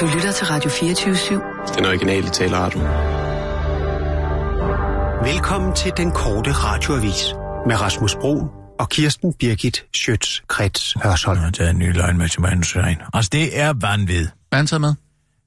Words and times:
Du 0.00 0.06
lytter 0.14 0.32
til 0.32 0.46
Radio 0.46 0.70
24-7. 0.70 1.76
Den 1.76 1.86
originale 1.86 2.28
taleradio. 2.28 2.80
Velkommen 5.32 5.74
til 5.74 5.92
den 5.96 6.10
korte 6.10 6.52
radioavis 6.52 7.34
med 7.66 7.80
Rasmus 7.80 8.14
Bro 8.14 8.46
og 8.78 8.88
Kirsten 8.88 9.32
Birgit 9.32 9.84
Schøtz-Krets 9.96 10.94
Hørsholm. 11.02 11.36
Han 11.36 11.44
har 11.44 11.50
taget 11.50 11.70
en 11.70 11.78
ny 11.78 11.92
løgn 11.92 12.18
med 12.18 12.28
til 12.28 12.40
mandsagen. 12.40 12.96
Altså, 13.14 13.28
det 13.32 13.60
er 13.60 13.72
vanvid. 13.80 14.28
Hvad 14.48 14.72
han 14.72 14.80
med? 14.80 14.94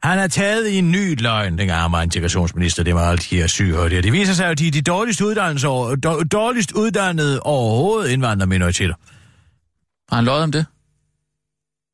Han 0.04 0.18
har 0.18 0.28
taget 0.28 0.68
i 0.68 0.78
en 0.78 0.92
ny 0.92 1.22
løgn, 1.22 1.58
dengang 1.58 1.82
han 1.82 1.92
var 1.92 2.02
integrationsminister. 2.02 2.84
Det 2.84 2.96
var 2.96 3.10
alt 3.10 3.28
de 3.30 3.36
her 3.36 3.48
syge 3.48 3.80
og 3.80 3.90
det. 3.90 4.04
Det 4.04 4.14
viser 4.14 4.34
sig, 4.34 4.46
at 4.46 4.60
de 4.60 4.68
er 4.68 4.72
de 4.72 4.82
dårligst 4.82 5.22
uddannede, 5.22 5.68
over, 5.68 5.96
dårligst 6.32 6.72
uddannede 6.72 7.40
overhovedet 7.40 8.10
indvandrerminoriteter. 8.10 8.96
Har 10.10 10.16
han 10.16 10.26
løjet 10.26 10.44
om 10.44 10.52
det? 10.52 10.66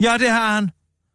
Ja, 0.04 0.18
det 0.18 0.30
har 0.30 0.56
han. 0.56 0.70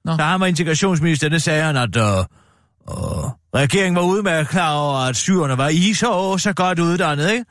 Nå. 0.04 0.16
Da 0.16 0.22
han 0.22 0.40
var 0.40 0.46
integrationsminister, 0.46 1.28
det 1.28 1.42
sagde 1.42 1.62
han, 1.62 1.76
at 1.76 1.96
uh, 1.96 2.02
uh, 2.02 3.30
regeringen 3.54 3.96
var 3.96 4.02
udmærket 4.02 4.48
klar 4.48 4.74
over, 4.74 4.98
at 4.98 5.16
syrerne 5.16 5.58
var 5.58 5.68
i 5.68 5.94
så, 5.94 6.38
så 6.38 6.52
godt 6.52 6.78
uddannet, 6.78 7.30
ikke? 7.32 7.44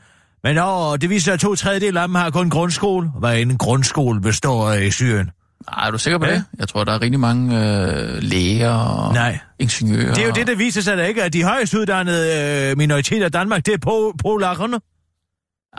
Men 0.44 0.57
uh, 0.57 0.95
det 1.02 1.09
viser 1.09 1.23
sig, 1.23 1.34
at 1.34 1.40
to 1.40 1.55
tredjedel 1.55 1.98
af 1.98 2.07
dem 2.07 2.16
har 2.16 2.30
kun 2.30 2.49
grundskole. 2.49 3.12
Hvad 3.20 3.38
en 3.40 3.57
grundskole 3.57 4.21
består 4.21 4.70
af 4.71 4.81
i 4.84 4.91
Syrien. 4.91 5.31
Nej, 5.76 5.88
er 5.88 5.91
du 5.91 5.98
sikker 5.98 6.17
på 6.17 6.26
Ja. 6.26 6.31
det? 6.34 6.43
Jeg 6.59 6.67
tror, 6.67 6.84
der 6.84 6.91
er 6.93 7.02
rigtig 7.02 7.20
mange 7.20 7.57
øh, 7.59 8.17
læger 8.23 8.71
og 8.73 9.13
Nej. 9.13 9.40
ingeniører. 9.59 10.13
Det 10.13 10.23
er 10.23 10.27
jo 10.27 10.34
det, 10.34 10.48
der 10.48 10.55
viser 10.55 10.81
sig, 10.81 10.98
der 10.98 11.04
ikke 11.05 11.23
at 11.23 11.34
de 11.34 11.43
højst 11.43 11.73
uddannede 11.73 12.70
øh, 12.71 12.77
minoriteter 12.77 13.26
i 13.26 13.29
Danmark, 13.29 13.66
det 13.66 13.73
er 13.73 13.77
på, 13.77 14.13
polakkerne. 14.21 14.79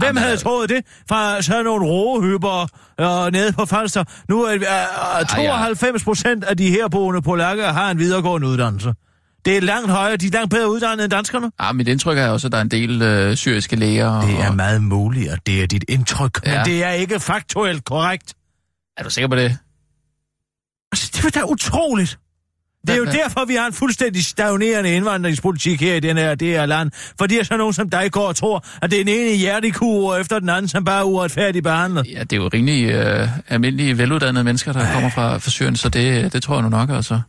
Hvem 0.01 0.07
Jamen, 0.07 0.23
havde 0.23 0.37
troet 0.37 0.69
det? 0.69 0.85
Fra 1.09 1.43
sådan 1.43 1.65
nogle 1.65 1.87
roehyber 1.87 2.67
øh, 3.01 3.33
nede 3.33 3.53
på 3.53 3.67
Falster. 3.67 4.05
Nu 4.29 4.43
er 4.43 4.55
øh, 5.21 5.27
92 5.27 6.05
procent 6.05 6.45
af 6.45 6.57
de 6.57 6.71
herboende 6.71 7.23
polakker 7.23 7.73
har 7.73 7.91
en 7.91 7.99
videregående 7.99 8.49
uddannelse. 8.49 8.95
Det 9.45 9.57
er 9.57 9.61
langt 9.61 9.91
højere. 9.91 10.17
De 10.17 10.27
er 10.27 10.31
langt 10.31 10.51
bedre 10.51 10.71
uddannede 10.71 11.05
end 11.05 11.11
danskerne. 11.11 11.51
Ja, 11.61 11.73
mit 11.73 11.89
indtryk 11.89 12.19
er 12.19 12.29
også, 12.29 12.49
at 12.49 12.53
der 12.53 12.59
er 12.59 12.63
en 12.63 12.71
del 12.71 13.03
øh, 13.03 13.37
syriske 13.37 13.77
læger. 13.77 14.21
Det 14.21 14.41
er 14.41 14.49
og... 14.49 14.57
meget 14.57 14.83
muligt, 14.83 15.31
at 15.31 15.39
det 15.47 15.63
er 15.63 15.67
dit 15.67 15.85
indtryk. 15.89 16.47
Ja. 16.47 16.57
Men 16.57 16.67
det 16.67 16.85
er 16.85 16.91
ikke 16.91 17.21
faktuelt 17.21 17.85
korrekt. 17.85 18.35
Er 18.97 19.03
du 19.03 19.11
sikker 19.11 19.29
på 19.29 19.37
det? 19.37 19.59
Altså, 20.93 21.11
det 21.15 21.25
er 21.25 21.41
da 21.41 21.47
utroligt. 21.47 22.19
Det 22.87 22.95
er 22.95 22.99
jo 22.99 23.05
derfor, 23.05 23.45
vi 23.45 23.55
har 23.55 23.67
en 23.67 23.73
fuldstændig 23.73 24.25
stagnerende 24.25 24.91
indvandringspolitik 24.91 25.81
her 25.81 25.95
i 25.95 26.01
den 26.01 26.17
her, 26.17 26.35
det 26.35 26.49
her 26.49 26.67
land. 26.67 26.91
Fordi 27.19 27.39
er 27.39 27.43
så 27.43 27.57
nogen 27.57 27.73
som 27.73 27.91
dig 27.91 28.13
går 28.13 28.29
og 28.29 28.37
tror, 28.37 28.65
at 28.83 28.91
det 28.91 29.01
er 29.01 29.05
den 29.05 29.15
ene 29.15 29.37
hjertekur 29.37 30.17
efter 30.17 30.39
den 30.39 30.49
anden, 30.49 30.69
som 30.69 30.85
bare 30.85 31.01
er 31.01 31.05
uretfærdigt 31.05 31.63
behandlet. 31.63 32.07
Ja, 32.07 32.21
det 32.21 32.33
er 32.33 32.37
jo 32.37 32.49
rimelig 32.49 32.91
øh, 32.91 33.29
almindelige, 33.49 33.99
veluddannede 33.99 34.45
mennesker, 34.45 34.73
der 34.73 34.93
kommer 34.93 35.11
fra, 35.11 35.39
fra 35.39 35.51
Syrien, 35.51 35.77
så 35.77 35.89
det, 35.89 36.33
det 36.33 36.43
tror 36.43 36.55
jeg 36.55 36.63
nu 36.63 36.69
nok, 36.69 36.91
altså. 36.91 37.21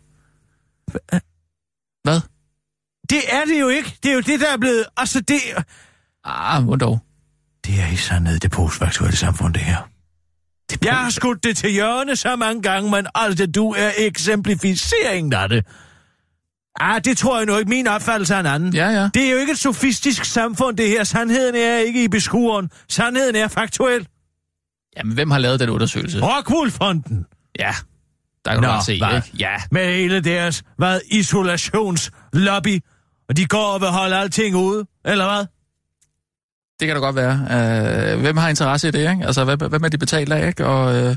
Hvad? 2.04 2.22
Det 3.10 3.22
er 3.32 3.46
det 3.46 3.60
jo 3.60 3.68
ikke. 3.68 3.98
Det 4.04 4.12
er 4.12 4.16
jo 4.16 4.22
det, 4.22 4.40
der 4.40 4.54
er 4.54 4.58
blevet... 4.58 4.86
Altså, 4.98 5.22
det... 5.22 5.40
Ah, 6.26 6.64
hvor 6.64 6.76
dog? 6.76 7.00
Det 7.66 7.80
er 7.80 7.88
i 7.88 7.96
sandhed 7.96 8.40
det 8.40 8.52
postfaktuelle 8.52 9.18
samfund, 9.18 9.54
det 9.54 9.62
her. 9.62 9.90
Jeg 10.84 10.94
har 10.98 11.10
skudt 11.10 11.44
det 11.44 11.58
til 11.58 11.70
hjørne 11.72 12.16
så 12.16 12.36
mange 12.36 12.62
gange, 12.62 12.92
men 12.92 13.08
altså, 13.16 13.46
du 13.46 13.72
er 13.78 13.92
eksemplificeringen 13.98 15.34
af 15.34 15.50
det. 15.50 15.66
Ah, 16.80 17.02
det 17.06 17.18
tror 17.18 17.38
jeg 17.38 17.46
nu 17.46 17.58
ikke. 17.58 17.70
Min 17.70 17.88
opfattelse 17.88 18.34
er 18.34 18.40
en 18.40 18.46
anden. 18.46 18.74
Ja, 18.74 18.90
ja. 18.90 19.10
Det 19.14 19.28
er 19.28 19.32
jo 19.32 19.38
ikke 19.38 19.52
et 19.52 19.60
sofistisk 19.60 20.26
samfund, 20.26 20.78
det 20.78 20.88
her. 20.90 21.04
Sandheden 21.04 21.56
er 21.56 21.78
ikke 21.78 22.04
i 22.04 22.08
beskueren. 22.08 22.70
Sandheden 22.90 23.36
er 23.36 23.48
faktuel. 23.48 24.08
Jamen, 24.98 25.14
hvem 25.14 25.32
har 25.32 25.38
lavet 25.40 25.60
den 25.60 25.70
undersøgelse? 25.70 26.20
Rockwool-fonden. 26.22 27.26
Ja, 27.60 27.72
der 28.46 28.52
kan 28.52 28.62
du 28.64 28.68
Nå, 28.68 28.74
bare 28.74 28.84
se, 28.84 28.98
hvad? 28.98 29.16
ikke? 29.16 29.38
Ja. 29.40 29.56
Med 29.72 29.86
hele 29.96 30.22
deres, 30.22 30.64
hvad, 30.78 31.00
isolationslobby. 31.12 32.80
Og 33.30 33.38
de 33.38 33.46
går 33.46 33.66
og 33.74 33.82
vil 33.82 33.90
holde 33.90 34.16
alting 34.16 34.56
ude, 34.56 34.86
eller 35.06 35.36
hvad? 35.36 35.46
Det 36.82 36.88
kan 36.88 36.96
da 36.96 37.02
godt 37.02 37.16
være. 37.16 38.14
Uh, 38.16 38.22
hvem 38.22 38.38
har 38.38 38.50
interesse 38.50 38.88
i 38.88 38.92
det, 38.92 39.00
ikke? 39.12 39.26
Altså, 39.26 39.44
hvem, 39.46 39.60
hvem 39.70 39.84
er 39.84 39.90
de 39.90 39.98
betalt 39.98 40.32
af, 40.34 40.48
ikke? 40.48 40.66
Og, 40.66 40.86
uh... 40.86 41.16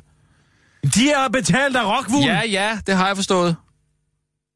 De 0.95 1.11
er 1.11 1.29
betalt 1.33 1.77
af 1.77 1.85
Rockwool. 1.99 2.23
Ja, 2.25 2.41
ja, 2.51 2.79
det 2.87 2.95
har 2.97 3.07
jeg 3.07 3.17
forstået. 3.17 3.57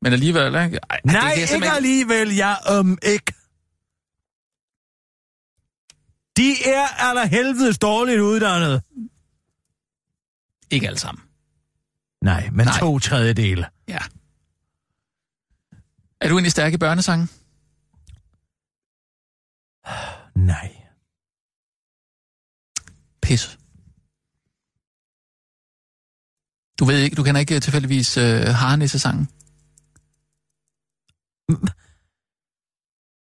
Men 0.03 0.13
alligevel, 0.13 0.47
ikke? 0.47 0.57
Ej, 0.57 0.67
det 0.97 1.05
Nej, 1.05 1.21
kan 1.21 1.23
jeg 1.31 1.37
ikke 1.37 1.47
simpelthen- 1.49 1.77
alligevel, 1.77 2.35
ja, 2.37 2.79
um, 2.81 2.99
ikke. 3.03 3.33
De 6.37 6.51
er 6.67 6.87
allerhelvedes 6.99 7.79
dårligt 7.79 8.21
uddannet. 8.21 8.83
Ikke 10.71 10.87
alle 10.87 10.99
sammen. 10.99 11.25
Nej, 12.23 12.49
men 12.53 12.67
Nej. 12.67 12.79
to 12.79 12.99
tredjedele. 12.99 13.67
Ja. 13.89 13.99
Er 16.21 16.29
du 16.29 16.35
egentlig 16.35 16.53
stærk 16.53 16.73
i 16.73 16.79
børnesangen? 16.79 17.31
Nej. 20.35 20.75
Pis. 23.29 23.59
Du 26.79 26.85
ved 26.85 26.99
ikke, 27.03 27.17
du 27.17 27.23
kender 27.23 27.41
ikke 27.41 27.55
øh, 27.55 27.61
tilfældigvis 27.61 28.17
øh, 28.17 28.41
Harnisse-sangen? 28.61 29.29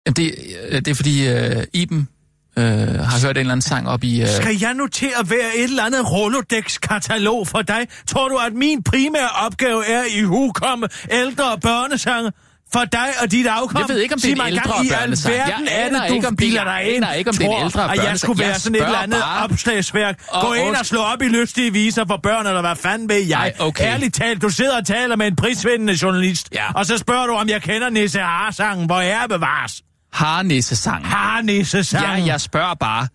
Jamen, 0.05 0.15
det, 0.15 0.35
øh, 0.69 0.75
det 0.85 0.87
er 0.87 0.95
fordi 0.95 1.27
øh, 1.27 1.63
Iben 1.73 2.07
øh, 2.57 2.63
har 3.09 3.25
hørt 3.25 3.37
en 3.37 3.39
eller 3.39 3.51
anden 3.51 3.61
sang 3.61 3.89
op 3.89 4.03
i... 4.03 4.21
Øh, 4.21 4.27
Skal 4.27 4.57
jeg 4.61 4.73
nu 4.73 4.87
til 4.87 5.11
at 5.19 5.29
være 5.29 5.57
et 5.57 5.63
eller 5.63 5.83
andet 5.83 6.11
Rolodex-katalog 6.11 7.47
for 7.47 7.61
dig? 7.61 7.87
Tror 8.07 8.27
du, 8.29 8.37
at 8.37 8.53
min 8.53 8.83
primære 8.83 9.29
opgave 9.29 9.85
er 9.85 10.03
i 10.19 10.21
hukomme 10.21 10.89
ældre 11.11 11.59
børnesange? 11.59 12.31
For 12.73 12.85
dig 12.91 13.07
og 13.21 13.31
dit 13.31 13.47
afkom? 13.47 13.81
Jeg 13.81 13.89
ved 13.89 13.99
ikke, 14.01 14.13
om 14.13 14.19
det 14.21 14.31
er 14.39 14.43
en 14.43 14.47
ældre 14.47 14.63
børnesang. 14.91 15.35
Jeg 15.35 15.59
er 15.71 15.85
aner 15.85 16.01
det, 16.07 16.13
ikke, 16.15 16.27
om 16.27 16.35
det 16.37 16.47
er- 16.47 16.63
jeg 16.63 16.95
aner 16.95 17.13
ikke, 17.13 17.29
om 17.29 17.35
det 17.35 17.45
er 17.47 17.49
en 17.57 17.63
ældre 17.65 17.83
at 17.83 17.89
jeg 17.89 17.95
børnesang. 17.97 18.19
skulle 18.19 18.39
være 18.39 18.47
Jeg 18.49 18.61
sådan 18.61 18.75
et 18.75 18.81
eller 18.85 18.97
andet 18.97 19.21
bare. 19.21 19.43
opslagsværk. 19.43 20.19
Og 20.27 20.45
Gå 20.47 20.53
ind 20.53 20.75
og 20.75 20.85
slå 20.85 20.99
op 20.99 21.21
i 21.21 21.25
lystige 21.25 21.73
viser 21.73 22.05
for 22.07 22.19
børn, 22.23 22.47
eller 22.47 22.61
hvad 22.61 22.75
fanden 22.75 23.09
ved 23.09 23.25
jeg? 23.27 23.39
Ej, 23.39 23.53
okay. 23.59 23.83
Ærligt 23.85 24.15
talt, 24.15 24.41
du 24.41 24.49
sidder 24.49 24.77
og 24.77 24.85
taler 24.85 25.15
med 25.15 25.27
en 25.27 25.35
prisvindende 25.35 25.97
journalist, 26.01 26.49
Ja. 26.53 26.71
og 26.75 26.85
så 26.85 26.97
spørger 26.97 27.25
du, 27.27 27.33
om 27.33 27.49
jeg 27.49 27.61
kender 27.61 27.89
Nisse 27.89 28.19
Har-sangen, 28.19 28.85
hvor 28.85 28.99
jeg 29.01 29.25
bevares. 29.29 29.81
Harnisse-sangen. 30.13 31.05
Har-Nisse-sangen. 31.05 32.19
Ja, 32.25 32.31
jeg 32.31 32.41
spørger 32.41 32.73
bare. 32.73 33.07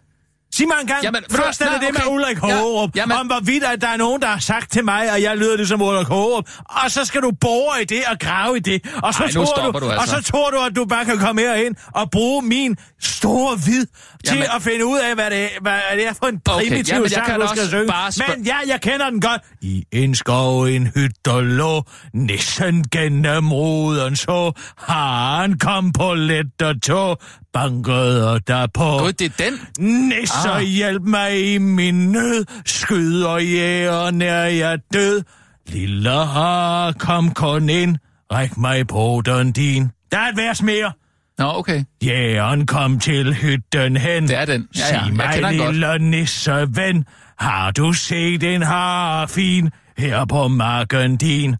Sig 0.54 0.66
mig 0.68 0.76
engang, 0.80 1.02
Jamen, 1.02 1.22
først 1.30 1.60
er 1.60 1.64
det 1.64 1.72
nå, 1.80 1.86
det 1.86 1.94
med 1.94 2.00
okay. 2.06 2.14
Ulrik 2.14 2.36
Ja, 2.36 2.40
Hågerup, 2.58 2.90
ja, 2.96 3.00
jamen- 3.00 3.16
om 3.16 3.26
hvorvidt 3.26 3.64
at 3.64 3.80
der 3.80 3.88
er 3.88 3.96
nogen, 3.96 4.22
der 4.22 4.28
har 4.28 4.38
sagt 4.38 4.72
til 4.72 4.84
mig, 4.84 5.10
at 5.10 5.22
jeg 5.22 5.36
lyder 5.36 5.56
ligesom 5.56 5.82
Ulrik 5.82 6.06
Hågerup, 6.06 6.44
og 6.84 6.90
så 6.90 7.04
skal 7.04 7.20
du 7.22 7.30
bore 7.40 7.82
i 7.82 7.84
det 7.84 8.02
og 8.10 8.18
grave 8.18 8.56
i 8.56 8.60
det, 8.60 8.86
og 9.02 9.14
så, 9.14 9.22
Ej, 9.22 9.30
tror, 9.30 9.70
du, 9.72 9.78
du 9.78 9.90
altså. 9.90 10.16
og 10.16 10.22
så 10.22 10.30
tror 10.32 10.50
du, 10.50 10.58
at 10.58 10.76
du 10.76 10.84
bare 10.84 11.04
kan 11.04 11.18
komme 11.18 11.40
herind 11.40 11.74
og 11.94 12.10
bruge 12.10 12.42
min 12.42 12.76
store 13.00 13.58
vid 13.66 13.86
til 14.26 14.36
Jamen- 14.36 14.48
at 14.56 14.62
finde 14.62 14.86
ud 14.86 14.98
af, 14.98 15.14
hvad 15.14 15.30
det, 15.30 15.48
hvad 15.60 15.78
det 15.96 16.06
er 16.08 16.12
for 16.12 16.26
en 16.26 16.40
Okay, 16.48 16.68
primitiv 16.68 16.94
jeg 17.02 17.10
sang, 17.10 17.40
du 17.40 17.46
skal 17.48 17.68
synge. 17.68 17.86
bare 17.86 18.12
spørge- 18.12 18.36
Men 18.36 18.46
ja, 18.46 18.56
jeg 18.66 18.80
kender 18.80 19.10
den 19.10 19.20
godt. 19.20 19.40
I 19.60 19.84
en 19.92 20.14
skov, 20.14 20.62
en 20.64 20.86
hytte 20.96 21.40
lå, 21.40 21.82
nissen 22.14 22.84
gennem 22.92 23.52
ruden 23.52 24.16
så, 24.16 24.52
han 24.88 25.58
kom 25.58 25.92
på 25.92 26.14
let 26.14 26.62
og 26.62 26.82
tog, 26.82 27.18
bankede 27.52 28.40
der 28.46 28.66
på. 28.74 28.98
Gud, 28.98 29.12
det 29.12 29.32
er 29.40 29.44
den. 29.44 29.88
Nisser, 30.08 30.50
ah. 30.50 30.62
Hjælp 30.62 31.02
mig 31.02 31.54
i 31.54 31.58
min 31.58 32.12
nød, 32.12 32.44
skyder 32.66 33.38
jægeren, 33.38 34.22
er 34.22 34.44
jeg 34.44 34.78
død. 34.92 35.22
Lille 35.68 36.10
har, 36.10 36.92
kom 36.92 37.30
kun 37.30 37.68
ind, 37.68 37.96
ræk 38.32 38.56
mig 38.56 38.86
den 39.26 39.52
din. 39.52 39.90
Der 40.12 40.18
er 40.18 40.28
et 40.28 40.36
vers 40.36 40.62
mere. 40.62 40.92
Nå, 41.38 41.52
okay. 41.54 41.84
Jægeren 42.04 42.66
kom 42.66 42.98
til 42.98 43.34
hytten 43.34 43.96
hen. 43.96 44.28
Det 44.28 44.36
er 44.38 44.44
den. 44.44 44.68
Ja, 44.76 44.80
ja, 44.80 44.86
Sig 44.86 45.02
jeg 45.06 45.14
mig, 45.42 45.58
godt. 45.58 45.74
lille 45.74 46.10
nisseven, 46.10 47.04
har 47.38 47.70
du 47.70 47.92
set 47.92 48.42
en 48.42 48.62
harfin 48.62 49.70
her 49.98 50.24
på 50.24 50.48
marken 50.48 51.16
din? 51.16 51.56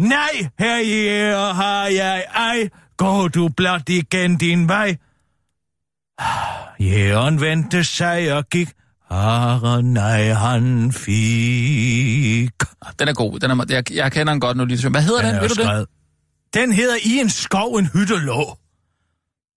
Nej, 0.00 0.46
her 0.58 0.78
jæger 0.78 1.52
har 1.52 1.86
jeg 1.86 2.24
ej, 2.34 2.68
gå 2.96 3.28
du 3.28 3.48
blot 3.56 3.88
igen 3.88 4.36
din 4.36 4.68
vej. 4.68 4.96
Jægeren 6.80 7.40
vendte 7.40 7.84
sig 7.84 8.32
og 8.32 8.48
gik, 8.48 8.68
Hare 9.10 9.82
nej, 9.82 10.32
han 10.32 10.92
fik. 10.92 12.52
Den 12.98 13.08
er 13.08 13.12
god. 13.12 13.38
Den 13.40 13.50
er, 13.50 13.64
jeg, 13.68 13.92
jeg 13.92 14.12
kender 14.12 14.32
den 14.32 14.40
godt 14.40 14.56
nu. 14.56 14.64
Lige. 14.64 14.88
Hvad 14.88 15.02
hedder 15.02 15.22
den? 15.22 15.34
er 15.34 15.40
Ved 15.40 15.48
du 15.48 15.62
det? 15.62 15.86
Den 16.54 16.72
hedder 16.72 16.94
I 17.04 17.18
en 17.18 17.30
skov, 17.30 17.74
en 17.74 17.86
hytte 17.86 18.18
lå. 18.18 18.58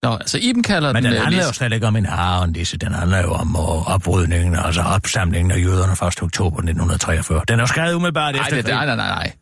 Nå, 0.02 0.12
altså 0.12 0.38
Iben 0.38 0.62
kalder 0.62 0.92
Men 0.92 1.04
den... 1.04 1.12
den 1.12 1.18
øh, 1.18 1.24
handler 1.24 1.46
jo 1.46 1.52
slet 1.52 1.72
ikke 1.72 1.86
om 1.86 1.96
en 1.96 2.06
hare, 2.06 2.52
disse. 2.52 2.76
Den 2.76 2.92
handler 2.92 3.22
jo 3.22 3.32
om 3.32 3.56
uh, 3.56 3.94
oprydningen, 3.94 4.56
altså 4.56 4.82
opsamlingen 4.82 5.50
af 5.50 5.58
jøderne 5.58 5.92
1. 5.92 6.22
oktober 6.22 6.56
1943. 6.56 7.42
Den 7.48 7.60
er 7.60 7.66
skrevet 7.66 7.94
umiddelbart 7.94 8.34
Nej, 8.34 8.42
efter 8.42 8.56
det, 8.56 8.66
nej, 8.66 8.86
nej, 8.86 8.96
nej, 8.96 9.08
nej. 9.08 9.32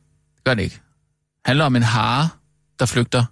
Gør 0.44 0.54
det 0.54 0.62
ikke. 0.62 0.80
handler 1.44 1.64
om 1.64 1.76
en 1.76 1.82
hare, 1.82 2.28
der 2.78 2.86
flygter 2.86 3.24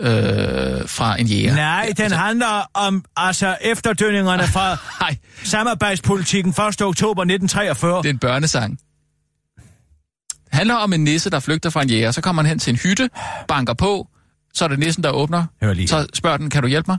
øh, 0.00 0.88
fra 0.88 1.20
en 1.20 1.26
jæger. 1.26 1.54
Nej, 1.54 1.92
den 1.96 2.12
handler 2.12 2.70
om 2.74 3.04
altså 3.16 3.56
efterdønningerne 3.60 4.46
fra 4.46 4.76
Nej, 5.00 5.16
samarbejdspolitikken 5.44 6.50
1. 6.50 6.58
oktober 6.82 7.22
1943. 7.22 7.98
det 7.98 8.06
er 8.06 8.10
en 8.10 8.18
børnesang. 8.18 8.78
handler 10.52 10.74
om 10.74 10.92
en 10.92 11.04
nisse, 11.04 11.30
der 11.30 11.40
flygter 11.40 11.70
fra 11.70 11.82
en 11.82 11.88
jæger. 11.88 12.10
Så 12.10 12.20
kommer 12.20 12.42
han 12.42 12.48
hen 12.48 12.58
til 12.58 12.70
en 12.70 12.76
hytte, 12.76 13.10
banker 13.48 13.74
på, 13.74 14.08
så 14.54 14.64
er 14.64 14.68
det 14.68 14.78
nissen, 14.78 15.04
der 15.04 15.10
åbner. 15.10 15.44
Hør 15.62 15.72
lige. 15.72 15.88
Så 15.88 16.06
spørger 16.14 16.36
den, 16.36 16.50
kan 16.50 16.62
du 16.62 16.68
hjælpe 16.68 16.90
mig? 16.90 16.98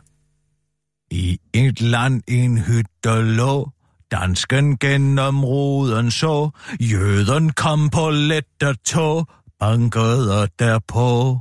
I 1.12 1.38
et 1.54 1.81
land 1.81 2.22
en 2.28 2.57
hytte 2.57 3.22
lå, 3.22 3.69
dansken 4.12 4.78
gennem 4.78 5.44
roden 5.44 6.12
så, 6.12 6.50
jøden 6.80 7.50
kom 7.50 7.90
på 7.90 8.10
lette 8.10 8.74
tog, 8.86 9.28
bankede 9.60 10.48
derpå. 10.60 11.40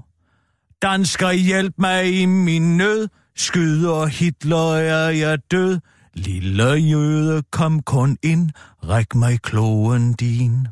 Dansker 0.82 1.32
hjælp 1.32 1.74
mig 1.78 2.20
i 2.20 2.26
min 2.26 2.76
nød, 2.76 3.08
skyder 3.36 4.06
Hitler 4.06 4.74
er 4.74 5.08
jeg 5.08 5.38
død. 5.50 5.80
Lille 6.14 6.64
jøde, 6.72 7.42
kom 7.50 7.82
kun 7.82 8.18
ind, 8.22 8.50
ræk 8.88 9.14
mig 9.14 9.40
kloen 9.42 10.12
din. 10.12 10.68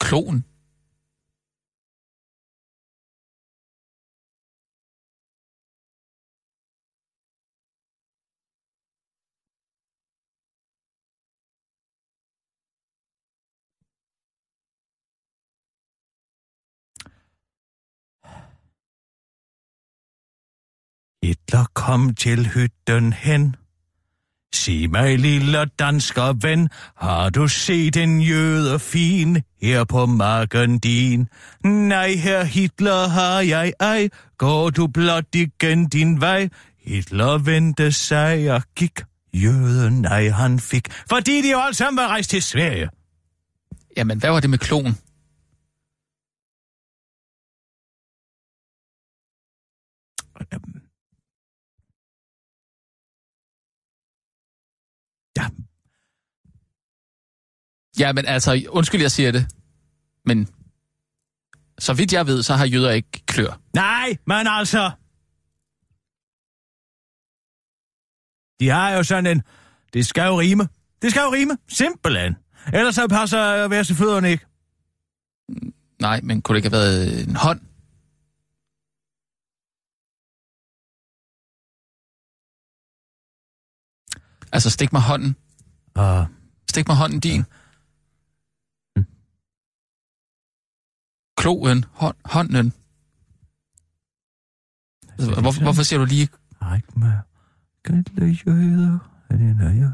Kloen? 0.00 0.44
Hitler 21.22 21.64
kom 21.74 22.14
til 22.14 22.46
hytten 22.46 23.12
hen. 23.12 23.56
Sig 24.54 24.90
mig, 24.90 25.18
lille 25.18 25.64
dansker 25.78 26.32
ven, 26.32 26.68
har 26.96 27.30
du 27.30 27.48
set 27.48 27.96
en 27.96 28.20
jøde 28.20 28.78
fin 28.78 29.42
her 29.62 29.84
på 29.84 30.06
marken 30.06 30.78
din? 30.78 31.28
Nej, 31.64 32.14
her 32.14 32.44
Hitler 32.44 33.08
har 33.08 33.40
jeg 33.40 33.72
ej, 33.80 34.08
går 34.38 34.70
du 34.70 34.86
blot 34.86 35.34
igen 35.34 35.88
din 35.88 36.20
vej. 36.20 36.48
Hitler 36.84 37.38
vendte 37.38 37.92
sig 37.92 38.52
og 38.52 38.62
gik, 38.76 39.00
jøden 39.34 40.00
nej 40.02 40.28
han 40.28 40.58
fik, 40.60 40.92
fordi 41.08 41.42
de 41.42 41.50
jo 41.50 41.58
alle 41.58 41.74
sammen 41.74 41.96
var 41.96 42.08
rejst 42.08 42.30
til 42.30 42.42
Sverige. 42.42 42.88
Jamen, 43.96 44.18
hvad 44.18 44.30
var 44.30 44.40
det 44.40 44.50
med 44.50 44.58
klon? 44.58 44.96
Ja, 55.38 55.48
Jamen, 57.98 58.26
altså, 58.26 58.62
undskyld, 58.68 59.00
jeg 59.00 59.10
siger 59.10 59.32
det. 59.32 59.46
Men 60.24 60.48
så 61.78 61.92
vidt 61.94 62.12
jeg 62.12 62.26
ved, 62.26 62.42
så 62.42 62.54
har 62.54 62.66
jøder 62.66 62.90
ikke 62.90 63.22
klør. 63.26 63.60
nej, 63.74 64.16
men 64.26 64.46
altså... 64.46 64.90
De 68.60 68.68
har 68.68 68.90
jo 68.90 69.02
sådan 69.02 69.26
en... 69.26 69.42
Det 69.92 70.06
skal 70.06 70.26
jo 70.26 70.40
rime. 70.40 70.68
Det 71.02 71.10
skal 71.10 71.20
jo 71.20 71.32
rime. 71.32 71.58
Simpelthen. 71.68 72.36
Ellers 72.74 72.94
så 72.94 73.08
passer 73.08 73.68
værste 73.68 73.94
fødderne 73.94 74.30
ikke. 74.30 74.46
Nej, 76.00 76.20
men 76.20 76.42
kunne 76.42 76.54
det 76.54 76.64
ikke 76.64 76.76
have 76.76 76.82
været 76.82 77.28
en 77.28 77.36
hånd? 77.36 77.60
Altså, 84.52 84.70
stik 84.70 84.92
mig 84.92 85.02
hånden. 85.02 85.36
Og 85.94 86.26
Stik 86.70 86.88
mig 86.88 86.96
hånden 86.96 87.20
din. 87.20 87.44
Kloen. 91.36 91.84
Hånd, 91.92 92.16
hånden. 92.24 92.72
Altså, 95.18 95.40
Hvor, 95.40 95.62
hvorfor 95.62 95.82
siger 95.82 95.98
du 95.98 96.04
lige... 96.04 96.28
ræk 96.62 96.96
mig 96.96 97.20
gælde 97.82 98.38
jøder, 98.46 98.98
den 99.30 99.60
er 99.60 99.72
jøder. 99.72 99.92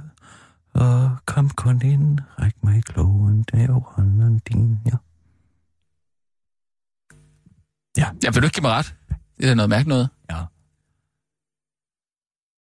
Og 0.74 1.16
kom 1.26 1.50
kun 1.50 1.82
ind, 1.82 2.18
ræk 2.38 2.64
mig 2.64 2.84
klogen, 2.84 3.42
det 3.42 3.60
er 3.62 3.72
hånden 3.72 4.38
din, 4.38 4.78
ja. 4.86 4.96
Ja, 7.96 8.10
Ja, 8.24 8.30
vil 8.30 8.42
du 8.42 8.46
ikke 8.46 8.54
give 8.54 8.62
mig 8.62 8.70
ret? 8.72 8.94
Det 9.36 9.44
er 9.44 9.48
da 9.48 9.54
noget 9.54 9.68
mærke 9.70 9.88
noget. 9.88 10.08
ja. 10.30 10.44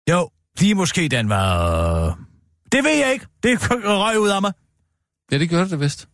Jo, 0.10 0.30
lige 0.62 0.76
måske 0.76 1.08
den 1.08 1.30
var... 1.30 2.20
Det 2.72 2.84
ved 2.84 2.98
jeg 2.98 3.14
ikke. 3.14 3.26
Det 3.44 3.60
røg 4.04 4.20
ud 4.20 4.30
af 4.30 4.42
mig. 4.42 4.54
Ja, 5.32 5.38
det 5.38 5.50
gør 5.50 5.66
det 5.66 5.80
vist. 5.80 6.08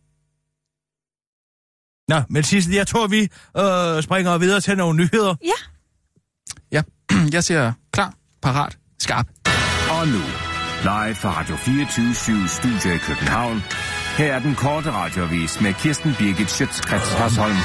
Nå, 2.08 2.22
men 2.30 2.42
Sissel, 2.42 2.74
jeg 2.74 2.86
tror, 2.86 3.06
vi 3.06 3.20
øh, 3.56 4.02
springer 4.02 4.38
videre 4.38 4.60
til 4.60 4.76
nogle 4.76 4.96
nyheder. 4.96 5.34
Ja, 6.72 6.82
jeg 7.36 7.44
siger 7.44 7.72
klar, 7.92 8.14
parat, 8.42 8.78
skarp. 8.98 9.26
Og 9.90 10.08
nu, 10.08 10.22
live 10.82 11.14
fra 11.14 11.40
Radio 11.40 11.56
24 11.56 12.48
Studio 12.48 12.94
i 12.94 12.98
København. 12.98 13.62
Her 14.18 14.34
er 14.34 14.38
den 14.38 14.54
korte 14.54 14.90
radiovis 14.90 15.60
med 15.60 15.74
Kirsten 15.74 16.14
Birgit 16.18 16.50
Schøtzgrads 16.50 17.12
Hasholm. 17.12 17.56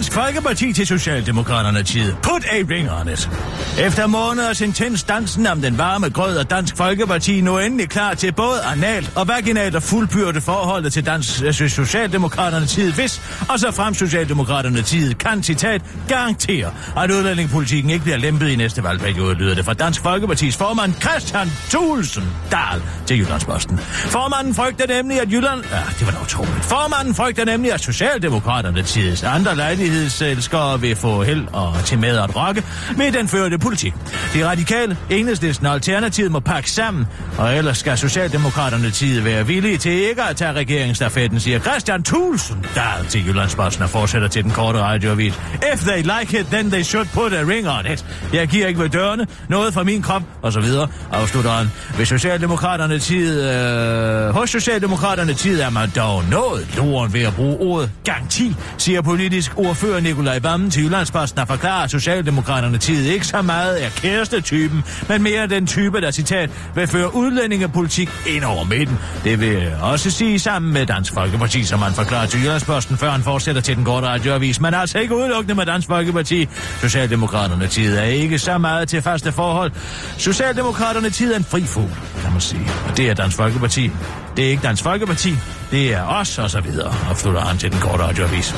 Dansk 0.00 0.12
Folkeparti 0.12 0.72
til 0.72 0.86
Socialdemokraterne 0.86 1.82
tid. 1.82 2.12
Put 2.22 2.44
a 2.44 2.56
ring 2.74 2.90
on 2.90 3.08
it. 3.08 3.30
Efter 3.78 4.06
måneders 4.06 4.60
intens 4.60 5.02
dansen 5.02 5.46
om 5.46 5.62
den 5.62 5.78
varme 5.78 6.08
grød 6.08 6.36
er 6.36 6.42
Dansk 6.42 6.76
Folkeparti 6.76 7.40
nu 7.40 7.58
endelig 7.58 7.88
klar 7.88 8.14
til 8.14 8.32
både 8.32 8.62
analt 8.62 9.12
og 9.16 9.28
vaginalt 9.28 9.76
at 9.76 9.82
fuldbyrde 9.82 10.40
forholdet 10.40 10.92
til 10.92 11.06
Dansk 11.06 11.42
øh, 11.44 11.52
Socialdemokraterne 11.52 12.66
tid, 12.66 12.92
hvis 12.92 13.22
og 13.48 13.58
så 13.58 13.70
frem 13.70 13.94
Socialdemokraterne 13.94 14.82
tid 14.82 15.14
kan, 15.14 15.42
citat, 15.42 15.82
garantere, 16.08 16.72
at 16.96 17.10
udlændingepolitikken 17.10 17.90
ikke 17.90 18.02
bliver 18.02 18.18
lempet 18.18 18.48
i 18.48 18.56
næste 18.56 18.82
valgperiode, 18.82 19.34
lyder 19.34 19.54
det 19.54 19.64
fra 19.64 19.74
Dansk 19.74 20.02
Folkepartis 20.02 20.56
formand 20.56 20.94
Christian 21.00 21.50
Thulsen 21.70 22.24
Dahl 22.50 22.82
til 23.06 23.18
Jyllandsposten. 23.18 23.78
Formanden 23.78 24.54
frygter 24.54 24.86
nemlig, 24.86 25.20
at 25.20 25.28
Jylland... 25.32 25.64
Ja, 25.70 25.82
det 25.98 26.06
var 26.06 26.12
da 26.12 26.22
utroligt. 26.22 26.64
Formanden 26.64 27.14
frygter 27.14 27.44
nemlig, 27.44 27.72
at 27.72 27.80
Socialdemokraterne 27.80 28.82
tids 28.82 29.22
andre 29.22 29.56
lejlighedselskere 29.90 30.80
vil 30.80 30.96
få 30.96 31.22
held 31.22 31.46
og 31.52 31.84
til 31.84 31.98
med 31.98 32.18
at 32.18 32.36
rokke 32.36 32.64
med 32.96 33.12
den 33.12 33.28
førte 33.28 33.58
politik. 33.58 33.94
De 34.34 34.48
radikale, 34.48 34.96
enhedslisten 35.10 35.66
og 35.66 35.72
alternativet 35.72 36.32
må 36.32 36.40
pakke 36.40 36.70
sammen, 36.70 37.06
og 37.38 37.56
ellers 37.56 37.78
skal 37.78 37.98
Socialdemokraterne 37.98 38.90
tid 38.90 39.20
være 39.20 39.46
villige 39.46 39.78
til 39.78 39.92
ikke 39.92 40.22
at 40.22 40.36
tage 40.36 40.52
regeringsstafetten, 40.52 41.40
siger 41.40 41.58
Christian 41.58 42.02
Thulsen 42.02 42.66
der 42.74 43.04
til 43.08 43.26
Jyllandsposten 43.26 43.82
og 43.82 43.90
fortsætter 43.90 44.28
til 44.28 44.44
den 44.44 44.50
korte 44.50 44.78
radioavis. 44.78 45.34
If 45.74 45.80
they 45.80 46.02
like 46.02 46.40
it, 46.40 46.46
then 46.46 46.70
they 46.70 46.82
should 46.82 47.08
put 47.14 47.32
a 47.32 47.42
ring 47.48 47.68
on 47.68 47.92
it. 47.92 48.04
Jeg 48.32 48.48
giver 48.48 48.66
ikke 48.66 48.80
ved 48.80 48.88
dørene, 48.88 49.26
noget 49.48 49.74
fra 49.74 49.82
min 49.82 50.02
krop, 50.02 50.22
og 50.42 50.52
så 50.52 50.60
videre, 50.60 50.88
afslutter 51.12 51.50
han. 51.50 51.70
Hvis 51.96 52.08
Socialdemokraterne 52.08 52.98
tid, 52.98 53.50
øh, 53.50 54.34
hos 54.34 54.50
Socialdemokraterne 54.50 55.34
tid 55.34 55.60
er 55.60 55.70
man 55.70 55.90
dog 55.96 56.24
noget 56.30 56.76
loren 56.76 57.12
ved 57.12 57.22
at 57.22 57.34
bruge 57.34 57.56
ordet 57.56 57.90
garanti, 58.04 58.56
siger 58.78 59.02
politisk 59.02 59.58
ordfører 59.70 60.00
Nikolaj 60.00 60.38
Vammen 60.38 60.70
til 60.70 60.84
Jyllandsposten 60.84 61.38
har 61.38 61.46
forklaret, 61.46 61.84
at 61.84 61.90
Socialdemokraterne 61.90 62.78
tid 62.78 63.04
ikke 63.04 63.26
så 63.26 63.42
meget 63.42 63.84
er 63.84 63.88
kærestetypen, 63.90 64.84
men 65.08 65.22
mere 65.22 65.46
den 65.46 65.66
type, 65.66 66.00
der 66.00 66.10
citat, 66.10 66.50
vil 66.74 66.86
føre 66.86 67.14
udlændingepolitik 67.14 68.10
ind 68.26 68.44
over 68.44 68.64
midten. 68.64 68.98
Det 69.24 69.40
vil 69.40 69.72
også 69.80 70.10
sige 70.10 70.38
sammen 70.38 70.72
med 70.72 70.86
Dansk 70.86 71.14
Folkeparti, 71.14 71.64
som 71.64 71.82
han 71.82 71.92
forklarer 71.92 72.26
til 72.26 72.40
Jyllandsposten, 72.40 72.96
før 72.96 73.10
han 73.10 73.22
fortsætter 73.22 73.60
til 73.60 73.76
den 73.76 73.84
korte 73.84 74.06
radioavis. 74.06 74.60
Men 74.60 74.74
altså 74.74 74.98
ikke 74.98 75.16
udelukkende 75.16 75.54
med 75.54 75.66
Dansk 75.66 75.88
Folkeparti. 75.88 76.48
Socialdemokraterne 76.80 77.66
tid 77.66 77.96
er 77.96 78.02
ikke 78.02 78.38
så 78.38 78.58
meget 78.58 78.88
til 78.88 79.02
faste 79.02 79.32
forhold. 79.32 79.72
Socialdemokraterne 80.18 81.10
tid 81.10 81.32
er 81.32 81.36
en 81.36 81.44
fri 81.44 81.62
fugl, 81.62 81.90
kan 82.22 82.32
man 82.32 82.40
sige. 82.40 82.66
Og 82.88 82.96
det 82.96 83.10
er 83.10 83.14
Dansk 83.14 83.36
Folkeparti. 83.36 83.90
Det 84.36 84.46
er 84.46 84.50
ikke 84.50 84.62
Dansk 84.62 84.82
Folkeparti. 84.82 85.34
Det 85.70 85.94
er 85.94 86.02
os, 86.02 86.38
og 86.38 86.50
så 86.50 86.60
videre, 86.60 86.94
afslutter 87.10 87.40
han 87.40 87.58
til 87.58 87.72
den 87.72 87.80
korte 87.80 88.02
radioavis. 88.02 88.54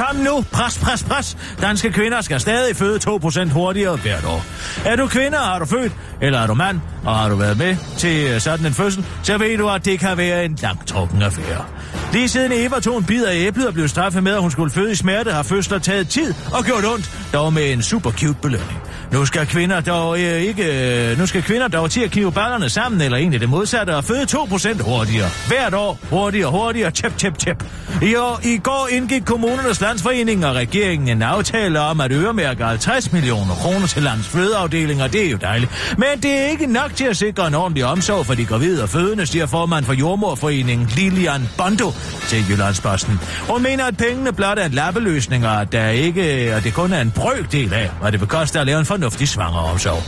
Kom 0.00 0.16
nu, 0.16 0.44
pres, 0.52 0.78
pres, 0.78 1.02
pres. 1.02 1.36
Danske 1.60 1.92
kvinder 1.92 2.20
skal 2.20 2.40
stadig 2.40 2.76
føde 2.76 3.00
2% 3.08 3.52
hurtigere 3.52 3.96
hvert 3.96 4.24
år. 4.24 4.44
Er 4.84 4.96
du 4.96 5.06
kvinde, 5.06 5.36
har 5.36 5.58
du 5.58 5.64
født, 5.64 5.92
eller 6.20 6.38
er 6.38 6.46
du 6.46 6.54
mand, 6.54 6.80
og 7.04 7.16
har 7.16 7.28
du 7.28 7.36
været 7.36 7.58
med 7.58 7.76
til 7.98 8.26
øh, 8.26 8.40
sådan 8.40 8.66
en 8.66 8.74
fødsel, 8.74 9.06
så 9.22 9.38
ved 9.38 9.58
du, 9.58 9.68
at 9.68 9.84
det 9.84 10.00
kan 10.00 10.16
være 10.16 10.44
en 10.44 10.58
langtrukken 10.62 11.22
affære. 11.22 11.64
Lige 12.12 12.28
siden 12.28 12.52
Eva 12.52 12.80
tog 12.80 12.98
en 12.98 13.04
bid 13.04 13.24
af 13.24 13.34
æblet 13.34 13.66
og 13.66 13.74
blev 13.74 13.88
straffet 13.88 14.22
med, 14.22 14.32
at 14.32 14.40
hun 14.40 14.50
skulle 14.50 14.70
føde 14.72 14.92
i 14.92 14.94
smerte, 14.94 15.32
har 15.32 15.42
fødsler 15.42 15.78
taget 15.78 16.08
tid 16.08 16.34
og 16.52 16.64
gjort 16.64 16.84
ondt, 16.84 17.10
dog 17.32 17.52
med 17.52 17.72
en 17.72 17.82
super 17.82 18.10
cute 18.10 18.38
belønning. 18.42 18.78
Nu 19.12 19.24
skal 19.24 19.46
kvinder 19.46 19.80
dog 19.80 20.20
øh, 20.20 20.40
ikke, 20.40 21.10
øh, 21.10 21.18
nu 21.18 21.26
skal 21.26 21.42
kvinder 21.42 21.68
dog 21.68 21.90
til 21.90 22.00
at 22.00 22.10
knive 22.10 22.32
ballerne 22.32 22.68
sammen, 22.68 23.00
eller 23.00 23.18
egentlig 23.18 23.40
det 23.40 23.48
modsatte, 23.48 23.96
og 23.96 24.04
føde 24.04 24.22
2% 24.22 24.82
hurtigere. 24.82 25.28
Hvert 25.48 25.74
år, 25.74 25.98
hurtigere, 26.10 26.50
hurtigere, 26.50 26.90
tjep, 26.90 27.18
tjep, 27.18 27.38
tjep. 27.38 27.64
I, 28.02 28.14
år, 28.14 28.40
I 28.44 28.58
går 28.58 28.88
indgik 28.90 29.22
kommunernes 29.24 29.80
landsforening 29.80 30.46
og 30.46 30.54
regeringen 30.54 31.08
en 31.08 31.22
aftale 31.22 31.80
om 31.80 32.00
at 32.00 32.12
øremærke 32.12 32.64
50 32.64 33.12
millioner 33.12 33.54
kroner 33.54 33.86
til 33.86 34.02
lands 34.02 34.28
fødeafdelinger. 34.28 35.06
Det 35.06 35.26
er 35.26 35.30
jo 35.30 35.36
dejligt. 35.36 35.94
Men 35.98 36.22
det 36.22 36.30
er 36.30 36.46
ikke 36.46 36.66
nok 36.66 36.94
til 36.94 37.04
at 37.04 37.16
sikre 37.16 37.46
en 37.46 37.54
ordentlig 37.54 37.84
omsorg 37.84 38.26
for 38.26 38.34
de 38.34 38.44
gravide 38.44 38.82
og 38.82 38.88
fødende, 38.88 39.26
siger 39.26 39.46
formand 39.46 39.84
for 39.84 39.92
Jordmorforeningen 39.92 40.88
Lilian 40.96 41.48
Bondo 41.56 41.92
til 42.28 42.44
Jyllandsposten. 42.50 43.20
Hun 43.48 43.62
mener, 43.62 43.84
at 43.84 43.96
pengene 43.96 44.32
blot 44.32 44.58
er 44.58 44.64
en 44.64 44.72
lappeløsning, 44.72 45.46
og 45.46 45.60
at 45.60 45.72
der 45.72 45.88
ikke, 45.88 46.52
og 46.56 46.64
det 46.64 46.74
kun 46.74 46.92
er 46.92 47.00
en 47.00 47.10
brøkdel 47.10 47.74
af, 47.74 47.90
hvad 48.00 48.12
det 48.12 48.20
vil 48.20 48.28
koste 48.28 48.60
at 48.60 48.66
lave 48.66 48.78
en 48.78 48.86
fornuftig 49.00 49.28
svangeromsorg. 49.28 50.02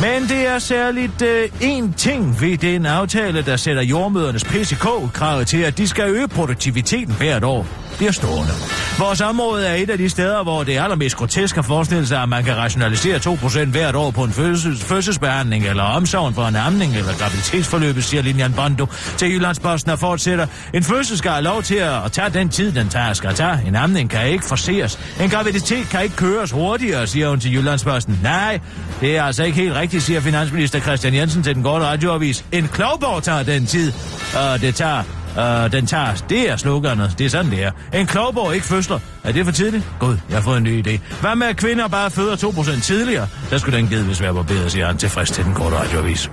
Men 0.00 0.28
det 0.28 0.46
er 0.46 0.58
særligt 0.58 1.22
øh, 1.22 1.44
én 1.44 1.94
ting 1.96 2.40
ved 2.40 2.56
den 2.56 2.86
aftale, 2.86 3.42
der 3.42 3.56
sætter 3.56 3.82
jordmødernes 3.82 4.44
PCK-kravet 4.44 5.46
til, 5.46 5.58
at 5.58 5.78
de 5.78 5.88
skal 5.88 6.10
øge 6.10 6.28
produktiviteten 6.28 7.14
hvert 7.14 7.44
år 7.44 7.66
bliver 7.98 8.12
stående. 8.12 8.52
Vores 8.98 9.20
område 9.20 9.66
er 9.66 9.74
et 9.74 9.90
af 9.90 9.98
de 9.98 10.08
steder, 10.08 10.42
hvor 10.42 10.64
det 10.64 10.76
er 10.76 10.82
allermest 10.82 11.16
grotesk 11.16 11.56
at 11.58 11.64
forestille 11.64 12.06
sig, 12.06 12.22
at 12.22 12.28
man 12.28 12.44
kan 12.44 12.56
rationalisere 12.56 13.18
2% 13.18 13.64
hvert 13.64 13.94
år 13.94 14.10
på 14.10 14.24
en 14.24 14.32
fødsels, 14.32 14.84
fødselsbehandling 14.84 15.66
eller 15.66 15.82
omsorgen 15.82 16.34
for 16.34 16.46
en 16.46 16.56
amning 16.56 16.96
eller 16.96 17.12
graviditetsforløbet, 17.18 18.04
siger 18.04 18.22
Linian 18.22 18.52
Bondo 18.52 18.86
til 19.16 19.32
Jyllandsposten 19.32 19.92
og 19.92 19.98
fortsætter. 19.98 20.46
En 20.74 20.84
fødsel 20.84 21.18
skal 21.18 21.30
have 21.30 21.42
lov 21.42 21.62
til 21.62 21.74
at 21.74 22.12
tage 22.12 22.30
den 22.30 22.48
tid, 22.48 22.72
den 22.72 22.88
tager 22.88 23.12
skal 23.12 23.34
tage. 23.34 23.62
En 23.66 23.76
amning 23.76 24.10
kan 24.10 24.28
ikke 24.28 24.44
forseres. 24.44 24.98
En 25.20 25.30
graviditet 25.30 25.88
kan 25.88 26.02
ikke 26.02 26.16
køres 26.16 26.50
hurtigere, 26.50 27.06
siger 27.06 27.28
hun 27.28 27.40
til 27.40 27.54
Jyllandsposten. 27.54 28.20
Nej, 28.22 28.60
det 29.00 29.16
er 29.16 29.22
altså 29.22 29.44
ikke 29.44 29.58
helt 29.58 29.74
rigtigt, 29.74 30.02
siger 30.02 30.20
finansminister 30.20 30.80
Christian 30.80 31.14
Jensen 31.14 31.42
til 31.42 31.54
den 31.54 31.62
gode 31.62 31.84
radioavis. 31.84 32.44
En 32.52 32.68
klovborg 32.68 33.22
tager 33.22 33.42
den 33.42 33.66
tid, 33.66 33.92
og 34.36 34.60
det 34.60 34.74
tager 34.74 35.02
Uh, 35.36 35.72
den 35.72 35.86
tager, 35.86 36.14
det 36.28 36.50
er 36.50 36.56
sloganet, 36.56 37.14
det 37.18 37.24
er 37.24 37.30
sådan 37.30 37.50
det 37.50 37.64
er. 37.64 37.70
En 37.94 38.06
klogborg 38.06 38.54
ikke 38.54 38.66
fødsler. 38.66 38.98
Er 39.24 39.32
det 39.32 39.44
for 39.44 39.52
tidligt? 39.52 39.84
Gud, 40.00 40.16
jeg 40.28 40.36
har 40.36 40.42
fået 40.42 40.56
en 40.56 40.62
ny 40.62 40.86
idé. 40.86 41.20
Hvad 41.20 41.36
med 41.36 41.46
at 41.46 41.56
kvinder 41.56 41.88
bare 41.88 42.10
føder 42.10 42.36
2% 42.36 42.80
tidligere? 42.82 43.28
Der 43.50 43.58
skulle 43.58 43.78
den 43.78 43.88
givetvis 43.88 44.20
være 44.20 44.44
bedre, 44.44 44.70
siger 44.70 44.86
han 44.86 44.96
tilfreds 44.96 45.30
til 45.30 45.44
den 45.44 45.54
korte 45.54 45.76
radioavis. 45.76 46.30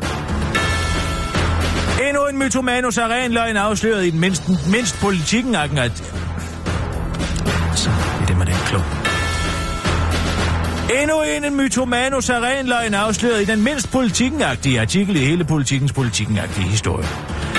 Endnu 2.08 2.26
en 2.26 2.38
mytomanus 2.38 2.98
er 2.98 3.08
ren 3.08 3.32
løgn 3.32 3.58
afsløret 3.58 4.06
i 4.06 4.10
den 4.10 4.20
mindst, 4.20 4.44
mindst 4.72 5.00
politikken 5.02 5.56
at... 5.56 5.72
Så 7.76 7.90
er 8.22 8.26
det 8.26 8.38
med 8.38 8.46
den 8.46 8.56
klog. 8.66 8.84
Endnu 11.02 11.22
en, 11.22 11.44
en 11.44 11.58
mytomanus 11.58 12.30
er 12.30 12.40
ren 12.40 12.68
løgn 12.68 12.94
afsløret 12.94 13.42
i 13.42 13.46
den 13.46 13.64
mindst 13.64 13.92
politikken-agtige 13.92 14.82
artikel 14.82 15.16
i 15.16 15.20
hele 15.20 15.44
politikens 15.44 15.94
politikken-agtige 15.94 16.68
historie. 16.68 17.06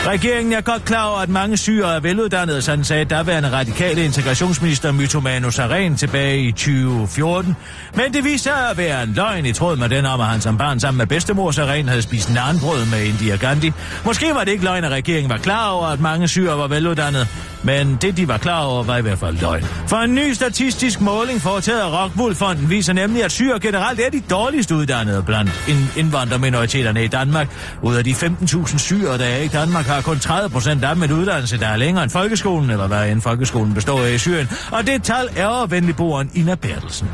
Regeringen 0.06 0.52
er 0.52 0.60
godt 0.60 0.84
klar 0.84 1.04
over, 1.04 1.18
at 1.18 1.28
mange 1.28 1.56
syre 1.56 1.96
er 1.96 2.00
veluddannede, 2.00 2.62
sådan 2.62 2.84
sagde 2.84 3.04
daværende 3.04 3.52
radikale 3.52 4.04
integrationsminister 4.04 4.92
Mytomano 4.92 5.50
Saren 5.50 5.96
tilbage 5.96 6.38
i 6.38 6.52
2014. 6.52 7.56
Men 7.94 8.14
det 8.14 8.24
viste 8.24 8.42
sig 8.42 8.70
at 8.70 8.78
være 8.78 9.02
en 9.02 9.12
løgn 9.12 9.46
i 9.46 9.52
tråd 9.52 9.76
med 9.76 9.88
den 9.88 10.06
om, 10.06 10.20
at 10.20 10.26
han 10.26 10.40
som 10.40 10.58
barn 10.58 10.80
sammen 10.80 10.98
med 10.98 11.06
bedstemor 11.06 11.50
Saren 11.50 11.88
havde 11.88 12.02
spist 12.02 12.34
narnbrød 12.34 12.84
med 12.90 13.04
Indira 13.04 13.36
Gandhi. 13.36 13.72
Måske 14.04 14.34
var 14.34 14.44
det 14.44 14.52
ikke 14.52 14.64
løgn, 14.64 14.84
at 14.84 14.90
regeringen 14.90 15.30
var 15.30 15.38
klar 15.38 15.70
over, 15.70 15.86
at 15.86 16.00
mange 16.00 16.28
syre 16.28 16.58
var 16.58 16.66
veluddannede, 16.66 17.26
men 17.62 17.98
det, 18.02 18.16
de 18.16 18.28
var 18.28 18.38
klar 18.38 18.62
over, 18.62 18.82
var 18.82 18.96
i 18.96 19.02
hvert 19.02 19.18
fald 19.18 19.36
løgn. 19.40 19.64
For 19.86 19.96
en 19.96 20.14
ny 20.14 20.32
statistisk 20.32 21.00
måling 21.00 21.42
foretaget 21.42 21.80
af 21.80 22.02
Rockwool-fonden 22.02 22.70
viser 22.70 22.92
nemlig, 22.92 23.24
at 23.24 23.32
syre 23.32 23.60
generelt 23.60 24.00
er 24.00 24.10
de 24.10 24.20
dårligst 24.30 24.70
uddannede 24.70 25.22
blandt 25.22 25.50
indvandrerminoriteterne 25.96 27.04
i 27.04 27.08
Danmark. 27.08 27.48
Ud 27.82 27.94
af 27.94 28.04
de 28.04 28.10
15.000 28.10 28.78
syre, 28.78 29.18
der 29.18 29.24
er 29.24 29.42
i 29.42 29.48
Danmark, 29.48 29.86
har 29.86 29.95
kun 30.00 30.18
30 30.18 30.50
procent 30.50 30.84
af 30.84 30.94
dem 30.94 31.02
en 31.02 31.12
uddannelse, 31.12 31.58
der 31.58 31.66
er 31.66 31.76
længere 31.76 32.02
end 32.02 32.10
folkeskolen, 32.10 32.70
eller 32.70 32.86
hvad 32.86 33.08
end 33.08 33.20
folkeskolen 33.20 33.74
består 33.74 34.00
af 34.04 34.12
i 34.12 34.18
Syrien. 34.18 34.48
Og 34.70 34.86
det 34.86 35.02
tal 35.02 35.28
er 35.36 35.66
venligboeren 35.66 36.30
Ina 36.34 36.54
Bertelsen. 36.54 37.08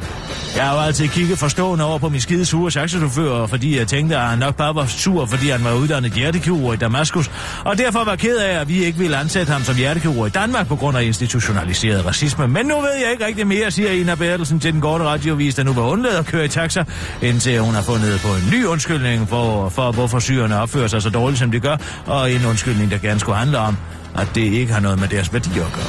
Jeg 0.56 0.64
har 0.64 0.74
jo 0.74 0.80
altid 0.80 1.08
kigget 1.08 1.38
forstående 1.38 1.84
over 1.84 1.98
på 1.98 2.08
min 2.08 2.20
skide 2.20 2.44
sure 2.44 2.70
taxachauffør, 2.70 3.46
fordi 3.46 3.78
jeg 3.78 3.88
tænkte, 3.88 4.16
at 4.16 4.22
han 4.22 4.38
nok 4.38 4.56
bare 4.56 4.74
var 4.74 4.86
sur, 4.86 5.26
fordi 5.26 5.50
han 5.50 5.64
var 5.64 5.72
uddannet 5.72 6.12
hjertekirurg 6.12 6.74
i 6.74 6.76
Damaskus, 6.76 7.30
og 7.64 7.78
derfor 7.78 8.04
var 8.04 8.16
ked 8.16 8.36
af, 8.36 8.60
at 8.60 8.68
vi 8.68 8.84
ikke 8.84 8.98
ville 8.98 9.16
ansætte 9.16 9.52
ham 9.52 9.62
som 9.62 9.76
hjertekirurg 9.76 10.26
i 10.26 10.30
Danmark 10.30 10.66
på 10.68 10.76
grund 10.76 10.96
af 10.96 11.02
institutionaliseret 11.02 12.06
racisme. 12.06 12.48
Men 12.48 12.66
nu 12.66 12.74
ved 12.80 12.94
jeg 13.02 13.12
ikke 13.12 13.26
rigtig 13.26 13.46
mere, 13.46 13.70
siger 13.70 13.90
Ina 13.90 14.14
Bertelsen 14.14 14.60
til 14.60 14.72
den 14.72 14.80
korte 14.80 15.04
radiovis, 15.04 15.54
der 15.54 15.62
nu 15.62 15.72
var 15.72 15.82
undladt 15.82 16.16
at 16.16 16.26
køre 16.26 16.44
i 16.44 16.48
taxa, 16.48 16.84
indtil 17.22 17.60
hun 17.60 17.74
har 17.74 17.82
fundet 17.82 18.20
på 18.20 18.28
en 18.28 18.50
ny 18.52 18.64
undskyldning 18.64 19.28
for, 19.28 19.68
for 19.68 19.92
hvorfor 19.92 20.18
syrerne 20.18 20.60
opfører 20.60 20.86
sig 20.86 21.02
så 21.02 21.10
dårligt, 21.10 21.38
som 21.38 21.50
de 21.50 21.60
gør, 21.60 21.76
og 22.06 22.32
en 22.32 22.46
undskyldning, 22.46 22.71
der 22.78 22.98
gerne 22.98 23.20
skulle 23.20 23.38
handle 23.38 23.58
om, 23.58 23.76
at 24.18 24.28
det 24.34 24.40
ikke 24.40 24.72
har 24.72 24.80
noget 24.80 25.00
med 25.00 25.08
deres 25.08 25.32
værdier 25.32 25.66
at 25.66 25.72
gøre. 25.72 25.84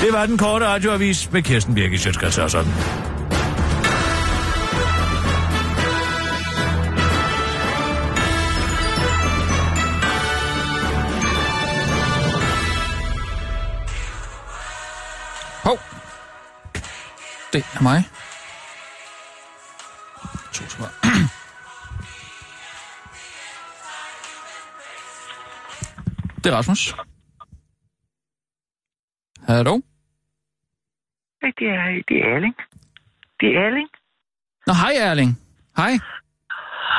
Det 0.00 0.12
var 0.12 0.26
den 0.26 0.38
korte 0.38 0.66
radioavis 0.66 1.32
med 1.32 1.42
Kirsten 1.42 1.74
Birgit 1.74 2.00
Sjøtskrets 2.00 2.38
og 2.38 2.50
sådan. 2.50 2.72
Hov. 15.62 15.78
Det 17.52 17.64
er 17.74 17.82
mig. 17.82 18.04
To 20.52 20.64
sekunder. 20.68 21.03
Det 26.44 26.52
er 26.52 26.56
Rasmus. 26.56 26.94
Hallo? 29.48 29.74
Det 31.58 31.68
er, 31.68 32.02
det 32.08 32.16
er 32.22 32.26
Erling. 32.34 32.56
Det 33.40 33.48
er 33.48 33.60
Erling. 33.66 33.88
Nå, 34.66 34.72
hej 34.82 34.94
Erling. 35.08 35.30
Hej. 35.76 35.92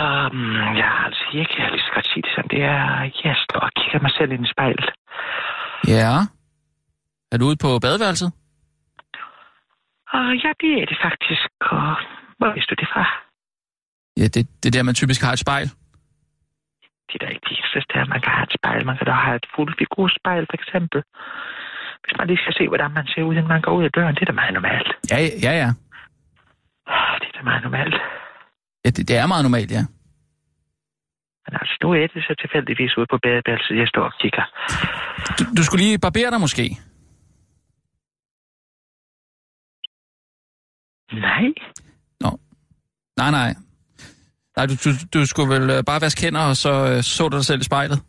Um, 0.03 0.75
jeg 0.81 0.87
har 0.93 1.05
altså 1.05 1.25
ikke, 1.33 1.53
jeg 1.57 1.65
har 1.65 1.71
lige 1.71 1.85
så 1.87 1.91
godt 1.93 2.07
sige 2.11 2.21
det 2.21 2.31
sådan, 2.35 2.49
det 2.49 2.61
er, 2.63 3.11
jeg 3.23 3.35
står 3.45 3.59
og 3.59 3.71
kigger 3.79 3.99
mig 4.01 4.11
selv 4.17 4.31
ind 4.31 4.45
i 4.45 4.51
spejlet. 4.55 4.89
Ja. 5.87 6.13
Er 7.31 7.37
du 7.37 7.45
ude 7.45 7.57
på 7.65 7.79
badeværelset? 7.79 8.29
Og 10.15 10.25
ja, 10.43 10.51
det 10.61 10.71
er 10.81 10.85
det 10.91 10.97
faktisk, 11.07 11.47
og 11.61 11.95
hvor 12.37 12.53
vidste 12.53 12.75
du 12.75 12.79
det 12.83 12.89
fra? 12.93 13.03
Ja, 14.17 14.27
det, 14.33 14.41
det 14.63 14.67
er 14.69 14.75
der, 14.77 14.83
man 14.83 14.95
typisk 14.95 15.21
har 15.21 15.33
et 15.33 15.39
spejl. 15.39 15.67
Det 17.07 17.13
er 17.15 17.21
da 17.25 17.27
ikke 17.33 17.45
det 17.47 17.57
eneste 17.57 17.81
sted, 17.87 18.01
man 18.13 18.21
kan 18.23 18.31
have 18.37 18.47
et 18.49 18.55
spejl. 18.57 18.85
Man 18.89 18.97
kan 18.97 19.07
da 19.07 19.13
have 19.27 19.39
et 19.41 19.47
figurspejl, 19.79 20.43
for 20.49 20.57
eksempel. 20.61 20.99
Hvis 22.03 22.15
man 22.17 22.27
lige 22.27 22.41
skal 22.43 22.53
se, 22.59 22.63
hvordan 22.71 22.91
man 22.97 23.05
ser 23.11 23.23
ud, 23.27 23.33
inden 23.33 23.53
man 23.55 23.61
går 23.65 23.73
ud 23.77 23.83
af 23.83 23.91
døren, 23.97 24.15
det 24.15 24.21
er 24.21 24.31
da 24.31 24.37
meget 24.41 24.53
normalt. 24.53 24.89
Ja, 25.11 25.17
ja, 25.45 25.53
ja. 25.61 25.69
Det 27.21 27.27
er 27.31 27.35
da 27.39 27.43
meget 27.49 27.63
normalt. 27.63 27.95
ja 28.85 28.89
det, 28.95 29.07
det 29.09 29.15
er 29.17 29.27
meget 29.33 29.45
normalt, 29.47 29.71
ja. 29.77 29.83
Men 31.45 31.53
altså, 31.61 31.75
nu 31.83 31.87
er 31.91 32.07
det 32.13 32.23
så 32.29 32.33
tilfældigvis 32.43 32.97
ude 32.97 33.07
på 33.13 33.17
badeværelset, 33.23 33.77
jeg 33.81 33.87
står 33.87 34.05
og 34.09 34.13
kigger. 34.21 34.45
Du, 35.37 35.43
du 35.57 35.63
skulle 35.63 35.83
lige 35.85 35.99
barbere 36.05 36.31
dig 36.31 36.39
måske. 36.45 36.65
Nej, 41.13 41.47
Nej, 43.17 43.31
nej. 43.31 43.55
Nej, 44.57 44.65
du, 44.69 44.73
du, 44.85 44.89
du 45.13 45.25
skulle 45.25 45.49
vel 45.55 45.69
øh, 45.69 45.83
bare 45.89 46.01
vaske 46.01 46.21
hænder, 46.25 46.43
og 46.51 46.55
så 46.63 46.73
øh, 46.91 47.03
så 47.03 47.23
du 47.29 47.37
dig 47.37 47.45
selv 47.45 47.61
i 47.61 47.63
spejlet. 47.63 47.99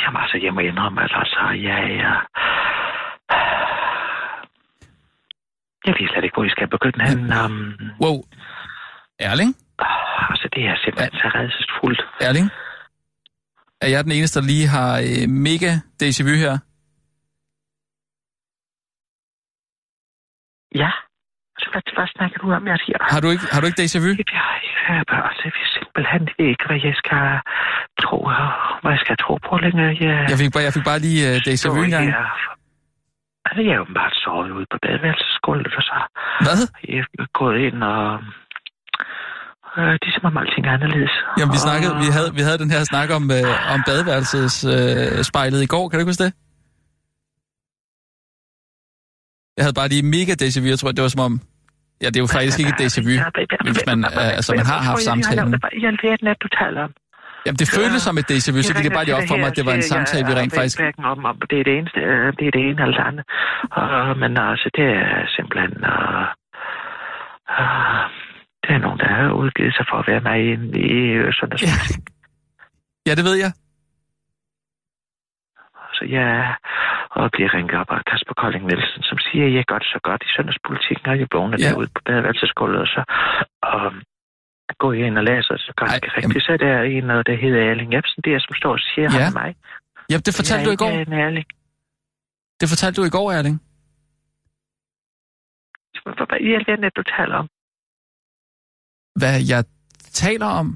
Jamen 0.00 0.20
altså, 0.22 0.38
jeg 0.44 0.52
må 0.54 0.60
indrømme, 0.60 1.00
at 1.06 1.12
altså, 1.22 1.40
jeg 1.68 1.80
er... 2.06 2.14
Jeg 5.86 5.94
ved 5.98 6.08
slet 6.08 6.24
ikke, 6.24 6.34
hvor 6.36 6.44
I 6.44 6.50
skal 6.50 6.68
begynde 6.68 7.04
hen. 7.08 7.18
Um, 7.44 7.74
Wow. 8.02 8.16
Erling? 9.18 9.50
altså, 10.30 10.48
det 10.54 10.62
er 10.70 10.76
simpelthen 10.84 11.12
så 11.22 11.28
redselsfuldt. 11.38 12.00
Erling? 12.20 12.50
Er 13.80 13.88
jeg 13.88 14.04
den 14.04 14.12
eneste, 14.12 14.40
der 14.40 14.46
lige 14.46 14.66
har 14.76 14.92
øh, 15.08 15.28
mega 15.28 15.70
déjà 16.02 16.22
vu 16.28 16.34
her? 16.44 16.54
Ja. 20.82 20.90
Så 21.62 21.66
hvad, 21.72 21.82
hvad 21.96 22.08
snakker 22.16 22.38
du 22.38 22.52
om, 22.52 22.66
jeg 22.66 22.78
siger? 22.84 22.98
Har 23.14 23.20
du 23.20 23.28
ikke, 23.34 23.44
har 23.52 23.60
du 23.60 23.66
ikke 23.66 23.82
déjà 23.82 23.98
vu? 24.04 24.10
Ja, 24.38 24.46
jeg 24.88 25.04
er 25.10 25.22
altså, 25.28 25.42
jeg 25.44 25.52
ved 25.58 25.66
simpelthen 25.90 26.22
ikke, 26.48 26.64
hvad 26.68 26.80
jeg 26.88 26.94
skal 27.02 27.24
tro, 28.04 28.18
hvad 28.82 28.92
jeg 28.96 29.02
skal 29.04 29.16
tro 29.24 29.34
på 29.48 29.54
længere. 29.64 29.90
Jeg, 30.00 30.26
Jeg 30.32 30.38
fik 30.42 30.52
bare, 30.54 30.64
jeg 30.68 30.72
fik 30.76 30.84
bare 30.90 31.00
lige 31.06 31.20
uh, 31.30 31.36
déjà 31.48 31.68
vu. 31.76 31.82
Altså, 33.46 33.60
jeg 33.68 33.74
er 33.76 33.80
åbenbart 33.84 34.14
sovet 34.24 34.50
ude 34.56 34.66
på 34.72 34.76
badeværelsesgulvet, 34.84 35.72
og 35.78 35.82
så 35.90 35.96
Hvad? 36.46 36.58
er 36.88 36.96
jeg 36.96 37.04
gået 37.40 37.58
ind 37.66 37.78
og... 37.82 38.04
Øh, 39.78 39.92
det 40.00 40.06
er 40.10 40.14
som 40.18 40.24
om 40.30 40.36
alting 40.42 40.66
er 40.66 40.72
anderledes. 40.78 41.14
Jamen, 41.38 41.52
vi, 41.56 41.60
Og- 41.60 41.66
snakkede, 41.66 41.92
vi, 42.04 42.08
havde, 42.16 42.30
vi 42.38 42.42
havde 42.46 42.58
den 42.64 42.70
her 42.74 42.82
snak 42.92 43.08
om, 43.18 43.24
øh, 43.38 43.72
om 43.74 43.80
badeværelsets 43.88 44.56
øh, 44.74 45.22
spejlet 45.30 45.60
i 45.62 45.70
går. 45.74 45.84
Kan 45.88 45.96
du 45.96 46.00
ikke 46.02 46.10
huske 46.12 46.24
det? 46.26 46.32
Jeg 49.56 49.64
havde 49.64 49.74
bare 49.80 49.88
lige 49.88 50.02
mega 50.16 50.32
déjà 50.42 50.58
vu. 50.62 50.66
Jeg 50.74 50.78
tror, 50.78 50.92
det 50.92 51.02
var 51.02 51.08
som 51.16 51.24
om, 51.28 51.34
Ja, 52.02 52.06
det 52.12 52.18
er 52.20 52.24
jo 52.26 52.30
faktisk 52.36 52.58
ikke 52.60 52.72
et 52.74 52.80
déjà 52.82 53.00
vu, 53.06 53.14
hvis 53.66 53.82
man, 53.90 53.98
øh, 54.04 54.38
altså, 54.38 54.50
man 54.60 54.66
har 54.72 54.80
haft 54.90 55.02
samtalen. 55.10 55.48
I 55.80 55.84
alverden 55.92 56.26
er 56.30 56.34
det, 56.34 56.42
du 56.42 56.48
taler 56.60 56.80
om? 56.86 56.92
Jamen, 57.46 57.58
det 57.62 57.68
føles 57.78 58.02
som 58.06 58.18
et 58.20 58.26
déjà 58.32 58.50
vu, 58.54 58.62
så 58.62 58.72
gik 58.74 58.84
det 58.88 58.92
bare 58.98 59.06
lige 59.08 59.16
op 59.20 59.28
for 59.32 59.36
mig, 59.36 59.48
at 59.52 59.56
det 59.56 59.66
var 59.66 59.74
en 59.80 59.86
samtale, 59.94 60.22
vi 60.28 60.32
rent 60.40 60.54
faktisk... 60.54 60.78
Hverken 60.78 61.04
om, 61.12 61.18
om 61.30 61.36
det 61.50 61.58
er 61.60 61.64
det 61.68 61.74
eneste, 61.78 62.00
øh, 62.10 62.26
det 62.38 62.44
er 62.48 62.52
det 62.56 62.62
ene 62.68 62.80
eller 62.84 62.96
det 62.98 63.06
andet. 63.08 63.24
Men 64.22 64.30
altså, 64.50 64.68
det 64.76 64.86
er 65.02 65.10
simpelthen... 65.36 65.72
Uh, 65.92 66.26
uh, 67.58 68.02
det 68.64 68.72
er 68.76 68.80
nogen, 68.86 68.98
der 69.02 69.08
har 69.16 69.30
udgivet 69.42 69.74
sig 69.78 69.84
for 69.90 69.96
at 70.02 70.06
være 70.10 70.22
med 70.28 70.36
i, 70.48 70.52
i. 70.88 70.92
Ja, 73.08 73.12
det 73.18 73.24
ved 73.28 73.36
jeg. 73.44 73.52
Så 76.00 76.06
jeg 76.18 76.56
og 77.10 77.30
bliver 77.34 77.50
ringet 77.54 77.74
op 77.80 77.90
af 77.90 78.00
Kasper 78.10 78.34
Kolding 78.42 78.64
Nielsen, 78.66 79.02
som 79.10 79.18
siger, 79.26 79.44
at 79.46 79.54
jeg 79.58 79.64
gør 79.70 79.78
det 79.82 79.88
så 79.94 80.00
godt 80.08 80.22
i 80.26 80.30
sundhedspolitikken, 80.36 81.06
og 81.12 81.16
jeg 81.20 81.28
vågner 81.36 81.56
Ja. 81.60 81.68
derude 81.68 81.88
på 81.96 82.00
badeværelsesgulvet, 82.06 82.80
og 82.84 82.90
så 82.94 83.00
um, 83.74 83.96
går 84.82 84.92
jeg 84.92 85.06
ind 85.08 85.18
og 85.22 85.24
læser, 85.30 85.54
så 85.66 85.72
ganske 85.82 86.06
Ej, 86.08 86.16
rigtigt, 86.16 86.44
så 86.46 86.52
er 86.56 86.60
der 86.66 86.74
en, 86.96 87.08
der 87.28 87.36
hedder 87.44 87.60
Erling 87.70 87.90
Jebsen, 87.94 88.20
der 88.26 88.38
som 88.46 88.54
står 88.60 88.72
og 88.78 88.82
siger 88.92 89.08
Ja. 89.12 89.24
ham 89.24 89.32
mig. 89.42 89.50
Ja, 90.12 90.16
det 90.26 90.32
fortalte 90.38 90.64
du 90.68 90.72
i 90.76 90.80
går. 90.82 90.90
Er 90.98 91.00
en 91.08 91.12
Erling. 91.26 91.46
Det 92.60 92.66
fortalte 92.72 92.96
du 93.00 93.04
i 93.10 93.14
går, 93.18 93.26
Erling. 93.38 93.56
Hvad 96.28 96.40
i 96.48 96.54
alverden 96.58 96.84
er 96.84 96.88
det, 96.88 96.96
du 96.96 97.02
taler 97.16 97.36
om? 97.42 97.46
Hvad 99.20 99.34
jeg 99.52 99.64
taler 100.22 100.46
om? 100.60 100.66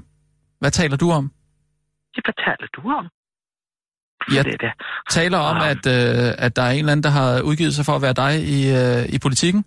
Hvad 0.59 0.71
taler 0.71 0.97
du 0.97 1.11
om? 1.19 1.25
Ja, 2.17 2.21
Hvad 2.25 2.33
taler 2.45 2.67
du 2.77 2.81
om? 2.99 3.05
Ja. 4.35 4.43
Det 4.43 4.53
er 4.53 4.57
det. 4.57 4.71
Taler 5.09 5.37
om, 5.37 5.57
Ah. 5.57 5.69
at, 5.71 5.83
øh, 5.95 6.33
at 6.45 6.55
der 6.55 6.61
er 6.61 6.71
en 6.71 6.79
eller 6.79 6.91
anden, 6.91 7.03
der 7.03 7.09
har 7.09 7.41
udgivet 7.41 7.73
sig 7.75 7.85
for 7.85 7.95
at 7.95 8.01
være 8.01 8.13
dig 8.13 8.33
i, 8.55 8.59
øh, 8.79 9.15
i 9.15 9.19
politikken, 9.19 9.65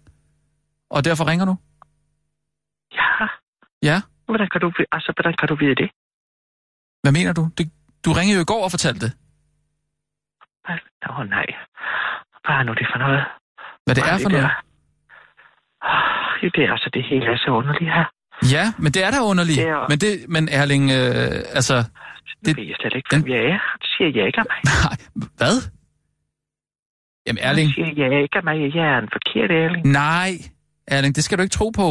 og 0.90 1.04
derfor 1.04 1.24
ringer 1.30 1.44
du? 1.50 1.54
Ja. 2.98 3.10
Ja. 3.82 3.96
Hvordan 4.26 4.48
kan 4.52 4.60
du, 4.60 4.72
altså, 4.92 5.12
hvordan 5.16 5.34
kan 5.38 5.48
du 5.48 5.54
vide 5.54 5.74
det? 5.82 5.90
Hvad 7.02 7.12
mener 7.12 7.32
du? 7.32 7.42
Det, 7.58 7.64
du 8.04 8.10
ringede 8.12 8.36
jo 8.38 8.42
i 8.42 8.50
går 8.52 8.64
og 8.64 8.70
fortalte 8.70 9.00
det. 9.06 9.12
Åh 11.10 11.18
oh, 11.18 11.26
nej. 11.36 11.46
Hvad 12.44 12.54
er 12.60 12.62
nu 12.62 12.72
det 12.80 12.86
for 12.92 12.98
noget? 12.98 13.22
Hvad 13.84 13.94
det 13.94 14.04
Hvad 14.04 14.12
er 14.14 14.18
for 14.22 14.30
noget? 14.30 14.44
der? 14.44 14.54
Ah, 15.82 16.50
Det 16.54 16.64
er 16.64 16.72
altså 16.72 16.90
det 16.94 17.02
hele 17.10 17.26
er 17.32 17.36
så 17.44 17.50
underligt 17.50 17.92
her. 17.94 18.04
Ja, 18.54 18.64
men 18.78 18.92
det 18.92 19.04
er 19.06 19.10
da 19.10 19.20
underligt. 19.22 19.58
Det 19.58 19.68
er- 19.68 19.86
Men, 19.88 19.98
det, 19.98 20.12
men 20.28 20.48
Erling, 20.48 20.84
øh, 20.90 21.58
altså... 21.58 21.76
Det 22.44 22.56
ved 22.56 22.64
jeg 22.64 22.76
slet 22.80 22.94
ikke, 22.96 23.08
den- 23.12 23.22
hvem 23.22 23.32
jeg 23.34 23.44
er. 23.54 23.58
Det 23.82 23.88
siger 23.96 24.10
jeg 24.18 24.26
ikke 24.26 24.40
af 24.40 24.46
mig. 24.52 24.58
Nej, 24.84 24.96
hvad? 25.40 25.56
Jamen 27.26 27.42
Erling, 27.42 27.68
Det 27.68 27.74
siger 27.74 28.06
jeg 28.12 28.22
ikke 28.22 28.36
af 28.40 28.44
mig. 28.44 28.56
Jeg 28.74 28.86
er 28.94 28.98
en 28.98 29.08
forkert 29.16 29.50
ærling. 29.50 29.82
nej. 29.86 30.30
Erling, 30.86 31.16
det 31.16 31.24
skal 31.24 31.38
du 31.38 31.42
ikke 31.42 31.52
tro 31.60 31.68
på. 31.82 31.88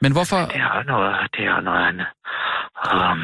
Men 0.00 0.12
hvorfor... 0.12 0.36
Det 0.36 0.60
er 0.68 0.82
noget, 0.92 1.16
det 1.36 1.44
er 1.44 1.60
noget 1.60 1.82
andet. 1.88 2.06
Um, 2.94 3.22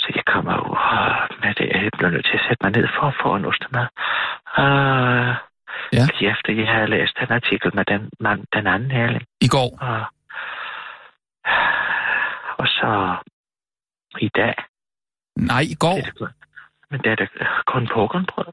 så 0.00 0.06
jeg 0.18 0.24
kommer 0.32 0.52
jo 0.60 0.66
uh, 0.86 1.22
med 1.42 1.52
det. 1.58 1.66
Jeg 1.84 1.90
bliver 1.98 2.10
nødt 2.10 2.24
til 2.30 2.36
at 2.40 2.44
sætte 2.48 2.60
mig 2.64 2.72
ned 2.78 2.86
for 2.96 3.06
at 3.12 3.14
få 3.22 3.28
en 3.36 3.44
ostemad. 3.50 3.86
Uh, 4.62 5.34
Ja. 5.92 6.04
Lige 6.20 6.30
efter 6.32 6.52
jeg 6.52 6.68
havde 6.74 6.90
læst 6.90 7.14
den 7.20 7.30
artikel 7.38 7.70
med 7.74 7.84
den, 7.92 8.02
man, 8.20 8.44
den 8.56 8.66
anden 8.66 8.90
ærling. 8.90 9.22
I 9.40 9.48
går. 9.48 9.68
Og, 9.80 10.00
og 12.58 12.66
så 12.66 13.16
i 14.20 14.28
dag, 14.28 14.54
Nej, 15.36 15.60
i 15.60 15.74
går. 15.74 15.98
men 16.90 17.00
det 17.00 17.10
er 17.12 17.16
det 17.16 17.28
kun 17.66 17.88
pokernbrød. 17.94 18.50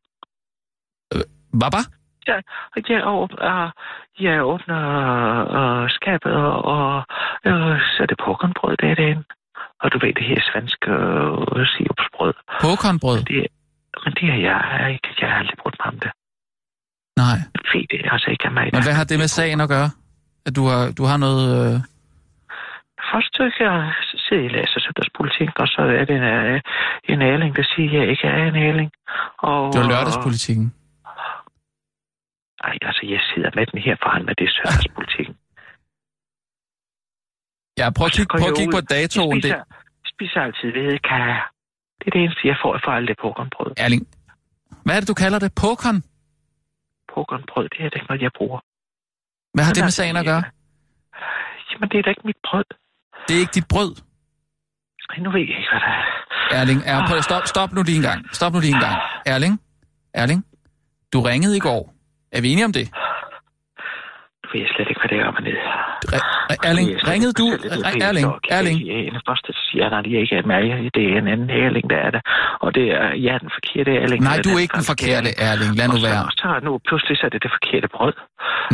Hvad 1.60 1.72
bare? 1.76 1.88
Og 2.76 2.82
jeg, 2.90 3.02
åb- 3.16 3.40
uh, 3.50 3.70
jeg 4.26 4.44
åbner 4.52 4.82
uh, 5.58 5.90
skabet, 5.90 6.34
og, 6.76 6.98
uh, 7.50 7.78
så 7.92 7.98
er 8.04 8.06
det 8.12 8.18
pokernbrød, 8.26 8.78
det 8.78 8.92
er 8.92 8.96
det 8.96 9.08
inde. 9.14 9.24
Og 9.82 9.88
du 9.94 9.98
ved, 10.04 10.14
det 10.20 10.26
her 10.32 10.42
svenske 10.52 10.92
uh, 11.56 11.66
sirupsbrød. 11.74 12.34
Pokornbrød? 12.62 13.20
Det, 13.24 13.48
men 14.04 14.14
det 14.20 14.28
er 14.36 14.40
jeg 14.50 14.92
ikke. 14.94 15.08
Jeg 15.22 15.30
har 15.30 15.38
aldrig 15.38 15.58
brugt 15.62 15.78
mig 15.80 15.88
om 15.94 16.00
det. 16.00 16.12
Nej. 17.24 17.38
Fordi 17.70 17.82
det 17.92 18.00
er 18.06 18.12
altså 18.12 18.30
ikke 18.30 18.46
af 18.46 18.52
mig. 18.52 18.70
Men 18.74 18.84
hvad 18.84 18.94
har 19.00 19.04
det 19.04 19.18
med 19.20 19.28
sagen 19.28 19.62
at 19.62 19.70
gøre? 19.70 19.90
At 20.48 20.56
du 20.56 20.64
har, 20.72 20.82
du 20.98 21.04
har 21.12 21.18
noget... 21.18 21.44
Øh... 21.66 21.80
Kan 23.12 23.22
jeg 23.60 23.94
sidde 24.26 24.46
og 24.46 24.52
læse 24.56 24.80
søndagspolitik, 24.86 25.50
og 25.64 25.68
så 25.68 25.82
er 26.00 26.06
det 26.10 26.16
en, 26.16 26.24
øh, 26.24 26.62
en 27.12 27.22
ærling, 27.22 27.56
der 27.56 27.66
siger, 27.76 27.90
at 27.92 27.98
jeg 28.00 28.08
ikke 28.14 28.28
er 28.28 28.44
en 28.52 28.56
ærling. 28.68 28.92
Og, 29.38 29.74
Det 29.74 29.80
var 29.82 29.90
lørdagspolitikken. 29.94 30.68
Ej, 32.64 32.78
altså, 32.90 33.04
jeg 33.14 33.22
sidder 33.30 33.50
med 33.56 33.66
den 33.72 33.80
her 33.86 33.96
foran 34.04 34.26
med 34.26 34.36
det 34.42 34.48
søndagspolitikken. 34.56 35.36
Ja, 37.80 37.86
prøv 37.98 38.06
at 38.10 38.14
kigge, 38.18 38.32
prøv 38.40 38.50
at 38.54 38.58
kigge 38.60 38.74
på 38.78 38.82
datoen. 38.96 39.38
Jeg 39.38 39.44
Det, 39.44 39.52
spiser, 39.52 39.64
jeg 40.04 40.10
spiser 40.16 40.40
altid 40.48 40.70
ved 40.78 41.00
kager. 41.10 41.42
Det 42.00 42.06
er 42.08 42.12
det 42.16 42.22
eneste, 42.24 42.42
jeg 42.52 42.58
får 42.64 42.72
for 42.86 42.92
alt 42.98 43.08
det 43.12 43.18
pokernbrød. 43.24 43.72
Erling, 43.86 44.04
hvad 44.86 44.94
er 44.96 45.00
det, 45.02 45.08
du 45.14 45.18
kalder 45.24 45.40
det? 45.46 45.52
Pokern? 45.62 46.00
Pokernbrød, 47.14 47.66
det 47.74 47.80
er 47.86 47.90
det 47.90 47.96
ikke 48.00 48.10
noget, 48.12 48.22
jeg 48.28 48.32
bruger. 48.40 48.60
Hvad 49.56 49.64
har 49.66 49.72
Men 49.72 49.76
det 49.78 49.84
med 49.90 49.96
sagen 50.02 50.16
at 50.22 50.26
gøre? 50.32 50.44
Jamen, 51.70 51.88
det 51.92 51.98
er 52.00 52.04
da 52.06 52.10
ikke 52.16 52.28
mit 52.32 52.42
brød. 52.48 52.68
Det 53.28 53.36
er 53.36 53.40
ikke 53.40 53.56
dit 53.60 53.68
brød. 53.68 53.92
Nu 55.26 55.32
ved 55.32 55.40
jeg 55.40 55.50
ikke, 55.50 55.70
hvad 55.72 55.82
der 55.86 55.92
er. 56.00 56.62
Erling, 56.62 56.80
er, 56.86 57.08
prøv, 57.08 57.22
stop, 57.22 57.46
stop 57.54 57.72
nu 57.74 57.82
lige 57.84 57.98
en 58.02 58.02
gang. 58.10 58.20
Stop 58.40 58.54
nu 58.54 58.60
lige 58.60 58.74
en 58.74 58.84
gang. 58.88 58.98
Erling, 59.26 59.62
Erling, 60.14 60.46
du 61.14 61.22
ringede 61.22 61.58
i 61.58 61.60
går. 61.60 61.82
Er 62.32 62.42
vi 62.42 62.48
enige 62.52 62.66
om 62.66 62.74
det? 62.74 62.86
Nu 64.42 64.46
ved 64.52 64.60
jeg 64.64 64.70
slet 64.76 64.90
ikke, 64.90 64.95
hvad 65.06 65.18
det 65.18 65.24
er 65.24 65.28
op 65.30 65.38
og 65.40 65.44
ned. 65.48 65.58
Erling, 66.70 66.88
ringede 67.12 67.34
du? 67.42 67.48
det 67.52 67.66
er. 67.72 68.08
Erling, 68.08 68.26
Erling, 68.58 68.78
Jeg 69.80 69.86
er 69.86 69.92
jeg 70.14 70.20
ikke 70.26 70.36
med. 70.52 70.62
Det 70.98 71.04
er 71.12 71.18
en 71.24 71.28
anden 71.34 71.50
ærling, 71.64 71.86
der 71.94 72.00
er 72.08 72.12
der. 72.16 72.22
Og 72.64 72.70
det 72.78 72.86
er, 73.00 73.06
jeg 73.26 73.32
er 73.38 73.42
den 73.46 73.52
forkerte 73.58 73.92
ærling. 74.02 74.20
nej, 74.30 74.38
du 74.46 74.50
er 74.58 74.62
ikke 74.66 74.76
den 74.80 74.88
forkerte. 74.94 75.30
Erling. 75.50 75.72
Lad 75.80 75.88
nu 75.94 75.98
være. 76.08 76.24
Og 76.30 76.34
så 76.42 76.48
nu 76.68 76.72
pludselig 76.88 77.16
så 77.20 77.24
er 77.30 77.32
det 77.36 77.42
det 77.46 77.52
forkerte 77.58 77.88
brød. 77.96 78.16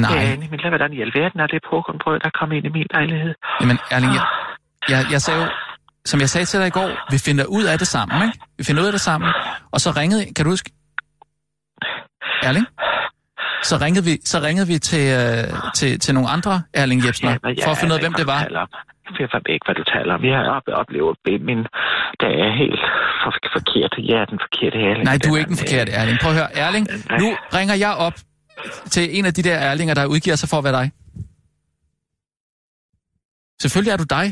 Nej, 0.03 0.11
Ja, 0.15 0.37
men 0.53 0.59
lad 0.63 0.69
hvordan 0.75 0.91
i 0.97 0.99
alverden 1.07 1.39
er 1.45 1.47
det 1.53 1.59
pokernbrød, 1.69 2.17
der 2.25 2.31
kom 2.39 2.49
ind 2.57 2.65
i 2.69 2.71
min 2.77 2.87
lejlighed. 2.95 3.33
jamen 3.61 3.77
Erling, 3.95 4.13
jeg, 4.19 4.25
jeg, 4.93 4.99
jeg 5.13 5.21
sagde 5.25 5.39
jo, 5.43 5.47
som 6.11 6.17
jeg 6.23 6.29
sagde 6.33 6.45
til 6.51 6.57
dig 6.61 6.67
i 6.73 6.75
går, 6.79 6.89
vi 7.13 7.17
finder 7.27 7.45
ud 7.57 7.63
af 7.71 7.77
det 7.81 7.87
sammen, 7.95 8.15
ikke? 8.27 8.37
Vi 8.59 8.63
finder 8.67 8.81
ud 8.83 8.87
af 8.91 8.95
det 8.97 9.03
sammen. 9.09 9.29
Og 9.73 9.79
så 9.83 9.89
ringede, 10.01 10.21
kan 10.35 10.43
du 10.45 10.49
huske? 10.55 10.69
Erling? 12.47 12.67
Så 13.63 13.77
ringede 13.81 14.05
vi, 14.05 14.13
så 14.31 14.37
ringede 14.47 14.67
vi 14.67 14.77
til, 14.79 15.05
øh, 15.19 15.43
til, 15.75 15.99
til 15.99 16.13
nogle 16.13 16.29
andre 16.29 16.53
Erling 16.73 17.05
Jebsner, 17.05 17.37
men 17.43 17.55
jeg 17.57 17.63
for 17.63 17.71
at 17.71 17.77
finde 17.77 17.93
ud 17.93 17.97
af, 17.99 18.03
hvem 18.03 18.13
det 18.13 18.27
var. 18.27 18.39
Jeg 19.19 19.29
ved 19.33 19.53
ikke, 19.55 19.65
hvad 19.67 19.75
du 19.75 19.83
taler 19.95 20.13
om. 20.13 20.23
Jeg 20.25 20.37
har 20.37 20.45
op- 20.57 20.73
oplevet 20.81 21.15
at 21.25 21.41
min, 21.49 21.57
der 22.21 22.29
er 22.43 22.49
helt 22.63 22.81
for, 23.23 23.31
forkert. 23.55 23.93
Jeg 24.09 24.17
er 24.21 24.25
den 24.25 24.39
forkerte 24.45 24.77
ærling. 24.87 25.03
Nej, 25.03 25.17
du 25.25 25.29
er 25.33 25.37
ikke 25.37 25.49
den 25.49 25.57
forkerte 25.63 25.91
Erling. 25.91 26.17
Prøv 26.21 26.31
at 26.31 26.37
høre, 26.37 26.51
Erling, 26.65 26.87
nu 27.21 27.27
ringer 27.57 27.75
jeg 27.75 27.93
op 28.07 28.13
til 28.95 29.17
en 29.17 29.25
af 29.25 29.33
de 29.33 29.43
der 29.43 29.55
Erlinger, 29.57 29.93
der 29.93 30.05
udgiver 30.05 30.35
sig 30.35 30.49
for 30.49 30.57
at 30.57 30.63
være 30.63 30.73
dig. 30.81 30.91
Selvfølgelig 33.61 33.91
er 33.91 33.97
du 33.97 34.03
dig. 34.09 34.25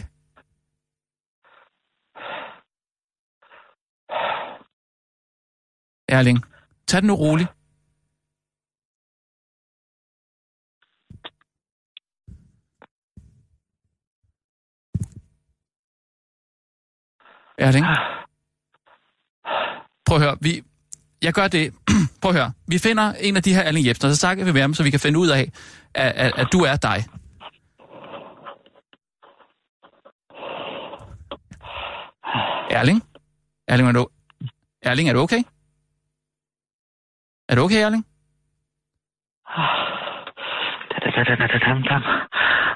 Erling, 6.09 6.43
tag 6.87 7.01
den 7.01 7.07
nu 7.07 7.15
roligt. 7.15 7.49
Erling, 17.59 17.85
prøv 20.05 20.17
at 20.17 20.23
høre, 20.23 20.37
vi, 20.41 20.63
jeg 21.21 21.33
gør 21.33 21.47
det. 21.47 21.73
prøv 22.21 22.31
at 22.31 22.37
høre, 22.37 22.51
vi 22.67 22.77
finder 22.77 23.13
en 23.19 23.35
af 23.37 23.43
de 23.43 23.53
her 23.53 23.61
Erling 23.61 23.87
Jebsen, 23.87 24.05
og 24.05 24.11
så 24.13 24.19
snakker 24.19 24.45
vi 24.45 24.51
med 24.51 24.61
ham, 24.61 24.73
så 24.73 24.83
vi 24.83 24.89
kan 24.89 24.99
finde 24.99 25.19
ud 25.19 25.29
af, 25.29 25.51
at, 25.95 26.11
at, 26.15 26.31
at 26.37 26.47
du 26.53 26.59
er 26.59 26.75
dig. 26.75 26.99
Erling? 32.77 33.03
Erling, 33.67 33.89
er 33.89 33.93
du, 33.93 34.07
Erling, 34.81 35.09
er 35.09 35.13
du 35.13 35.19
okay? 35.19 35.43
Er 37.49 37.55
du 37.55 37.61
okay, 37.61 37.81
Erling? 37.85 38.05
Dam. 41.89 42.03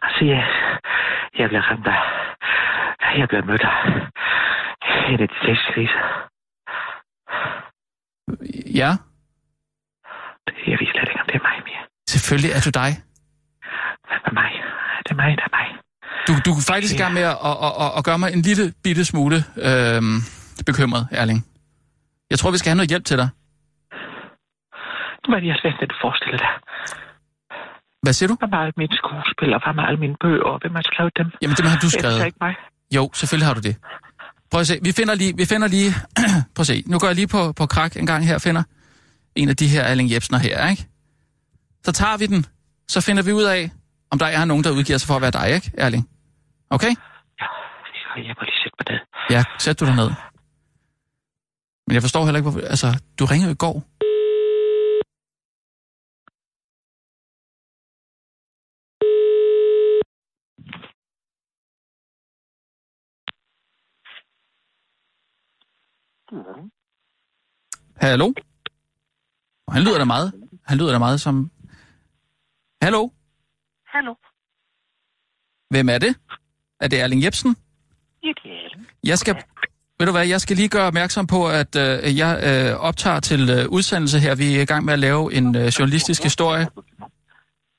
Altså, 0.03 0.25
jeg, 0.25 0.43
jeg 1.37 1.47
bliver 1.49 1.61
ramt 1.61 1.87
af... 1.87 1.99
Jeg 3.19 3.27
bliver 3.27 3.45
mødt 3.45 3.61
af 3.61 4.13
en 5.11 5.19
af 5.25 5.27
de 5.33 5.37
sexkriser. 5.45 6.03
Ja, 8.81 8.91
Det 10.47 10.53
jeg 10.71 10.77
ved 10.79 10.87
slet 10.93 11.07
ikke, 11.11 11.21
om 11.23 11.27
det 11.31 11.35
er 11.41 11.45
mig 11.49 11.57
mere. 11.69 11.83
selvfølgelig 12.13 12.51
er 12.57 12.61
du 12.67 12.71
dig. 12.81 12.91
Hvad 14.09 14.19
med 14.25 14.33
mig? 14.41 14.51
Det 15.05 15.11
er 15.15 15.19
mig, 15.23 15.29
det 15.39 15.45
er 15.49 15.53
mig. 15.59 15.67
Du, 16.27 16.33
du 16.45 16.49
er 16.51 16.63
faktisk 16.73 16.93
i 16.95 17.01
gang 17.03 17.13
med 17.19 17.25
at, 17.33 17.37
at, 17.49 17.55
at, 17.83 17.89
at, 17.97 18.01
gøre 18.07 18.19
mig 18.23 18.29
en 18.37 18.41
lille 18.49 18.65
bitte 18.83 19.03
smule 19.11 19.37
øhm, 19.67 20.17
bekymret, 20.69 21.03
Erling. 21.21 21.39
Jeg 22.31 22.37
tror, 22.39 22.51
vi 22.51 22.57
skal 22.57 22.69
have 22.71 22.79
noget 22.81 22.89
hjælp 22.93 23.05
til 23.05 23.17
dig. 23.21 23.29
Nu 25.27 25.29
er 25.35 25.39
det 25.39 25.47
jeg 25.51 25.57
svært, 25.61 25.77
at 25.85 25.89
du 25.93 25.97
forestiller 26.05 26.37
dig. 26.45 26.51
Hvad 28.03 28.13
siger 28.17 28.27
du? 28.31 28.35
Hvem 28.41 28.53
er 28.53 28.61
alle 28.65 28.73
mine 28.81 28.95
skuespillere? 29.01 29.59
Hvem 29.65 29.77
er 29.81 29.85
alle 29.89 29.99
mine 30.05 30.15
bøger? 30.23 30.57
Hvem 30.61 30.75
har 30.75 30.81
skrevet 30.91 31.13
dem? 31.19 31.27
Jamen, 31.41 31.55
dem 31.59 31.65
har 31.71 31.77
du 31.83 31.87
Det 31.87 31.95
er 31.95 31.99
skrevet. 31.99 32.25
ikke 32.29 32.41
mig. 32.47 32.53
Jo, 32.97 33.03
selvfølgelig 33.19 33.47
har 33.49 33.55
du 33.59 33.63
det. 33.69 33.75
Prøv 34.53 34.61
at 34.61 34.67
se, 34.67 34.79
vi 34.81 34.91
finder 34.91 35.15
lige, 35.15 35.33
vi 35.37 35.45
finder 35.45 35.67
lige, 35.67 35.89
prøv 36.55 36.61
at 36.61 36.67
se, 36.67 36.83
nu 36.85 36.99
går 36.99 37.07
jeg 37.07 37.15
lige 37.15 37.27
på, 37.27 37.51
på 37.51 37.65
krak 37.65 37.97
en 37.97 38.05
gang 38.05 38.27
her 38.27 38.37
finder 38.37 38.63
en 39.35 39.49
af 39.49 39.55
de 39.55 39.67
her 39.67 39.81
Erling 39.81 40.11
Jebsener 40.11 40.39
her, 40.39 40.69
ikke? 40.69 40.87
Så 41.85 41.91
tager 41.91 42.17
vi 42.17 42.25
den, 42.25 42.45
så 42.87 43.01
finder 43.01 43.23
vi 43.23 43.31
ud 43.31 43.43
af, 43.43 43.71
om 44.11 44.19
der 44.19 44.25
er 44.25 44.45
nogen, 44.45 44.63
der 44.63 44.71
udgiver 44.71 44.97
sig 44.97 45.07
for 45.07 45.15
at 45.15 45.21
være 45.21 45.31
dig, 45.31 45.55
ikke, 45.55 45.71
Erling? 45.77 46.09
Okay? 46.69 46.93
Ja, 47.41 47.47
jeg 48.27 48.35
må 48.37 48.43
lige 48.49 48.59
sætte 48.63 48.75
mig 48.79 48.85
ned. 48.93 48.99
Ja, 49.29 49.43
sæt 49.59 49.79
du 49.79 49.85
dig 49.85 49.95
ned. 49.95 50.11
Men 51.87 51.93
jeg 51.93 52.01
forstår 52.01 52.25
heller 52.25 52.37
ikke, 52.39 52.49
hvorfor... 52.49 52.67
Altså, 52.67 52.99
du 53.19 53.25
ringede 53.25 53.51
i 53.51 53.55
går. 53.55 53.83
Hallo? 67.95 68.33
Han 69.69 69.81
lyder 69.83 69.97
da 69.97 70.05
meget. 70.05 70.33
Han 70.65 70.77
lyder 70.77 70.91
da 70.91 70.99
meget 70.99 71.21
som... 71.21 71.51
Hallo? 72.81 73.09
Hallo? 73.87 74.13
Hvem 75.69 75.89
er 75.89 75.97
det? 75.97 76.15
Er 76.79 76.87
det 76.87 77.01
Erling 77.01 77.23
Jebsen? 77.23 77.55
Ja, 78.23 78.31
det 78.43 78.51
er 78.51 78.65
Ellen. 78.65 78.87
Jeg 79.03 79.17
skal, 79.17 79.35
ved 79.99 80.05
du 80.07 80.11
hvad, 80.11 80.27
jeg 80.27 80.41
skal 80.41 80.55
lige 80.55 80.69
gøre 80.69 80.87
opmærksom 80.87 81.27
på, 81.27 81.39
at 81.61 81.75
øh, 81.75 82.17
jeg 82.21 82.31
øh, 82.49 82.79
optager 82.87 83.19
til 83.19 83.41
øh, 83.49 83.69
udsendelse 83.69 84.19
her. 84.19 84.35
Vi 84.35 84.57
er 84.57 84.61
i 84.61 84.65
gang 84.65 84.85
med 84.85 84.93
at 84.93 84.99
lave 84.99 85.33
en 85.33 85.55
øh, 85.55 85.67
journalistisk 85.77 86.23
historie. 86.23 86.65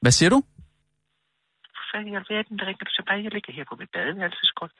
Hvad 0.02 0.12
siger 0.18 0.30
du? 0.30 0.42
Fanden 1.92 2.12
i 2.12 2.16
alverden, 2.16 2.58
der 2.58 2.66
ringer 2.66 2.84
du 2.84 2.92
tilbage? 2.98 3.22
Jeg 3.24 3.32
ligger 3.32 3.52
her 3.52 3.64
på 3.70 3.76
mit 3.80 3.90
badeværelsesgulv. 3.94 4.72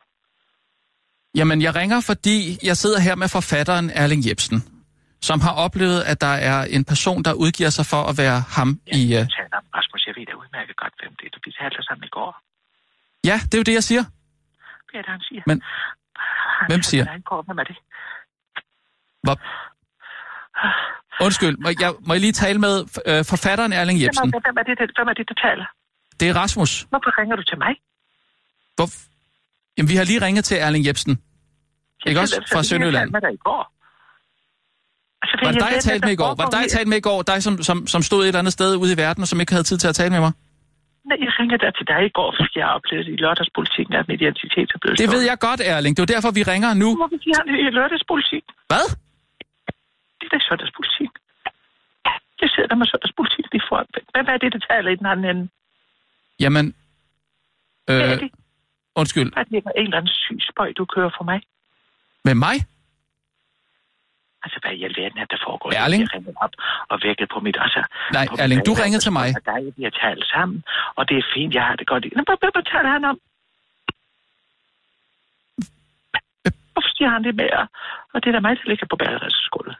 Jamen, 1.38 1.62
jeg 1.62 1.75
ringer, 1.75 2.01
fordi 2.01 2.59
jeg 2.68 2.77
sidder 2.77 3.01
her 3.01 3.14
med 3.14 3.29
forfatteren 3.29 3.90
Erling 3.90 4.23
Jebsen, 4.29 4.59
som 5.29 5.40
har 5.40 5.55
oplevet, 5.64 6.01
at 6.03 6.20
der 6.20 6.35
er 6.51 6.59
en 6.64 6.85
person, 6.85 7.23
der 7.23 7.33
udgiver 7.33 7.70
sig 7.70 7.87
for 7.92 8.03
at 8.11 8.14
være 8.18 8.38
ham 8.57 8.68
i... 8.87 9.03
Øh... 9.05 9.11
Jeg 9.11 9.29
taler 9.38 9.57
om 9.62 9.66
Rasmus, 9.79 10.07
jeg 10.07 10.14
ved 10.16 10.27
da 10.27 10.35
udmærket 10.42 10.77
godt, 10.77 10.94
hvem 11.01 11.12
det 11.18 11.25
er. 11.27 11.38
Vi 11.44 11.51
talte 11.61 11.83
sammen 11.88 12.05
i 12.05 12.12
går. 12.18 12.31
Ja, 13.31 13.37
det 13.49 13.55
er 13.55 13.59
jo 13.59 13.66
det, 13.70 13.75
jeg 13.81 13.85
siger. 13.90 14.05
Er 14.94 15.03
det, 15.03 15.11
han 15.16 15.20
siger? 15.29 15.42
Men 15.47 15.62
Han 16.61 16.68
hvem 16.70 16.83
siger? 16.83 17.05
Han 17.16 17.20
går, 17.31 17.42
hvem 17.47 17.59
er 17.59 17.66
det? 17.70 17.77
Hvor... 19.25 19.37
Undskyld, 21.27 21.57
må 21.64 21.68
jeg, 21.81 21.90
må 22.07 22.12
jeg 22.14 22.20
lige 22.20 22.33
tale 22.44 22.59
med 22.66 22.75
øh, 23.11 23.25
forfatteren 23.33 23.73
Erling 23.73 23.99
Hvem 23.99 24.05
Jebsen? 24.07 24.29
er, 24.35 24.40
hvem 24.47 24.57
er, 24.61 24.62
det, 24.62 24.90
hvem 24.97 25.09
er 25.12 25.14
det, 25.18 25.27
der 25.31 25.35
taler? 25.47 25.66
Det 26.20 26.29
er 26.31 26.35
Rasmus. 26.42 26.73
Hvorfor 26.92 27.11
ringer 27.20 27.37
du 27.37 27.42
til 27.51 27.59
mig? 27.64 27.73
Hvor... 28.77 28.87
Jamen, 29.76 29.88
vi 29.92 29.96
har 29.96 30.04
lige 30.04 30.20
ringet 30.26 30.44
til 30.44 30.56
Erling 30.64 30.87
Jebsen. 30.88 31.12
Ikke 32.06 32.20
også? 32.20 32.34
Så- 32.34 32.42
så- 32.46 32.54
Fra 32.54 32.62
Sønderjylland. 32.62 33.08
Jeg 33.08 33.12
talte 33.12 33.16
med 33.18 33.22
dig 33.28 33.34
i 33.40 33.42
går. 33.48 33.62
Altså, 35.22 35.34
Var 35.44 35.50
det 35.52 35.60
dig, 35.64 35.70
jeg 35.76 35.82
talte 35.88 36.02
hvad 36.02 36.08
med 36.08 36.14
i 36.18 36.20
går? 36.22 36.30
Var 36.40 36.44
det 36.46 36.52
dig, 36.56 36.62
jeg 36.66 36.72
talte 36.76 36.90
med 36.92 36.98
i 37.02 37.06
går? 37.10 37.18
Dig, 37.30 37.38
som, 37.46 37.54
som, 37.68 37.76
som 37.94 38.00
stod 38.08 38.20
et 38.22 38.28
eller 38.28 38.42
andet 38.42 38.54
sted 38.58 38.70
ude 38.82 38.92
i 38.96 38.98
verden, 39.04 39.20
og 39.24 39.28
som 39.32 39.38
ikke 39.42 39.52
havde 39.56 39.66
tid 39.70 39.78
til 39.82 39.88
at 39.92 39.96
tale 40.00 40.10
med 40.16 40.20
mig? 40.26 40.32
Nej, 41.10 41.16
jeg 41.26 41.32
ringede 41.40 41.60
der 41.64 41.70
til 41.78 41.87
dig 41.92 42.00
i 42.10 42.12
går, 42.18 42.28
fordi 42.38 42.54
jeg 42.62 42.68
oplevede 42.78 43.10
i 43.14 43.16
lørdagspolitikken, 43.24 43.94
at 44.00 44.04
min 44.08 44.16
identitet 44.20 44.68
er 44.74 44.78
blevet 44.82 44.98
Det 45.02 45.08
ved 45.14 45.22
jeg 45.30 45.37
godt, 45.48 45.60
Erling. 45.72 45.92
Det 45.96 46.02
er 46.06 46.10
derfor, 46.14 46.30
vi 46.38 46.42
ringer 46.52 46.70
nu. 46.82 46.88
Hvorfor 47.00 47.18
siger 47.24 47.37
han 47.40 47.46
det 47.52 47.58
i 47.66 47.70
lørdagspolitik? 47.78 48.44
Hvad? 48.70 48.87
Det 50.18 50.24
er 50.28 50.32
da 50.34 50.38
søndagspolitik. 50.48 51.10
Jeg 52.42 52.48
sidder 52.54 52.68
der 52.72 52.78
med 52.82 52.87
søndagspolitik 52.92 53.44
lige 53.52 53.64
foran. 53.68 53.87
Hvem 54.14 54.26
er 54.34 54.37
det, 54.42 54.50
der 54.54 54.60
taler 54.70 54.90
i 54.94 54.96
den 55.00 55.06
anden 55.12 55.26
ende? 55.32 55.44
Jamen... 56.44 56.66
Hvad 57.87 58.00
er 58.00 58.12
Øh, 58.14 58.20
det? 58.24 58.30
Undskyld. 59.00 59.33
Er 59.37 59.42
det 59.44 59.62
for 59.62 59.70
en 59.80 59.85
eller 59.85 59.96
anden 59.96 60.12
syg 60.24 60.38
spøj, 60.50 60.72
du 60.78 60.85
kører 60.85 61.11
for 61.18 61.24
mig? 61.24 61.40
Med 62.24 62.35
mig? 62.35 62.57
Altså, 64.44 64.59
hvad 64.62 64.72
i 64.80 64.85
alverden 64.88 65.18
er 65.18 65.24
der 65.24 65.38
foregår? 65.46 65.68
Erling? 65.72 66.02
Jeg 66.02 66.14
ringede 66.14 66.37
op 66.44 66.54
og 66.92 66.96
vækket 67.07 67.28
på 67.35 67.38
mit... 67.40 67.57
Altså, 67.61 67.80
Nej, 68.12 68.26
på 68.30 68.37
Erling, 68.38 68.59
mit- 68.61 68.66
du 68.66 68.72
ringede 68.83 69.02
til 69.07 69.12
mig. 69.12 69.28
Og 69.38 69.42
dig, 69.52 69.61
vi 69.76 69.83
har 69.88 69.94
talt 70.04 70.24
sammen, 70.35 70.59
og 70.98 71.02
det 71.09 71.16
er 71.18 71.24
fint, 71.35 71.54
jeg 71.54 71.64
har 71.68 71.76
det 71.76 71.87
godt. 71.87 72.02
hvad, 72.04 72.37
hvad, 72.40 72.50
hvad 72.57 72.64
taler 72.72 72.90
han 72.96 73.04
om? 73.12 73.18
Hvorfor 76.72 76.90
siger 76.96 77.11
han 77.11 77.24
det 77.24 77.35
med, 77.35 77.48
at- 77.61 77.68
og 78.14 78.18
det 78.22 78.28
er 78.28 78.33
da 78.33 78.40
mig, 78.40 78.57
der 78.57 78.68
ligger 78.72 78.87
på 78.90 78.96
badeværelsesgulvet? 78.96 79.76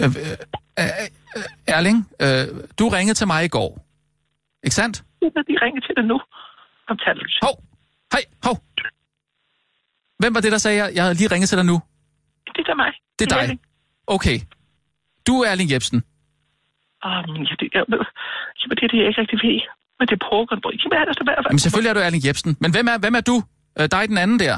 Øh, 0.00 0.04
øh, 0.04 0.36
øh, 1.36 1.74
Erling, 1.76 1.98
øh, 2.24 2.44
du 2.78 2.84
ringede 2.96 3.14
til 3.20 3.26
mig 3.26 3.44
i 3.44 3.48
går. 3.48 3.70
Ikke 4.64 4.74
sandt? 4.74 4.96
Er, 5.22 5.42
de 5.50 5.54
ringer 5.64 5.80
til 5.80 5.94
dig 5.96 6.04
nu. 6.04 6.20
Hvem 6.86 6.98
taler 7.04 7.22
du 7.24 7.28
til? 7.28 7.40
Hov! 7.42 7.56
Hej, 8.12 8.22
hov! 8.46 8.56
Hvem 10.20 10.34
var 10.34 10.40
det, 10.40 10.52
der 10.52 10.58
sagde, 10.58 10.76
jeg, 10.82 10.88
jeg 10.94 11.02
havde 11.04 11.14
lige 11.14 11.30
ringet 11.34 11.48
til 11.48 11.58
dig 11.58 11.66
nu? 11.72 11.76
Det 12.56 12.68
er 12.68 12.74
mig. 12.74 12.92
Det 13.18 13.24
er 13.26 13.30
dig. 13.36 13.42
Erling. 13.42 13.60
Okay. 14.16 14.38
Du 15.26 15.34
er 15.42 15.48
Erling 15.52 15.70
Jebsen. 15.72 15.98
Åh, 17.06 17.22
men 17.32 17.42
ja, 17.50 17.54
det, 17.60 17.68
jeg, 17.74 17.84
jamen, 18.60 18.76
det 18.78 18.84
er 18.86 18.90
det, 18.92 18.98
jeg 19.00 19.08
ikke 19.10 19.20
rigtig 19.20 19.38
ved. 19.46 19.60
Men 19.98 20.04
det 20.08 20.14
er 20.18 20.22
poker. 20.30 20.56
Jamen, 20.82 20.96
er 21.00 21.04
der 21.08 21.14
så 21.20 21.24
hvad? 21.26 21.34
Jamen 21.50 21.64
selvfølgelig 21.64 21.90
er 21.90 21.96
du 21.98 22.02
Erling 22.06 22.24
Jebsen. 22.26 22.50
Men 22.62 22.70
hvem 22.74 22.86
er, 22.92 22.96
hvem 23.04 23.14
er 23.20 23.24
du? 23.30 23.36
Øh, 23.78 23.86
dig 23.94 24.04
den 24.12 24.18
anden 24.24 24.38
der. 24.44 24.54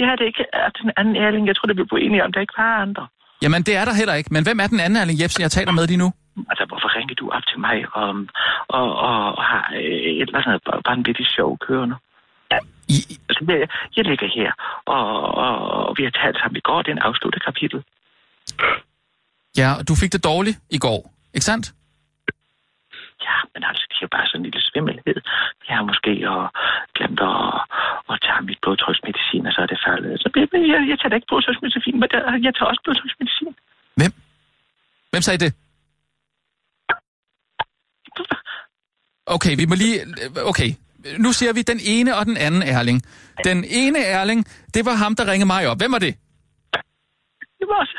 Jeg 0.00 0.08
er 0.12 0.16
det 0.20 0.26
ikke 0.30 0.44
er 0.52 0.68
den 0.82 0.90
anden 0.96 1.16
Erling. 1.24 1.46
Jeg 1.46 1.56
tror, 1.56 1.66
det 1.66 1.88
på 1.88 1.96
enige 1.96 2.24
om, 2.24 2.32
der 2.32 2.40
ikke 2.40 2.54
var 2.56 2.82
andre. 2.86 3.04
Jamen 3.42 3.62
det 3.62 3.76
er 3.76 3.84
der 3.84 3.94
heller 4.00 4.14
ikke. 4.14 4.30
Men 4.36 4.42
hvem 4.46 4.58
er 4.60 4.66
den 4.66 4.80
anden 4.80 4.96
Erling 5.02 5.20
Jebsen, 5.22 5.42
jeg 5.42 5.50
taler 5.50 5.72
med 5.72 5.86
lige 5.86 6.02
nu? 6.04 6.08
Altså, 6.50 6.64
hvorfor 6.68 6.96
ringer 6.96 7.14
du 7.14 7.30
op 7.30 7.46
til 7.50 7.58
mig 7.60 7.78
om, 7.94 8.28
og, 8.68 8.96
og, 9.08 9.36
og 9.38 9.44
har 9.44 9.72
øh, 9.74 9.80
et 10.20 10.28
eller 10.28 10.40
andet 10.46 10.60
vanvittigt 10.88 11.28
show 11.28 11.56
kørende? 11.56 11.96
I, 12.88 12.98
Altså, 13.28 13.44
jeg, 13.48 13.68
jeg 13.96 14.04
ligger 14.04 14.28
her, 14.38 14.50
og, 14.86 15.04
og, 15.44 15.54
og 15.88 15.94
vi 15.98 16.02
har 16.04 16.10
talt 16.10 16.38
sammen 16.38 16.56
i 16.56 16.66
går. 16.68 16.82
Det 16.82 16.90
er 16.90 16.96
en 16.96 17.08
afsluttet 17.08 17.44
kapitel. 17.44 17.84
ja, 19.60 19.68
du 19.88 19.94
fik 19.94 20.12
det 20.12 20.24
dårligt 20.24 20.58
i 20.70 20.78
går. 20.78 21.00
Ikke 21.34 21.44
sandt? 21.50 21.66
Ja, 23.26 23.36
men 23.54 23.62
altså, 23.68 23.84
det 23.88 23.96
er 23.96 24.06
jo 24.06 24.12
bare 24.16 24.26
sådan 24.26 24.40
en 24.40 24.46
lille 24.48 24.62
svimmelhed. 24.70 25.18
Jeg 25.68 25.74
har 25.78 25.84
måske 25.90 26.12
og, 26.32 26.42
glemt 26.96 27.20
at, 27.20 27.38
at 28.10 28.16
tage 28.24 28.42
mit 28.48 28.60
blodtryksmedicin, 28.62 29.46
og 29.48 29.52
så 29.52 29.60
er 29.64 29.70
det 29.72 29.80
faldet. 29.86 30.20
Så 30.22 30.26
jeg, 30.36 30.48
jeg, 30.72 30.80
jeg 30.90 30.96
tager 30.98 31.10
da 31.12 31.16
ikke 31.18 31.30
blodtryksmedicin, 31.32 31.96
men 32.00 32.08
jeg 32.46 32.52
tager 32.54 32.70
også 32.72 32.82
blodtryksmedicin. 32.84 33.54
Hvem? 33.98 34.12
Hvem 35.12 35.22
sagde 35.26 35.40
det? 35.44 35.52
Okay, 39.26 39.56
vi 39.56 39.64
må 39.66 39.74
lige... 39.74 40.00
Okay, 40.52 40.70
nu 41.18 41.32
ser 41.32 41.52
vi 41.52 41.62
den 41.62 41.80
ene 41.82 42.16
og 42.16 42.26
den 42.26 42.36
anden 42.36 42.62
Erling. 42.62 43.02
Den 43.44 43.64
ene 43.68 43.98
Erling, 43.98 44.46
det 44.74 44.84
var 44.84 44.94
ham, 44.94 45.16
der 45.16 45.26
ringede 45.32 45.46
mig 45.46 45.66
op. 45.68 45.78
Hvem 45.78 45.92
var 45.92 45.98
det? 45.98 46.14
Det 47.58 47.66
var 47.68 47.78
også... 47.80 47.98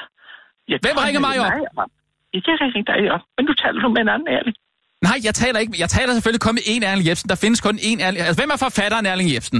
Jeg 0.68 0.80
Hvem 0.82 0.98
ringer 0.98 1.20
mig 1.20 1.40
op? 1.40 1.46
Ja, 1.46 1.52
Jeg 2.34 2.44
ringer 2.62 2.84
dig 2.94 3.12
op, 3.12 3.22
men 3.38 3.46
nu 3.46 3.54
taler 3.54 3.82
du 3.82 3.90
med 3.90 4.02
en 4.02 4.10
anden 4.10 4.28
Erling. 4.28 4.56
Nej, 5.02 5.18
jeg 5.24 5.36
taler 5.36 5.60
ikke... 5.60 5.74
Jeg 5.80 5.90
taler 5.90 6.14
selvfølgelig 6.14 6.42
kun 6.42 6.56
med 6.56 6.66
én 6.74 6.86
Erling 6.86 7.08
Jebsen. 7.08 7.30
Der 7.30 7.36
findes 7.36 7.62
kun 7.62 7.76
én 7.76 8.02
Erling... 8.06 8.26
Altså, 8.28 8.42
hvem 8.42 8.50
er 8.50 8.58
forfatteren 8.58 9.06
Erling 9.06 9.34
Jebsen? 9.34 9.60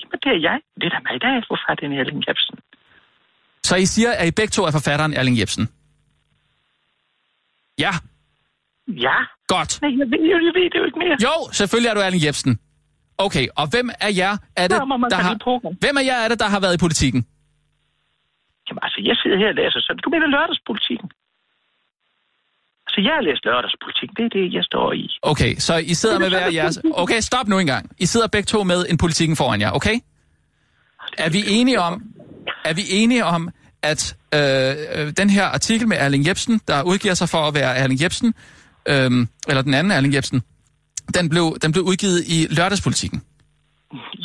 Jamen, 0.00 0.18
det 0.24 0.30
er 0.36 0.40
jeg. 0.48 0.58
Det 0.80 0.84
er 0.86 0.92
da 0.96 0.98
mig, 1.08 1.20
der 1.20 1.28
er 1.28 1.42
forfatteren 1.48 1.92
Erling 2.00 2.24
Jebsen. 2.28 2.58
Så 3.62 3.76
I 3.76 3.86
siger, 3.86 4.12
at 4.12 4.28
I 4.28 4.30
begge 4.30 4.50
to 4.50 4.62
er 4.64 4.70
forfatteren 4.70 5.14
Erling 5.14 5.38
Jebsen? 5.38 5.68
Ja, 7.78 7.90
Ja. 8.88 9.18
godt. 9.48 9.82
Nej, 9.82 9.90
jeg 9.98 10.06
ved, 10.12 10.20
jeg 10.32 10.54
ved 10.58 10.70
det 10.72 10.78
jo 10.78 10.84
ikke 10.84 10.98
mere. 10.98 11.16
Jo, 11.22 11.52
selvfølgelig 11.52 11.88
er 11.90 11.94
du 11.94 12.00
Erling 12.00 12.24
Jebsen. 12.24 12.58
Okay, 13.18 13.46
og 13.56 13.66
hvem 13.72 13.90
af 14.00 14.12
jer 14.16 14.36
er 14.56 14.66
det, 14.68 14.78
der 15.10 15.20
har... 15.26 15.34
Hvem 15.80 15.96
af 16.00 16.04
jer 16.04 16.18
er 16.24 16.28
det, 16.28 16.40
der 16.40 16.48
har 16.54 16.60
været 16.60 16.74
i 16.74 16.78
politikken? 16.86 17.26
Jamen, 18.68 18.80
altså, 18.82 19.00
jeg 19.04 19.16
sidder 19.22 19.38
her 19.38 19.48
og 19.48 19.54
læser 19.54 19.80
sådan. 19.80 20.00
Du 20.04 20.10
mener 20.10 20.26
lørdagspolitikken? 20.26 21.08
Altså, 22.86 23.00
jeg 23.06 23.14
har 23.18 23.22
læst 23.28 23.44
lørdagspolitik. 23.44 24.10
Det 24.16 24.24
er 24.24 24.32
det, 24.38 24.54
jeg 24.58 24.64
står 24.64 24.92
i. 24.92 25.04
Okay, 25.22 25.52
så 25.66 25.76
I 25.76 25.94
sidder 25.94 26.18
med 26.18 26.26
er 26.26 26.30
hver 26.30 26.50
jeres... 26.52 26.78
Okay, 26.94 27.20
stop 27.20 27.48
nu 27.48 27.58
engang. 27.58 27.90
I 27.98 28.06
sidder 28.06 28.26
begge 28.26 28.46
to 28.46 28.64
med 28.64 28.86
en 28.90 28.98
politikken 28.98 29.36
foran 29.36 29.60
jer, 29.60 29.70
okay? 29.70 29.96
Er 31.18 31.30
vi 31.30 31.40
enige 31.48 31.80
om, 31.80 32.02
er 32.64 32.74
vi 32.74 32.82
enige 32.90 33.24
om, 33.24 33.50
at 33.82 34.16
øh, 34.34 34.40
øh, 34.40 35.12
den 35.16 35.30
her 35.30 35.44
artikel 35.44 35.88
med 35.88 35.96
Erling 36.00 36.26
Jebsen, 36.28 36.60
der 36.68 36.82
udgiver 36.82 37.14
sig 37.14 37.28
for 37.28 37.38
at 37.38 37.54
være 37.54 37.76
Erling 37.76 38.02
Jebsen, 38.02 38.34
øh, 38.92 39.10
eller 39.50 39.62
den 39.62 39.74
anden 39.74 39.90
Erling 39.96 40.14
Jebsen, 40.14 40.42
den 41.16 41.28
blev, 41.28 41.44
den 41.62 41.72
blev 41.72 41.84
udgivet 41.90 42.20
i 42.36 42.38
lørdagspolitikken? 42.58 43.22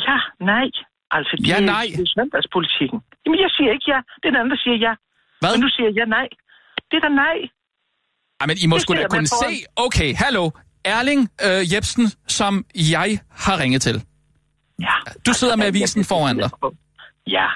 Ja, 0.06 0.18
nej. 0.52 0.68
Altså, 1.10 1.32
det, 1.38 1.48
Ja, 1.48 1.60
nej. 1.60 1.86
det 1.96 2.00
er 2.08 2.12
søndagspolitikken. 2.18 2.98
Jamen, 3.26 3.38
jeg 3.44 3.50
siger 3.56 3.70
ikke 3.76 3.86
ja. 3.92 3.98
Det 4.20 4.26
er 4.28 4.30
den 4.30 4.36
anden, 4.40 4.50
der 4.50 4.60
siger 4.64 4.76
ja. 4.88 4.92
Hvad? 5.40 5.50
Men 5.54 5.60
nu 5.60 5.68
siger 5.76 5.90
jeg 6.00 6.06
nej. 6.18 6.28
Det 6.90 6.96
er 7.00 7.04
da 7.08 7.12
nej. 7.26 7.38
Ej, 8.40 8.46
men 8.46 8.56
I 8.64 8.66
må 8.66 8.78
sgu 8.78 8.94
da 8.94 9.06
kunne 9.08 9.26
se... 9.26 9.50
Okay, 9.76 10.14
hallo. 10.14 10.50
Erling 10.84 11.20
øh, 11.46 11.72
Jebsen, 11.74 12.06
som 12.28 12.64
jeg 12.94 13.18
har 13.30 13.60
ringet 13.60 13.82
til. 13.82 14.02
Ja. 14.80 14.94
Du 15.26 15.32
sidder 15.32 15.56
med 15.56 15.66
avisen 15.66 16.04
foran 16.04 16.36
dig. 16.36 16.50
Ja. 17.26 17.46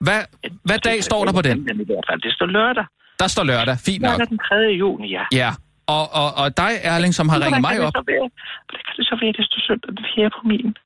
Hvad, 0.00 0.20
hvad 0.64 0.78
dag 0.78 1.04
står 1.04 1.24
der 1.24 1.32
på 1.32 1.42
den? 1.42 1.58
I 1.58 1.84
hvert 1.84 2.04
fald. 2.10 2.20
Det 2.20 2.32
står 2.32 2.46
lørdag. 2.46 2.84
Der 3.18 3.26
står 3.26 3.44
lørdag. 3.44 3.76
Fint 3.78 4.02
nok. 4.02 4.10
Lørdag 4.10 4.28
den 4.28 4.38
3. 4.38 4.54
juni, 4.78 5.08
ja. 5.10 5.24
Ja, 5.32 5.50
og, 5.86 6.12
og, 6.12 6.34
og 6.34 6.56
dig, 6.56 6.72
Erling, 6.82 7.14
som 7.14 7.28
har 7.28 7.40
ringet 7.40 7.60
mig 7.60 7.80
op... 7.80 7.94
Være, 7.94 8.30
hvordan 8.66 8.82
kan 8.86 8.94
det 8.96 9.06
så 9.06 9.18
være, 9.22 9.32
det 9.32 9.46
står 9.46 9.60
søndag 9.66 9.90
den 9.96 10.06
4. 10.14 10.30
på 10.30 10.40
min? 10.44 10.76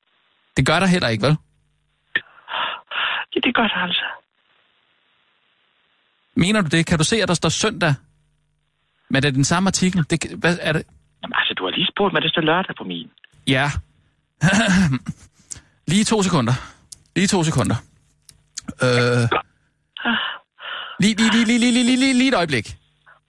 Det 0.57 0.65
gør 0.65 0.79
der 0.79 0.87
heller 0.87 1.07
ikke, 1.07 1.23
vel? 1.27 1.35
Ja, 3.35 3.39
det 3.43 3.55
gør 3.55 3.67
der 3.67 3.79
altså. 3.87 4.05
Mener 6.35 6.61
du 6.61 6.67
det? 6.67 6.85
Kan 6.85 6.97
du 6.97 7.03
se, 7.03 7.21
at 7.21 7.27
der 7.27 7.33
står 7.33 7.49
søndag? 7.49 7.93
Men 9.09 9.23
det 9.23 9.27
er 9.27 9.31
den 9.31 9.43
samme 9.43 9.67
artikel? 9.67 10.05
Det, 10.09 10.39
hvad 10.39 10.57
er 10.61 10.73
det? 10.73 10.83
Jamen 11.21 11.33
altså, 11.35 11.53
du 11.53 11.63
har 11.63 11.71
lige 11.71 11.87
spurgt 11.95 12.13
mig, 12.13 12.21
det 12.21 12.31
står 12.31 12.41
lørdag 12.41 12.75
på 12.75 12.83
min. 12.83 13.09
Ja. 13.47 13.71
lige 15.91 16.03
to 16.03 16.23
sekunder. 16.23 16.53
Lige 17.15 17.27
to 17.27 17.43
sekunder. 17.43 17.75
Øh... 18.83 19.23
Lige, 20.99 21.15
lige, 21.15 21.31
lige, 21.31 21.45
lige, 21.45 21.59
lige, 21.59 21.83
lige, 21.83 21.97
lige, 21.97 22.13
lige 22.13 22.27
et 22.27 22.35
øjeblik. 22.35 22.77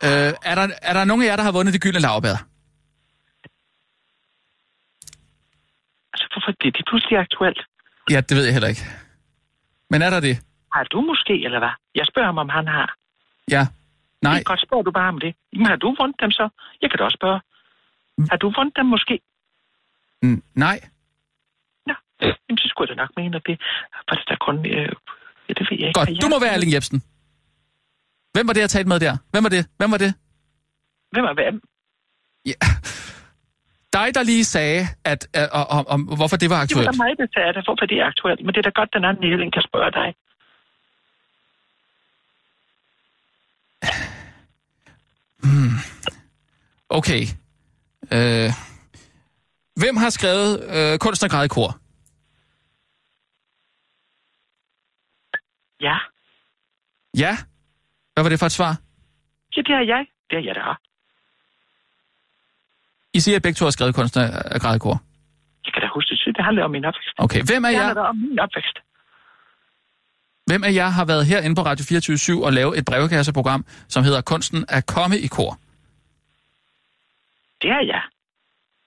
Øh, 0.07 0.33
er, 0.51 0.55
der, 0.55 0.67
er 0.83 0.93
der 0.93 1.05
nogen 1.05 1.23
af 1.23 1.27
jer, 1.27 1.37
der 1.37 1.43
har 1.43 1.53
vundet 1.53 1.75
det 1.75 1.83
gyldne 1.83 2.01
lavbær? 2.01 2.37
Altså, 6.13 6.27
hvorfor 6.33 6.53
det? 6.63 6.69
Det 6.75 6.81
er 6.85 6.89
pludselig 6.91 7.19
aktuelt. 7.19 7.61
Ja, 8.11 8.21
det 8.21 8.37
ved 8.37 8.45
jeg 8.45 8.53
heller 8.53 8.69
ikke. 8.69 8.85
Men 9.91 10.03
er 10.03 10.11
der 10.11 10.21
det? 10.21 10.37
Har 10.75 10.85
du 10.85 11.01
måske, 11.01 11.35
eller 11.45 11.59
hvad? 11.59 11.75
Jeg 11.95 12.07
spørger 12.11 12.29
ham, 12.29 12.39
om 12.39 12.49
han 12.49 12.67
har. 12.67 12.95
Ja. 13.51 13.63
Nej. 14.23 14.33
Det 14.33 14.41
er 14.41 14.51
godt, 14.53 14.63
spørger 14.67 14.83
du 14.83 14.91
bare 14.91 15.09
om 15.09 15.19
det. 15.25 15.35
Jamen, 15.53 15.67
har 15.67 15.77
du 15.77 15.97
vundet 16.01 16.21
dem 16.21 16.31
så? 16.31 16.49
Jeg 16.83 16.91
kan 16.91 16.99
da 16.99 17.05
også 17.05 17.19
spørge. 17.21 17.41
Har 18.31 18.37
du 18.37 18.53
vundet 18.57 18.77
dem 18.77 18.87
måske? 18.87 19.21
Mm, 20.23 20.43
nej. 20.55 20.79
Nå, 21.87 21.95
jamen, 22.23 22.59
så 22.59 22.67
skulle 22.69 22.91
jeg 22.91 22.97
da 22.97 23.03
nok 23.03 23.13
mene, 23.17 23.37
at 23.37 23.43
det 23.47 23.57
var 24.09 24.15
det 24.17 24.29
der 24.29 24.37
kun... 24.47 24.57
Øh, 24.67 24.93
ja, 25.49 25.53
det 25.59 25.65
ved 25.71 25.79
jeg 25.81 25.89
ikke. 25.89 25.99
Godt. 26.01 26.23
Du 26.23 26.29
må 26.29 26.41
være 26.41 26.53
Erling 26.55 26.73
Jebsen. 26.75 27.03
Hvem 28.33 28.47
var 28.47 28.53
det, 28.53 28.61
jeg 28.61 28.71
talte 28.71 28.89
med 28.89 29.01
der? 29.01 29.17
Hvem 29.31 29.43
var 29.45 29.51
det? 29.51 29.67
Hvem 29.79 29.91
var 29.91 29.99
det? 29.99 30.15
Hvem 31.13 31.25
er 31.25 31.35
hvem? 31.35 31.61
Ja. 32.47 32.53
Dig, 33.93 34.15
der 34.15 34.23
lige 34.23 34.45
sagde, 34.45 34.87
at, 35.05 35.29
at, 35.33 35.49
om, 35.53 35.87
om, 35.87 36.01
hvorfor 36.03 36.37
det 36.37 36.51
var 36.51 36.57
Det 36.67 36.77
var 36.77 36.83
aktuelt. 36.83 36.97
mig, 36.97 37.13
der 37.19 37.27
sagde 37.35 37.53
det, 37.53 37.65
hvorfor 37.67 37.87
det 37.87 37.99
er 38.01 38.07
aktuelt. 38.07 38.41
Men 38.45 38.55
det 38.55 38.59
er 38.59 38.71
da 38.71 38.81
godt, 38.81 38.91
den 38.93 39.05
anden 39.05 39.25
Elling 39.33 39.53
kan 39.53 39.63
spørge 39.71 39.91
dig. 40.01 40.09
Okay. 46.89 47.23
Øh, 48.13 48.51
hvem 49.77 49.97
har 49.97 50.11
skrevet 50.11 50.65
øh, 50.77 50.99
kunstnergrad 50.99 51.45
i 51.45 51.49
kor? 51.49 51.71
Ja. 55.81 55.97
Ja. 57.17 57.37
Hvad 58.19 58.23
var 58.25 58.29
det 58.35 58.39
for 58.39 58.47
et 58.47 58.53
svar? 58.53 58.73
Ja, 59.57 59.61
det 59.67 59.75
er 59.81 59.85
jeg. 59.95 60.07
Det 60.31 60.37
er 60.39 60.43
jeg, 60.49 60.55
der 60.55 60.63
har. 60.63 60.79
I 63.13 63.21
siger, 63.21 63.37
at 63.37 63.43
begge 63.43 63.55
to 63.57 63.65
har 63.65 63.71
skrevet 63.71 63.95
kunstnergrad 63.95 64.77
i 64.77 64.79
kor. 64.79 64.97
Jeg 65.65 65.73
kan 65.73 65.83
da 65.83 65.89
huske 65.95 66.15
det. 66.15 66.37
Det 66.37 66.45
handler 66.45 66.65
om 66.65 66.71
min 66.71 66.85
opvækst. 66.85 67.15
Okay. 67.19 67.43
Hvem 67.51 67.65
af 67.65 67.73
Det 67.73 67.79
jer, 67.79 67.85
handler 67.85 68.03
om 68.03 68.17
min 68.17 68.39
opvækst. 68.39 68.77
hvem 70.47 70.65
af 70.65 70.73
jer 70.73 70.89
har 70.89 71.05
været 71.05 71.27
herinde 71.27 71.57
på 71.57 71.63
Radio 71.63 71.85
24 71.89 72.45
og 72.45 72.53
lavet 72.53 72.79
et 72.79 72.85
brevkasseprogram, 72.85 73.65
som 73.89 74.05
hedder 74.05 74.21
Kunsten 74.23 74.65
at 74.69 74.87
komme 74.87 75.19
i 75.19 75.27
kor? 75.27 75.59
Det 77.63 77.71
er 77.71 77.83
jeg. 77.93 78.03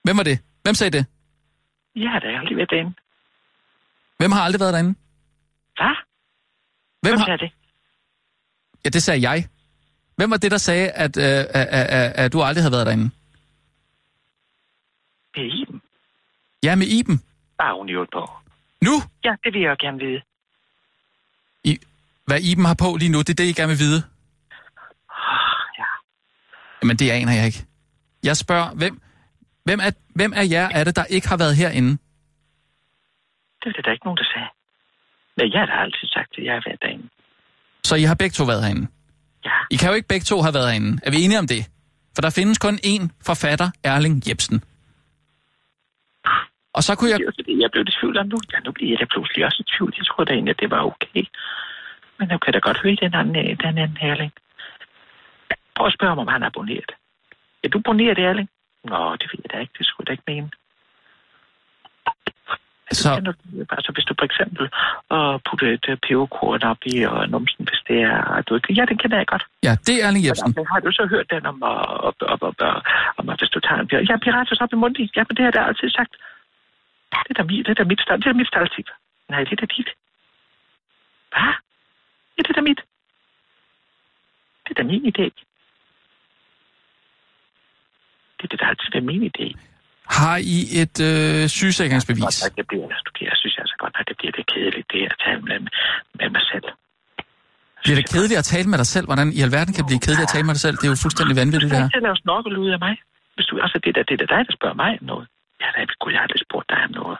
Hvem 0.03 0.17
var 0.17 0.23
det? 0.23 0.39
Hvem 0.63 0.75
sagde 0.75 0.91
det? 0.97 1.05
Jeg 1.95 2.09
har 2.11 2.19
da 2.19 2.27
aldrig 2.39 2.57
været 2.57 2.69
derinde. 2.69 2.93
Hvem 4.17 4.31
har 4.31 4.41
aldrig 4.41 4.59
været 4.59 4.73
derinde? 4.73 4.93
Hvad? 5.79 5.95
Hvem 7.01 7.11
Hvem 7.13 7.19
har... 7.19 7.37
det? 7.37 7.51
Ja, 8.85 8.89
det 8.89 9.03
sagde 9.03 9.29
jeg. 9.29 9.47
Hvem 10.15 10.31
var 10.31 10.37
det, 10.37 10.51
der 10.51 10.57
sagde, 10.57 10.91
at, 10.91 11.17
øh, 11.17 11.23
at, 11.23 11.67
at, 11.67 12.11
at, 12.15 12.33
du 12.33 12.41
aldrig 12.41 12.63
havde 12.63 12.71
været 12.71 12.85
derinde? 12.85 13.09
Det 15.35 15.45
er 15.45 15.61
Iben. 15.61 15.81
Ja, 16.63 16.75
med 16.75 16.87
Iben. 16.87 17.21
Bare 17.57 17.75
hun 17.77 17.89
øvrigt 17.89 18.11
på. 18.11 18.29
Nu? 18.81 18.91
Ja, 19.23 19.33
det 19.43 19.53
vil 19.53 19.61
jeg 19.61 19.77
gerne 19.77 19.99
vide. 19.99 20.21
I, 21.63 21.79
hvad 22.25 22.39
Iben 22.41 22.65
har 22.65 22.77
på 22.85 22.97
lige 22.99 23.11
nu, 23.11 23.17
det 23.17 23.29
er 23.29 23.33
det, 23.33 23.43
I 23.43 23.53
gerne 23.53 23.73
vil 23.73 23.79
vide. 23.79 24.03
Oh, 25.09 25.61
ja. 25.79 25.89
Jamen, 26.81 26.97
det 26.97 27.11
aner 27.11 27.33
jeg 27.33 27.45
ikke. 27.45 27.65
Jeg 28.23 28.37
spørger, 28.37 28.69
hvem, 28.75 29.01
hvem, 29.63 29.79
er, 29.79 29.91
hvem 30.15 30.33
af 30.33 30.45
jer 30.49 30.69
er 30.69 30.83
det, 30.83 30.95
der 30.95 31.05
ikke 31.05 31.27
har 31.27 31.37
været 31.37 31.55
herinde? 31.55 31.91
Det 33.61 33.67
er 33.69 33.71
det 33.71 33.85
der 33.85 33.91
ikke 33.91 34.05
nogen, 34.05 34.17
der 34.17 34.29
sagde. 34.33 34.49
Men 35.37 35.53
jeg 35.53 35.59
har 35.59 35.65
da 35.65 35.73
altid 35.83 36.07
sagt, 36.07 36.37
at 36.37 36.43
jeg 36.45 36.53
har 36.53 36.63
været 36.67 36.81
derinde. 36.81 37.09
Så 37.83 37.95
I 37.95 38.03
har 38.03 38.15
begge 38.15 38.33
to 38.33 38.43
været 38.43 38.63
herinde. 38.63 38.87
Ja. 39.45 39.57
I 39.71 39.75
kan 39.75 39.89
jo 39.89 39.95
ikke 39.95 40.07
begge 40.07 40.23
to 40.23 40.41
have 40.41 40.53
været 40.53 40.67
herinde. 40.69 40.91
Er 41.05 41.11
vi 41.11 41.17
enige 41.25 41.39
om 41.39 41.47
det? 41.47 41.61
For 42.15 42.21
der 42.21 42.29
findes 42.29 42.57
kun 42.57 42.75
én 42.93 43.03
forfatter, 43.29 43.69
Erling 43.83 44.17
Jebsen. 44.29 44.63
Og 46.73 46.81
så 46.83 46.95
kunne 46.95 47.09
jeg... 47.11 47.19
Jeg 47.63 47.69
blev 47.71 47.83
i 47.87 47.91
tvivl 47.99 48.17
om 48.17 48.27
nu. 48.27 48.37
Ja, 48.53 48.59
nu 48.65 48.71
bliver 48.71 48.91
jeg 48.91 48.99
da 48.99 49.05
pludselig 49.05 49.45
også 49.45 49.59
i 49.65 49.67
tvivl. 49.73 49.93
Jeg 49.97 50.05
troede 50.05 50.29
da 50.29 50.33
egentlig, 50.33 50.55
at 50.55 50.59
det 50.59 50.71
var 50.71 50.81
okay. 50.91 51.23
Men 52.17 52.29
jeg 52.29 52.39
kan 52.41 52.53
da 52.53 52.59
godt 52.59 52.79
høre 52.83 52.97
den 53.01 53.13
anden, 53.13 53.35
øh, 53.35 53.57
den 53.65 53.77
anden 53.83 53.97
Erling. 54.01 54.33
Prøv 55.75 55.87
at 55.87 55.93
spørge 55.93 56.11
ham, 56.11 56.19
om 56.19 56.27
han 56.27 56.43
er 56.43 56.47
abonneret. 56.47 56.91
Er 57.63 57.69
du 57.69 57.77
abonneret, 57.77 58.19
Erling? 58.19 58.49
Nå, 58.83 58.99
det 59.19 59.27
ved 59.31 59.39
jeg 59.43 59.51
da 59.53 59.57
ikke. 59.63 59.73
Det 59.77 59.85
skulle 59.85 60.03
jeg 60.03 60.07
da 60.07 60.11
ikke 60.17 60.29
mene. 60.31 60.49
Så, 62.91 63.15
Kender 63.15 63.31
du, 63.31 63.65
altså, 63.75 63.91
hvis 63.95 64.05
du 64.05 64.13
for 64.19 64.25
eksempel 64.25 64.63
uh, 65.15 65.35
putter 65.47 65.67
et 65.73 65.85
uh, 65.91 65.95
peberkorn 66.05 66.63
op 66.63 66.77
i 66.85 67.03
og 67.03 67.29
numsen, 67.29 67.63
hvis 67.69 67.81
det 67.87 67.99
er... 68.01 68.41
Du, 68.41 68.55
ikke- 68.55 68.73
ja, 68.73 68.85
den 68.85 68.97
kender 68.97 69.17
jeg 69.17 69.27
godt. 69.27 69.43
ja, 69.67 69.73
det 69.87 69.93
er 70.03 70.07
Erling 70.07 70.25
Jebsen. 70.27 70.53
Men 70.57 70.65
har 70.71 70.79
du 70.79 70.91
så 70.91 71.05
hørt 71.13 71.27
den 71.33 71.45
om, 71.45 71.57
uh, 71.63 71.69
op, 72.09 72.15
op, 72.33 72.41
op, 72.49 72.61
om 73.17 73.29
at 73.29 73.39
hvis 73.39 73.49
du 73.49 73.59
tager 73.59 73.79
en 73.81 73.87
pirat? 73.87 74.09
Ja, 74.09 74.17
pirater 74.17 74.55
op 74.63 74.73
i 74.73 74.75
munden. 74.75 75.09
Ja, 75.15 75.23
men 75.27 75.33
det 75.37 75.43
har 75.45 75.51
jeg 75.55 75.67
altid 75.67 75.89
sagt. 75.89 76.13
Det 77.27 77.29
er 77.29 77.33
da 77.33 77.43
mit, 77.43 77.65
det 77.65 77.71
er 77.71 77.79
da 77.83 77.83
mit, 77.91 78.01
det 78.23 78.27
er 78.29 78.33
mit 78.41 78.47
staltip. 78.47 78.87
Nej, 79.29 79.43
det 79.43 79.51
er 79.51 79.61
da 79.65 79.67
dit. 79.77 79.89
Hvad? 81.33 81.53
Ja, 82.37 82.41
det 82.45 82.49
er 82.49 82.53
da 82.59 82.61
mit. 82.69 82.81
Det 84.65 84.71
er 84.71 84.77
da 84.81 84.83
min 84.91 85.03
idé. 85.11 85.25
Det 88.41 88.53
er 88.53 88.57
da 88.57 88.65
altid 88.65 88.87
været 88.93 89.05
min 89.05 89.23
idé. 89.31 89.47
Har 90.19 90.37
I 90.55 90.57
et 90.83 90.97
øh, 91.09 91.47
sygesikringsbevis? 91.57 92.23
Nok, 92.23 92.55
det 92.57 92.65
bliver, 92.67 92.87
du 93.05 93.11
jeg 93.29 93.37
synes 93.41 93.55
altså 93.63 93.75
godt 93.83 93.93
nok, 93.97 94.05
det 94.09 94.17
bliver 94.19 94.33
det 94.39 94.45
kedeligt, 94.53 94.87
det 94.93 95.01
at 95.11 95.15
tale 95.25 95.41
med, 95.49 95.59
med 96.19 96.29
mig 96.35 96.43
selv. 96.51 96.67
Bliver 97.83 97.97
det 98.01 98.07
kedeligt 98.13 98.39
at 98.43 98.47
tale 98.53 98.67
med 98.71 98.77
dig 98.83 98.89
selv? 98.95 99.05
Hvordan 99.09 99.27
i 99.37 99.39
alverden 99.47 99.71
kan 99.73 99.81
det 99.83 99.89
blive 99.91 100.03
kedeligt 100.05 100.27
at 100.27 100.33
tale 100.35 100.45
med 100.49 100.53
dig 100.57 100.63
selv? 100.67 100.75
Det 100.79 100.85
er 100.87 100.93
jo 100.95 100.99
fuldstændig 101.05 101.35
vanvittigt, 101.41 101.71
det 101.71 101.77
Du 101.77 101.83
her. 101.83 101.91
skal 101.93 102.03
lave 102.07 102.17
snorkel 102.25 102.53
ud 102.63 102.69
af 102.75 102.79
mig. 102.85 102.93
Hvis 103.35 103.45
du, 103.49 103.53
altså, 103.65 103.77
det 103.83 103.89
er 103.91 103.95
da, 103.97 104.01
det 104.09 104.13
er 104.17 104.21
da 104.23 104.27
dig, 104.35 104.41
der 104.47 104.53
spørger 104.59 104.77
mig 104.83 104.91
om 105.01 105.05
noget. 105.11 105.25
Ja, 105.61 105.67
da, 105.75 105.79
gud, 106.01 106.11
jeg 106.11 106.19
har 106.19 106.25
aldrig 106.27 106.41
spurgt 106.47 106.67
dig 106.73 106.81
om 106.89 106.93
noget. 107.01 107.17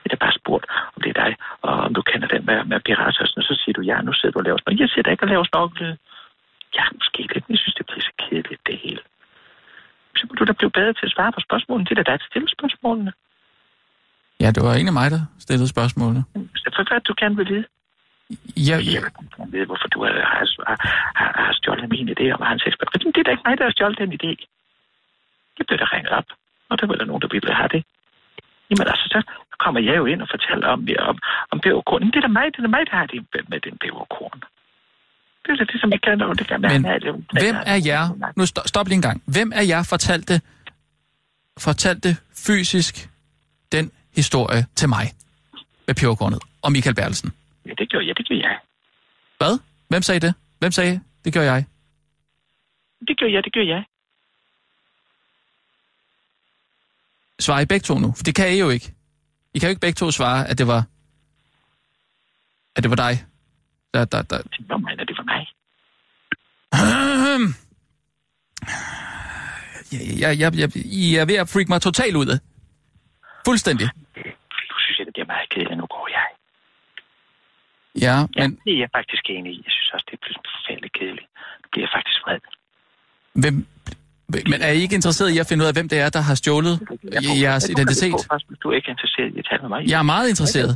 Det 0.00 0.06
er 0.08 0.12
da 0.16 0.20
bare 0.26 0.36
spurgt, 0.40 0.64
om 0.94 0.98
det 1.04 1.10
er 1.14 1.18
dig, 1.24 1.32
og 1.66 1.74
om 1.86 1.92
du 1.96 2.02
kender 2.10 2.28
den 2.34 2.42
med, 2.48 2.58
med 2.70 2.78
pirater, 2.88 3.22
og 3.24 3.28
sådan, 3.28 3.42
og 3.42 3.46
så 3.50 3.54
siger 3.62 3.74
du, 3.78 3.82
ja, 3.90 3.96
nu 4.06 4.12
sidder 4.18 4.32
du 4.34 4.38
og 4.42 4.46
laver 4.48 4.58
snorkel. 4.60 4.90
Jeg 4.96 5.04
da 5.04 5.10
ikke 5.14 5.26
at 5.26 5.32
lave 5.34 5.46
snorkel. 5.52 5.86
Ja, 6.78 6.84
måske 7.00 7.20
lidt, 7.32 7.44
men 7.46 7.52
jeg 7.56 7.62
synes, 7.64 7.76
det 7.80 7.86
bliver 7.88 8.04
så 8.10 8.14
kedeligt, 8.24 8.62
det 8.68 8.76
hele. 8.84 9.02
Så 10.16 10.26
må 10.28 10.32
du 10.34 10.44
da 10.44 10.52
blive 10.52 10.70
bedre 10.70 10.92
til 10.92 11.06
at 11.06 11.12
svare 11.16 11.32
på 11.32 11.40
spørgsmålene. 11.40 11.84
Det 11.86 11.92
er 11.98 12.02
da 12.02 12.10
dig, 12.10 12.18
der 12.20 12.26
stiller 12.30 12.48
spørgsmålene. 12.58 13.12
Ja, 14.40 14.48
det 14.54 14.60
var 14.62 14.72
egentlig 14.74 14.92
mig, 15.00 15.10
der 15.10 15.22
stillede 15.38 15.68
spørgsmålet. 15.68 16.24
Så 16.62 16.68
for 16.76 16.84
hvad 16.88 17.00
du 17.00 17.14
gerne 17.22 17.36
vil 17.36 17.48
vide. 17.48 17.64
Ja, 18.68 18.76
Jeg 18.76 18.82
ja. 18.94 19.00
vil 19.04 19.12
gerne 19.36 19.52
vide, 19.56 19.66
hvorfor 19.70 19.88
du 19.94 19.98
har, 20.04 20.12
har, 20.34 20.44
har, 21.20 21.30
har 21.44 21.52
stjålet 21.58 21.88
min 21.94 22.08
idé 22.14 22.26
om 22.36 22.42
hans 22.50 22.62
ekspert. 22.66 22.88
Det 22.92 23.20
er 23.20 23.26
da 23.26 23.30
ikke 23.30 23.46
mig, 23.48 23.58
der 23.58 23.64
har 23.64 23.74
stjålet 23.76 23.98
den 23.98 24.12
idé. 24.18 24.32
Det 25.56 25.62
bliver 25.66 25.80
der 25.82 25.92
ringet 25.94 26.12
op, 26.18 26.28
og 26.68 26.74
der 26.80 26.86
vil 26.86 26.98
der 26.98 27.04
nogen, 27.04 27.22
der 27.22 27.28
vil 27.28 27.54
have 27.60 27.72
det. 27.76 27.82
Jamen 28.70 28.88
altså, 28.92 29.06
så 29.14 29.20
kommer 29.62 29.80
jeg 29.80 29.96
jo 29.96 30.04
ind 30.12 30.22
og 30.22 30.28
fortæller 30.34 30.68
om, 30.68 30.80
om, 31.10 31.18
om 31.52 31.60
peberkorn. 31.60 32.00
Men 32.02 32.10
det 32.12 32.16
er 32.16 32.26
da 32.28 32.32
mig, 32.38 32.46
det 32.52 32.58
er 32.58 32.66
da 32.68 32.74
mig, 32.76 32.82
der 32.90 32.96
har 32.96 33.06
det 33.06 33.26
med 33.52 33.60
den 33.60 33.76
peberkorn. 33.82 34.40
Det 35.48 35.54
er 35.60 35.64
da 35.64 35.72
det, 35.72 35.80
som 35.80 35.90
jeg 35.92 36.00
kender, 36.02 36.32
det 36.32 36.46
kan 36.48 36.60
Men 36.60 36.84
have 36.84 37.00
det. 37.00 37.24
hvem 37.32 37.56
af 37.66 37.80
jer... 37.84 38.32
Nu 38.36 38.44
sto- 38.44 38.66
stop 38.66 38.86
lige 38.88 38.94
en 38.96 39.02
gang. 39.02 39.22
Hvem 39.26 39.52
af 39.52 39.66
jer 39.66 39.82
fortalte, 39.82 40.40
fortalte 41.58 42.16
fysisk 42.36 43.10
den 43.72 43.90
historie 44.16 44.66
til 44.76 44.88
mig 44.88 45.12
med 45.86 45.94
peberkornet 45.94 46.38
og 46.62 46.72
Michael 46.72 46.94
Bertelsen? 46.94 47.32
Ja, 47.66 47.70
det 47.78 47.88
gjorde 47.90 48.06
jeg, 48.06 48.16
det 48.16 48.26
gjorde 48.26 48.42
jeg. 48.48 48.58
Hvad? 49.38 49.58
Hvem 49.88 50.02
sagde 50.02 50.20
det? 50.20 50.34
Hvem 50.58 50.72
sagde, 50.72 51.00
det 51.24 51.32
gør 51.32 51.42
jeg? 51.42 51.64
Det 53.08 53.16
gjorde 53.18 53.34
jeg, 53.34 53.44
det 53.44 53.52
gjorde 53.52 53.68
jeg. 53.68 53.84
Svarer 57.40 57.60
I 57.60 57.66
begge 57.66 57.84
to 57.84 57.98
nu? 57.98 58.12
For 58.16 58.24
det 58.24 58.34
kan 58.34 58.54
I 58.54 58.58
jo 58.58 58.68
ikke. 58.70 58.92
I 59.54 59.58
kan 59.58 59.66
jo 59.66 59.70
ikke 59.70 59.80
begge 59.80 59.94
to 59.96 60.10
svare, 60.10 60.48
at 60.48 60.58
det 60.58 60.66
var... 60.66 60.84
At 62.76 62.82
det 62.82 62.90
var 62.90 62.96
dig. 62.96 63.24
Der, 63.94 64.04
der, 64.04 64.22
der. 64.22 64.38
Hvor 64.66 64.76
mener 64.76 65.04
det 65.04 65.16
for 65.16 65.24
mig? 65.32 65.42
Jeg, 69.92 70.20
jeg, 70.20 70.40
jeg, 70.40 70.58
jeg, 70.58 70.76
I 70.76 71.16
er 71.16 71.24
ved 71.24 71.34
at 71.34 71.48
freak 71.48 71.68
mig 71.68 71.80
totalt 71.82 72.16
ud 72.16 72.26
af. 72.34 72.38
Fuldstændig. 73.46 73.86
Nu 74.70 74.76
synes 74.84 74.98
jeg, 74.98 75.06
det 75.06 75.14
bliver 75.14 75.26
meget 75.26 75.48
kedeligt. 75.54 75.78
Nu 75.78 75.86
går 75.86 76.08
jeg. 76.18 76.26
Ja, 78.06 78.16
Ja, 78.36 78.48
men 78.48 78.58
det 78.64 78.72
er 78.76 78.78
jeg 78.78 78.90
faktisk 78.98 79.22
enig 79.28 79.52
i. 79.52 79.56
Jeg 79.66 79.72
synes 79.76 79.90
også, 79.94 80.06
det 80.08 80.14
er 80.18 80.22
pludselig 80.24 80.50
forfærdeligt 80.58 80.94
kedeligt. 80.98 81.28
Nu 81.62 81.66
bliver 81.72 81.84
jeg 81.86 81.92
faktisk 81.98 82.18
vred. 82.24 82.40
hvem... 83.42 83.66
Men 84.52 84.60
er 84.62 84.72
I 84.72 84.80
ikke 84.84 84.94
interesseret 84.94 85.30
i 85.30 85.38
at 85.38 85.46
finde 85.48 85.62
ud 85.62 85.68
af, 85.68 85.74
hvem 85.74 85.88
det 85.88 85.98
er, 85.98 86.08
der 86.08 86.20
har 86.20 86.34
stjålet 86.34 86.74
jeres 87.42 87.68
identitet? 87.68 88.14
Du 88.68 88.72
ikke 88.76 88.88
er 88.90 88.94
interesseret 88.96 89.28
i 89.34 89.38
at 89.42 89.46
tale 89.50 89.60
med 89.64 89.70
mig. 89.74 89.80
Jeg 89.92 89.98
er 90.04 90.08
meget 90.14 90.26
interesseret. 90.32 90.72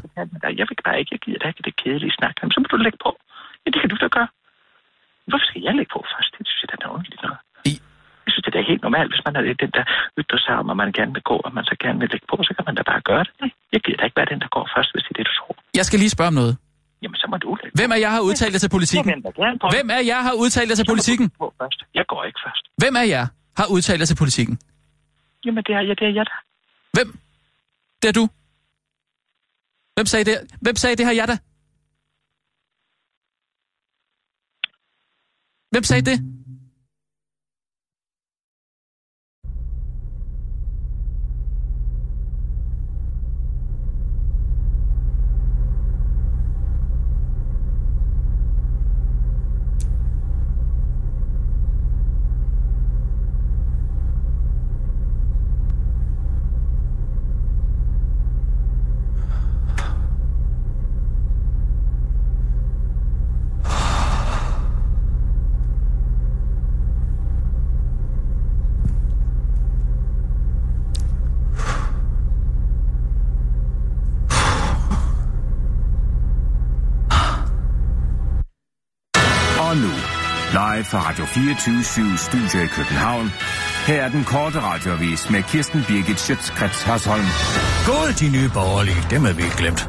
Jeg 0.61 0.66
vil 0.70 0.76
bare 0.88 0.98
ikke, 1.00 1.11
jeg 1.14 1.20
gider 1.24 1.38
da 1.42 1.46
ikke 1.52 1.62
det 1.68 1.74
kedelige 1.83 2.14
snak. 2.18 2.35
Jamen, 2.40 2.52
så 2.55 2.59
må 2.62 2.66
du 2.72 2.76
lægge 2.87 2.98
på. 3.07 3.11
Ja, 3.62 3.66
det 3.74 3.78
kan 3.83 3.90
du 3.92 3.96
da 4.05 4.09
gøre. 4.18 4.28
Hvorfor 5.31 5.46
skal 5.50 5.61
jeg 5.66 5.74
lægge 5.78 5.92
på 5.96 6.00
først? 6.12 6.31
Det 6.38 6.44
synes 6.48 6.61
jeg, 6.62 6.68
det 6.81 6.85
er 6.88 6.92
underligt 6.96 7.22
noget. 7.26 7.38
I- 7.70 7.81
Jeg 8.26 8.31
synes, 8.33 8.44
det 8.46 8.55
er 8.62 8.66
helt 8.72 8.83
normalt, 8.87 9.11
hvis 9.12 9.22
man 9.26 9.33
er 9.38 9.42
den, 9.64 9.70
der 9.78 9.85
ytrer 10.20 10.40
sig 10.46 10.55
om, 10.61 10.66
at 10.72 10.76
man 10.83 10.90
gerne 10.98 11.12
vil 11.16 11.24
gå, 11.31 11.37
og 11.46 11.50
man 11.59 11.64
så 11.70 11.74
gerne 11.85 11.98
vil 12.02 12.09
lægge 12.14 12.26
på, 12.33 12.37
så 12.48 12.52
kan 12.57 12.64
man 12.68 12.74
da 12.78 12.83
bare 12.92 13.02
gøre 13.11 13.24
det. 13.28 13.50
Jeg 13.74 13.81
gider 13.85 13.98
da 14.00 14.05
ikke 14.09 14.18
være 14.20 14.31
den, 14.33 14.40
der 14.44 14.50
går 14.57 14.64
først, 14.74 14.90
hvis 14.92 15.02
det 15.07 15.11
er 15.14 15.18
det, 15.20 15.26
du 15.31 15.35
tror. 15.40 15.52
Jeg 15.78 15.85
skal 15.88 15.98
lige 16.02 16.12
spørge 16.16 16.33
om 16.35 16.38
noget. 16.42 16.55
Jamen, 17.02 17.16
så 17.22 17.26
må 17.33 17.37
du 17.44 17.50
lægge 17.62 17.74
Hvem 17.81 17.90
af 17.94 17.98
jer 18.05 18.11
har 18.16 18.22
udtalt 18.28 18.52
jer 18.55 18.61
til 18.64 18.70
Jeg 18.70 18.76
politikken? 18.78 19.11
Hvem 19.74 19.88
af 19.96 20.02
jer 20.11 20.20
har 20.28 20.35
udtalt 20.42 20.68
jer 20.70 20.76
til 20.81 20.87
politikken? 20.92 21.26
Jeg 21.98 22.05
går 22.12 22.20
ikke 22.28 22.40
først. 22.46 22.64
Hvem 22.83 22.94
af 23.02 23.07
jer 23.14 23.24
har 23.61 23.66
udtalt 23.74 23.98
jer 24.02 24.09
til 24.12 24.18
politikken? 24.24 24.55
Jamen, 25.44 25.62
det 25.66 25.72
er 25.78 25.83
jeg, 25.88 25.96
det 26.00 26.07
er 26.11 26.14
jeg 26.20 26.26
da. 26.31 26.35
Hvem? 26.96 27.09
Det 28.03 28.09
er 28.09 28.12
du. 28.12 28.29
Hvem 29.97 30.07
sagde 30.07 30.25
det? 30.31 30.59
Hvem 30.61 30.77
sagde 30.77 30.97
det 30.97 31.07
her, 31.07 31.12
jeg 31.12 31.29
da? 31.29 31.37
Hvem 35.71 35.85
sagde 35.85 36.11
det? 36.11 36.33
Og 79.73 79.79
nu, 79.79 79.93
live 80.53 80.85
fra 80.85 81.09
Radio 81.09 81.25
24 81.25 82.17
Studio 82.17 82.65
i 82.65 82.67
København. 82.67 83.33
Her 83.87 84.03
er 84.03 84.09
den 84.09 84.25
korte 84.25 84.61
radiovis 84.61 85.31
med 85.31 85.43
Kirsten 85.43 85.85
Birgit 85.88 86.21
Schøtzgrads 86.21 86.83
Hasholm. 86.83 87.27
God, 87.87 88.12
de 88.21 88.29
nye 88.29 88.51
borgerlige. 88.55 89.07
Dem 89.11 89.25
er 89.25 89.33
vi 89.33 89.43
glemt. 89.57 89.88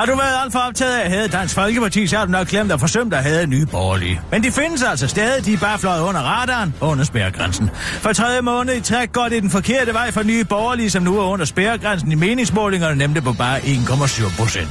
Har 0.00 0.06
du 0.06 0.16
været 0.16 0.42
alt 0.44 0.52
for 0.52 0.58
optaget 0.58 0.92
af 0.92 1.04
at 1.04 1.10
have 1.10 1.28
Dansk 1.28 1.54
Folkeparti, 1.54 2.06
så 2.06 2.16
har 2.16 2.24
du 2.24 2.30
nok 2.30 2.48
glemt 2.48 2.72
at 2.72 2.80
forsømt 2.80 3.14
at 3.14 3.22
have 3.22 3.46
nye 3.46 3.66
borgerlige. 3.66 4.20
Men 4.30 4.42
de 4.42 4.52
findes 4.52 4.82
altså 4.82 5.08
stadig. 5.08 5.44
De 5.44 5.52
er 5.52 5.58
bare 5.58 5.78
fløjet 5.78 6.02
under 6.02 6.20
radaren 6.20 6.74
under 6.80 7.04
spærregrænsen. 7.04 7.70
For 7.74 8.12
tredje 8.12 8.42
måned 8.42 8.74
i 8.74 8.80
træk 8.80 9.12
går 9.12 9.28
det 9.28 9.42
den 9.42 9.50
forkerte 9.50 9.92
vej 9.92 10.10
for 10.10 10.22
nye 10.22 10.44
borgerlige, 10.44 10.90
som 10.90 11.02
nu 11.02 11.18
er 11.18 11.24
under 11.24 11.44
spærregrænsen 11.44 12.12
i 12.12 12.14
meningsmålingerne, 12.14 12.96
nemlig 12.98 13.22
på 13.22 13.32
bare 13.32 13.58
1,7 13.58 14.36
procent. 14.38 14.68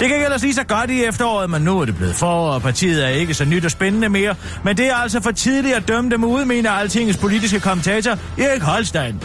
Det 0.00 0.08
gik 0.08 0.22
ellers 0.22 0.42
lige 0.42 0.54
så 0.54 0.64
godt 0.64 0.90
i 0.90 1.04
efteråret, 1.04 1.50
men 1.50 1.62
nu 1.62 1.80
er 1.80 1.84
det 1.84 1.96
blevet 1.96 2.14
forår, 2.14 2.52
og 2.52 2.62
partiet 2.62 3.04
er 3.04 3.08
ikke 3.08 3.34
så 3.34 3.44
nyt 3.44 3.64
og 3.64 3.70
spændende 3.70 4.08
mere. 4.08 4.34
Men 4.64 4.76
det 4.76 4.86
er 4.86 4.94
altså 4.94 5.20
for 5.20 5.30
tidligt 5.30 5.74
at 5.74 5.88
dømme 5.88 6.10
dem 6.10 6.24
ud, 6.24 6.44
mener 6.44 6.70
altingets 6.70 7.18
politiske 7.18 7.60
kommentator 7.60 8.18
Erik 8.38 8.62
Holstein. 8.62 9.20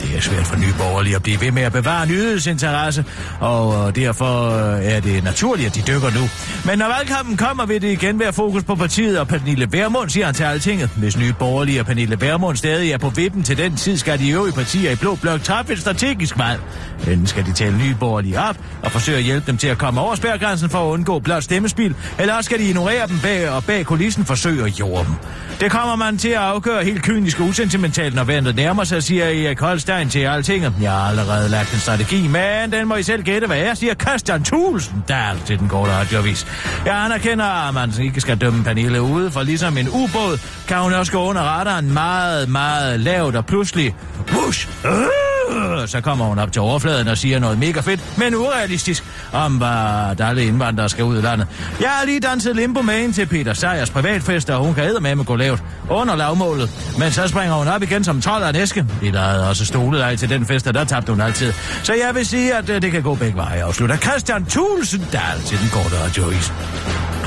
Det 0.00 0.16
er 0.16 0.20
svært 0.20 0.46
for 0.46 0.56
nye 0.56 0.72
borgerlige 0.78 1.16
at 1.16 1.22
blive 1.22 1.40
ved 1.40 1.52
med 1.52 1.62
at 1.62 1.72
bevare 1.72 2.06
nyhedsinteresse, 2.06 3.04
og 3.40 3.88
øh, 3.88 3.94
derfor 3.94 4.50
øh, 4.50 4.84
er 4.84 5.00
det 5.00 5.24
naturligt, 5.24 5.66
at 5.66 5.74
de 5.74 5.92
dykker 5.92 6.10
nu. 6.10 6.28
Men 6.64 6.78
når 6.78 6.86
valgkampen 6.86 7.36
kommer, 7.36 7.66
vil 7.66 7.82
det 7.82 7.92
igen 7.92 8.18
være 8.18 8.32
fokus 8.32 8.64
på 8.64 8.74
partiet 8.74 9.18
og 9.18 9.28
Pernille 9.28 9.68
Vermund, 9.70 10.10
siger 10.10 10.26
han 10.26 10.34
til 10.34 10.44
altinget. 10.44 10.90
Hvis 10.96 11.18
nye 11.18 11.32
borgerlige 11.38 11.80
og 11.80 11.86
Pernille 11.86 12.20
Vermund 12.20 12.56
stadig 12.56 12.92
er 12.92 12.98
på 12.98 13.08
vippen 13.08 13.42
til 13.42 13.58
den 13.58 13.76
tid, 13.76 13.96
skal 13.96 14.18
de 14.18 14.30
øvrige 14.30 14.54
partier 14.54 14.90
i 14.90 14.96
Blå 14.96 15.14
Blok 15.14 15.42
træffe 15.42 15.72
et 15.72 15.78
strategisk 15.78 16.38
valg. 16.38 16.60
Enten 17.08 17.26
skal 17.26 17.46
de 17.46 17.52
tale 17.52 17.78
nye 17.78 17.94
borgerlige 18.00 18.40
op 18.40 18.56
og 18.82 18.92
forsøge 18.92 19.18
at 19.18 19.24
hjælpe 19.24 19.46
dem 19.46 19.56
til 19.56 19.68
at 19.68 19.78
komme 19.78 20.00
over 20.00 20.14
spærgrænsen 20.14 20.70
for 20.70 20.88
at 20.88 20.92
undgå 20.92 21.18
blot 21.18 21.42
stemmespil, 21.42 21.94
eller 22.18 22.34
også 22.34 22.48
skal 22.48 22.58
de 22.58 22.64
ignorere 22.64 23.06
dem 23.06 23.18
bag 23.22 23.50
og 23.50 23.64
bag 23.64 23.86
kulissen 23.86 24.24
forsøge 24.24 24.64
at 24.64 24.80
jorde 24.80 25.04
dem. 25.04 25.14
Det 25.60 25.70
kommer 25.70 25.96
man 25.96 26.18
til 26.18 26.28
at 26.28 26.36
afgøre 26.36 26.84
helt 26.84 27.02
kynisk 27.02 27.40
og 27.40 27.46
usentimentalt, 27.46 28.14
når 28.14 28.24
vandet 28.24 28.56
nærmer 28.56 28.84
sig, 28.84 29.02
siger 29.02 29.24
Erik 29.24 29.60
Holstein 29.86 30.08
til 30.08 30.18
altinget. 30.18 30.72
Jeg 30.80 30.92
har 30.92 31.08
allerede 31.08 31.48
lagt 31.48 31.72
en 31.74 31.80
strategi, 31.80 32.28
men 32.28 32.72
den 32.72 32.88
må 32.88 32.96
I 32.96 33.02
selv 33.02 33.22
gætte, 33.22 33.46
hvad 33.46 33.56
jeg 33.56 33.76
siger. 33.76 33.94
Christian 33.94 34.44
der 35.08 35.36
til 35.46 35.58
den 35.58 35.68
korte 35.68 35.92
radiovis. 35.92 36.46
Jeg 36.86 37.04
anerkender, 37.04 37.68
at 37.68 37.74
man 37.74 37.92
ikke 38.00 38.20
skal 38.20 38.38
dømme 38.38 38.64
Pernille 38.64 39.02
ude, 39.02 39.30
for 39.30 39.42
ligesom 39.42 39.78
en 39.78 39.88
ubåd, 39.88 40.38
kan 40.68 40.78
hun 40.78 40.92
også 40.92 41.12
gå 41.12 41.18
under 41.18 41.42
radaren 41.42 41.92
meget, 41.92 42.48
meget 42.48 43.00
lavt 43.00 43.36
og 43.36 43.46
pludselig... 43.46 43.94
Whoosh! 44.32 44.68
Øh, 45.50 45.88
så 45.88 46.00
kommer 46.00 46.24
hun 46.24 46.38
op 46.38 46.52
til 46.52 46.62
overfladen 46.62 47.08
og 47.08 47.18
siger 47.18 47.38
noget 47.38 47.58
mega 47.58 47.80
fedt, 47.80 48.18
men 48.18 48.34
urealistisk, 48.34 49.04
om 49.32 49.56
hvad 49.56 50.16
der 50.16 50.26
alle 50.26 50.44
indvandrere 50.44 50.88
skal 50.88 51.04
ud 51.04 51.18
i 51.18 51.20
landet. 51.20 51.46
Jeg 51.80 51.88
har 51.88 52.06
lige 52.06 52.20
danset 52.20 52.56
limbo 52.56 52.82
med 52.82 52.98
ind 52.98 53.14
til 53.14 53.26
Peter 53.26 53.52
Sejers 53.52 53.90
privatfest, 53.90 54.50
og 54.50 54.64
hun 54.64 54.74
kan 54.74 54.96
med 55.00 55.10
at 55.10 55.26
gå 55.26 55.36
lavt 55.36 55.62
under 55.90 56.16
lavmålet. 56.16 56.70
Men 56.98 57.12
så 57.12 57.28
springer 57.28 57.54
hun 57.54 57.68
op 57.68 57.82
igen 57.82 58.04
som 58.04 58.20
12 58.20 58.44
af 58.44 58.48
en 58.48 58.56
æske. 58.56 58.86
Vi 59.00 59.10
lavede 59.10 59.48
også 59.48 59.64
stolet 59.64 60.00
af 60.00 60.18
til 60.18 60.30
den 60.30 60.46
fest, 60.46 60.66
og 60.66 60.74
der 60.74 60.84
tabte 60.84 61.12
hun 61.12 61.20
altid. 61.20 61.52
Så 61.82 61.94
jeg 61.94 62.14
vil 62.14 62.26
sige, 62.26 62.54
at 62.54 62.70
øh, 62.70 62.82
det 62.82 62.92
kan 62.92 63.02
gå 63.02 63.14
begge 63.14 63.36
veje. 63.36 63.62
Afslutter 63.64 63.96
Christian 63.96 64.44
Tulsendal 64.44 65.40
til 65.46 65.58
den 65.58 65.68
korte 65.68 66.04
radiovis. 66.04 66.52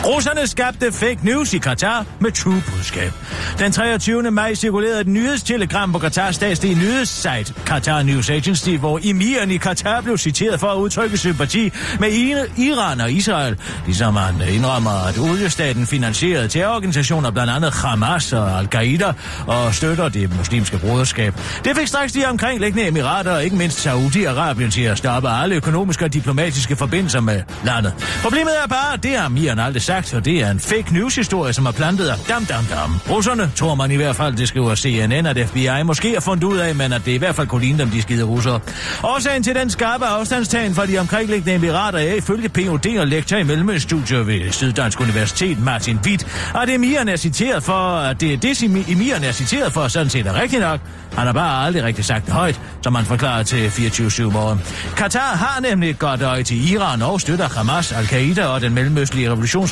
Russerne 0.06 0.48
skabte 0.48 0.92
fake 0.92 1.18
news 1.24 1.54
i 1.54 1.58
Katar 1.58 2.06
med 2.20 2.32
true 2.32 2.64
budskab. 2.72 3.12
Den 3.60 3.72
23. 3.72 4.32
maj 4.32 4.56
cirkulerede 4.56 5.02
et 5.02 5.08
nyhedstelegram 5.08 5.92
på 5.92 6.00
Katars 6.00 6.36
statslige 6.36 6.76
nyhedssite, 6.76 7.54
Qatar 7.66 8.04
News 8.04 8.30
Agency, 8.30 8.70
hvor 8.70 9.00
emiren 9.04 9.52
i 9.52 9.58
Katar 9.58 10.02
blev 10.02 10.18
citeret 10.18 10.60
for 10.60 10.68
at 10.68 10.76
udtrykke 10.76 11.18
sympati 11.18 11.72
med 12.00 12.10
Iran 12.58 13.02
og 13.02 13.12
Israel, 13.12 13.58
ligesom 13.86 14.16
han 14.16 14.36
indrømmer, 14.50 15.08
at 15.08 15.18
oliestaten 15.18 15.88
finansierede 15.88 16.48
terrororganisationer, 16.48 17.32
blandt 17.32 17.52
andet 17.52 17.74
Hamas 17.74 18.34
og 18.34 18.60
Al-Qaida, 18.60 19.14
og 19.48 19.76
støtter 19.76 20.10
det 20.10 20.38
muslimske 20.38 20.78
broderskab. 20.78 21.34
Det 21.66 21.78
fik 21.78 21.88
straks 21.88 22.12
de 22.14 22.26
omkringliggende 22.26 22.88
emirater 22.88 23.32
og 23.32 23.44
ikke 23.44 23.56
mindst 23.56 23.88
Saudi-Arabien 23.88 24.72
til 24.72 24.82
at 24.82 24.98
stoppe 24.98 25.30
alle 25.30 25.56
økonomiske 25.56 26.06
og 26.06 26.14
diplomatiske 26.14 26.76
forbindelser 26.76 27.20
med 27.20 27.42
landet. 27.66 27.94
Problemet 28.22 28.54
er 28.64 28.68
bare, 28.68 28.94
at 28.94 29.04
det 29.04 29.18
har 29.18 29.28
emiren 29.28 29.60
aldrig 29.60 29.82
sagt, 29.90 30.14
og 30.14 30.26
det 30.26 30.44
er 30.44 30.52
en 30.52 30.60
fake 30.60 30.94
news-historie, 30.94 31.54
som 31.54 31.66
er 31.66 31.72
plantet 31.72 32.08
af 32.08 32.18
dam 32.28 32.46
dam 32.46 32.66
dam. 32.66 33.00
Russerne 33.10 33.52
tror 33.56 33.76
man 33.76 33.92
i 33.92 33.96
hvert 33.96 34.16
fald, 34.16 34.36
det 34.36 34.48
skriver 34.48 34.76
CNN, 34.76 35.26
at 35.26 35.48
FBI 35.48 35.84
måske 35.86 36.14
har 36.14 36.20
fundet 36.20 36.44
ud 36.44 36.58
af, 36.58 36.76
men 36.76 36.94
at 36.94 37.02
det 37.06 37.12
i 37.12 37.18
hvert 37.18 37.36
fald 37.36 37.48
kunne 37.48 37.62
ligne 37.62 37.80
dem, 37.80 37.90
de 37.90 38.02
skide 38.02 38.24
russere. 38.24 38.60
Årsagen 39.04 39.44
til 39.44 39.56
den 39.56 39.70
skarpe 39.70 40.06
afstandstagen 40.06 40.76
fra 40.76 40.86
de 40.86 40.98
omkringliggende 40.98 41.56
emirater 41.56 42.00
er 42.00 42.14
ifølge 42.14 42.50
Ph.D. 42.50 43.00
og 43.00 43.08
lektor 43.08 43.38
i 43.38 43.44
Mellemøststudier 43.44 44.24
ved 44.24 44.52
Syddansk 44.52 45.02
Universitet, 45.02 45.64
Martin 45.64 46.00
Witt, 46.06 46.28
at 46.56 46.70
emiren 46.70 47.10
er 47.10 47.16
citeret 47.16 47.64
for, 47.64 47.98
at 47.98 48.22
det 48.22 48.34
er 48.34 48.38
det, 48.38 48.64
emiren 48.64 49.24
er 49.24 49.32
citeret 49.32 49.74
for, 49.74 49.88
sådan 49.88 50.10
set 50.10 50.28
er 50.28 50.42
rigtigt 50.42 50.62
nok. 50.62 50.80
Han 51.14 51.26
har 51.26 51.34
bare 51.34 51.66
aldrig 51.66 51.84
rigtig 51.84 52.06
sagt 52.06 52.26
det 52.26 52.34
højt, 52.34 52.62
som 52.82 52.94
man 52.94 53.06
forklarer 53.06 53.44
til 53.44 53.68
24-7 53.68 54.24
morgen. 54.24 54.62
Katar 54.98 55.36
har 55.36 55.62
nemlig 55.62 55.90
et 55.90 56.00
godt 56.00 56.22
øje 56.22 56.44
til 56.44 56.72
Iran 56.72 57.02
og 57.02 57.22
støtter 57.22 57.50
Hamas, 57.50 57.92
Al-Qaida 57.92 58.46
og 58.46 58.62
den 58.62 58.74
mellemøstlige 58.74 59.30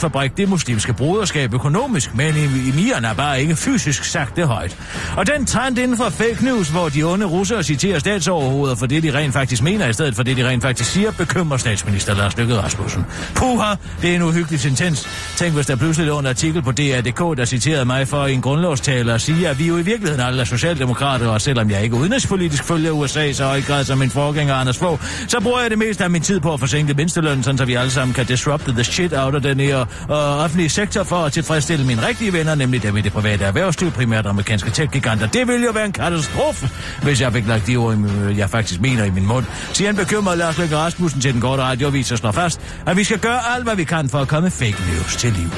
revolutionsfabrik, 0.08 0.38
det 0.38 0.50
muslimske 0.50 0.94
broderskab 0.94 1.54
økonomisk, 1.54 2.16
men 2.16 2.36
emiren 2.74 3.04
har 3.04 3.14
bare 3.14 3.42
ikke 3.42 3.56
fysisk 3.56 4.04
sagt 4.04 4.36
det 4.36 4.48
højt. 4.48 4.78
Og 5.18 5.28
den 5.28 5.46
trend 5.46 5.78
inden 5.78 5.98
for 5.98 6.10
fake 6.10 6.46
news, 6.46 6.70
hvor 6.70 6.90
de 6.90 7.04
onde 7.04 7.26
russere 7.26 7.64
citerer 7.64 8.00
statsoverhoveder 8.00 8.76
for 8.76 8.86
det, 8.86 9.04
de 9.04 9.14
rent 9.14 9.34
faktisk 9.34 9.64
mener, 9.64 9.88
i 9.88 9.94
stedet 9.94 10.16
for 10.16 10.24
det, 10.24 10.38
de 10.38 10.48
rent 10.48 10.64
faktisk 10.64 10.92
siger, 10.92 11.12
bekymrer 11.12 11.58
statsminister 11.58 12.16
Lars 12.16 12.38
Løkke 12.38 12.56
Rasmussen. 12.56 13.06
Puha, 13.36 13.76
det 14.02 14.12
er 14.12 14.16
en 14.16 14.22
uhyggelig 14.22 14.66
intens. 14.66 15.08
Tænk, 15.36 15.54
hvis 15.54 15.66
der 15.66 15.76
pludselig 15.76 16.08
lå 16.08 16.20
en 16.20 16.26
artikel 16.26 16.62
på 16.62 16.72
DR.dk, 16.72 17.38
der 17.38 17.46
citerede 17.46 17.86
mig 17.86 18.08
for 18.08 18.26
en 18.26 18.42
grundlovstale 18.42 19.14
og 19.14 19.22
siger, 19.22 19.50
at 19.50 19.60
vi 19.60 19.68
jo 19.68 19.78
i 19.78 19.82
virkeligheden 19.82 20.26
alle 20.26 20.42
er 20.42 20.46
socialdemokrater, 20.46 21.28
og 21.28 21.42
selvom 21.42 21.72
jeg 21.72 21.84
ikke 21.84 21.96
udenrigspolitisk 21.96 22.64
følger 22.64 22.92
USA 22.92 23.34
så 23.34 23.46
høj 23.46 23.62
grad 23.62 23.84
som 23.84 23.98
min 23.98 24.10
forgænger 24.10 24.56
Anders 24.56 24.78
Fogh, 24.78 25.00
så 25.28 25.40
bruger 25.40 25.62
jeg 25.62 25.70
det 25.70 25.78
meste 25.78 26.04
af 26.04 26.10
min 26.10 26.22
tid 26.22 26.40
på 26.40 26.54
at 26.54 26.60
forsænke 26.60 26.94
mindstelønnen, 26.94 27.44
sådan 27.44 27.58
så 27.58 27.66
vi 27.66 27.74
alle 27.74 27.92
sammen 27.92 28.14
kan 28.14 28.26
disrupte 28.26 28.72
the 28.72 28.84
shit 28.84 29.14
out 29.14 29.36
af 29.36 29.42
den 29.42 29.60
her 29.60 29.86
øh, 30.02 30.44
offentlige 30.44 30.70
sektor 30.70 31.04
for 31.04 31.16
at 31.16 31.34
tilfredsstille 31.34 31.86
mine 31.86 32.08
rigtige 32.08 32.34
venner, 32.34 32.56
nemlig 32.56 32.84
dem 32.84 32.98
i 32.98 33.02
det 33.02 33.14
private 33.14 33.46
erhvervsliv, 33.46 33.92
primært 33.92 34.26
amerikanske 34.26 34.70
tech-giganter. 34.70 35.28
Det 35.28 35.48
ville 35.48 35.66
jo 35.66 35.72
være 35.72 35.86
en 35.86 35.92
katastrofe, 35.92 36.70
hvis 37.04 37.22
jeg 37.22 37.34
fik 37.34 37.48
lagt 37.48 37.68
de 37.68 37.78
ord, 37.78 37.98
jeg 38.38 38.50
faktisk 38.50 38.82
mener 38.82 39.04
i 39.04 39.10
min 39.10 39.26
mund. 39.26 39.46
Siger 39.74 39.90
en 39.90 39.96
bekymret 39.96 40.38
Lars 40.38 40.58
Løkke 40.58 40.78
Rasmussen 40.78 41.22
til 41.22 41.34
den 41.34 41.42
korte 41.42 41.64
radioavis 41.64 42.12
og 42.12 42.18
slår 42.18 42.32
fast, 42.32 42.62
at 42.86 42.98
vi 42.98 43.04
skal 43.04 43.20
gøre 43.20 43.40
alt, 43.56 43.64
hvad 43.64 43.76
vi 43.76 43.84
kan 43.84 44.10
for 44.10 44.20
at 44.20 44.28
komme 44.28 44.52
fake 44.52 44.78
news 44.92 45.16
til 45.16 45.34
liv. 45.34 45.50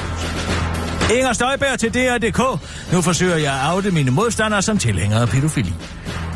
Inger 1.16 1.32
Støjberg 1.32 1.78
til 1.78 1.94
DR.dk. 1.94 2.38
Nu 2.92 3.02
forsøger 3.02 3.36
jeg 3.36 3.52
at 3.52 3.60
afde 3.60 3.90
mine 3.90 4.10
modstandere 4.10 4.62
som 4.62 4.78
tilhængere 4.78 5.20
af 5.20 5.28
pædofili. 5.28 5.74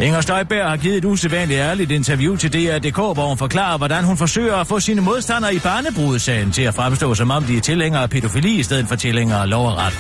Inger 0.01 0.20
Støjberg 0.20 0.68
har 0.70 0.76
givet 0.76 0.97
et 0.97 1.05
usædvanligt 1.05 1.61
ærligt 1.61 1.90
interview 1.90 2.36
til 2.36 2.53
DR.dk, 2.53 2.97
hvor 2.97 3.28
hun 3.28 3.38
forklarer, 3.38 3.78
hvordan 3.78 4.05
hun 4.05 4.16
forsøger 4.16 4.57
at 4.57 4.66
få 4.66 4.80
sine 4.80 5.01
modstandere 5.01 5.55
i 5.55 5.59
barnebrudsagen 5.59 6.53
til 6.53 6.62
at 6.62 6.74
fremstå 6.74 7.14
som 7.14 7.30
om 7.30 7.45
de 7.45 7.57
er 7.57 7.61
tilhængere 7.61 8.03
af 8.03 8.11
pædofili 8.11 8.59
i 8.59 8.62
stedet 8.62 8.88
for 8.88 8.97
tilhængere 8.97 9.42
af 9.42 9.51
lov 9.51 9.66
og 9.66 9.76
ret. 9.76 9.92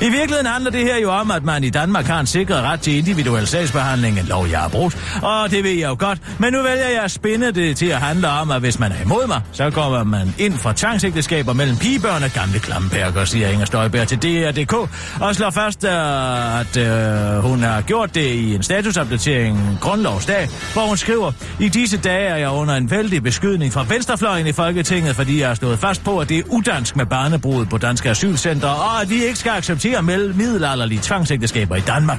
I 0.00 0.10
virkeligheden 0.10 0.46
handler 0.46 0.70
det 0.70 0.80
her 0.80 0.98
jo 0.98 1.10
om, 1.10 1.30
at 1.30 1.44
man 1.44 1.64
i 1.64 1.70
Danmark 1.70 2.04
har 2.04 2.20
en 2.20 2.26
sikret 2.26 2.62
ret 2.62 2.80
til 2.80 2.98
individuel 2.98 3.46
sagsbehandling, 3.46 4.18
en 4.20 4.26
lov 4.26 4.46
jeg 4.50 4.58
har 4.58 4.68
brugt, 4.68 5.20
og 5.22 5.50
det 5.50 5.64
ved 5.64 5.70
jeg 5.70 5.88
jo 5.88 5.96
godt, 5.98 6.18
men 6.38 6.52
nu 6.52 6.62
vælger 6.62 6.88
jeg 6.88 7.02
at 7.02 7.10
spinde 7.10 7.52
det 7.52 7.76
til 7.76 7.86
at 7.86 8.00
handle 8.00 8.28
om, 8.28 8.50
at 8.50 8.60
hvis 8.60 8.78
man 8.78 8.92
er 8.92 9.02
imod 9.04 9.26
mig, 9.26 9.40
så 9.52 9.70
kommer 9.70 10.04
man 10.04 10.34
ind 10.38 10.58
for 10.58 10.72
tvangsægteskaber 10.72 11.52
mellem 11.52 11.76
pigebørn 11.76 12.22
og 12.22 12.30
gamle 12.30 12.58
klampærker, 12.58 13.24
siger 13.24 13.48
Inger 13.48 13.66
Støjberg 13.66 14.08
til 14.08 14.18
DR.dk, 14.18 14.74
og 15.20 15.34
slår 15.34 15.50
fast, 15.50 15.84
øh, 15.84 16.60
at 16.60 16.76
øh, 16.76 17.42
hun 17.42 17.62
har 17.62 17.80
gjort 17.80 18.14
det 18.14 18.26
i 18.26 18.54
en 18.54 18.62
statusopdatering 18.62 19.39
Grundlovsdag, 19.80 20.48
hvor 20.72 20.86
hun 20.86 20.96
skriver, 20.96 21.32
i 21.60 21.68
disse 21.68 21.96
dage 21.98 22.28
er 22.28 22.36
jeg 22.36 22.50
under 22.50 22.74
en 22.74 22.90
vældig 22.90 23.22
beskydning 23.22 23.72
fra 23.72 23.84
venstrefløjen 23.88 24.46
i 24.46 24.52
Folketinget, 24.52 25.16
fordi 25.16 25.40
jeg 25.40 25.48
har 25.48 25.54
stået 25.54 25.78
fast 25.78 26.04
på, 26.04 26.18
at 26.18 26.28
det 26.28 26.38
er 26.38 26.42
udansk 26.48 26.96
med 26.96 27.06
barnebrud 27.06 27.66
på 27.66 27.78
danske 27.78 28.10
asylcentre, 28.10 28.68
og 28.68 29.02
at 29.02 29.10
vi 29.10 29.24
ikke 29.24 29.38
skal 29.38 29.50
acceptere 29.50 30.02
middelalderlige 30.02 31.00
tvangsægteskaber 31.02 31.76
i 31.76 31.80
Danmark. 31.80 32.18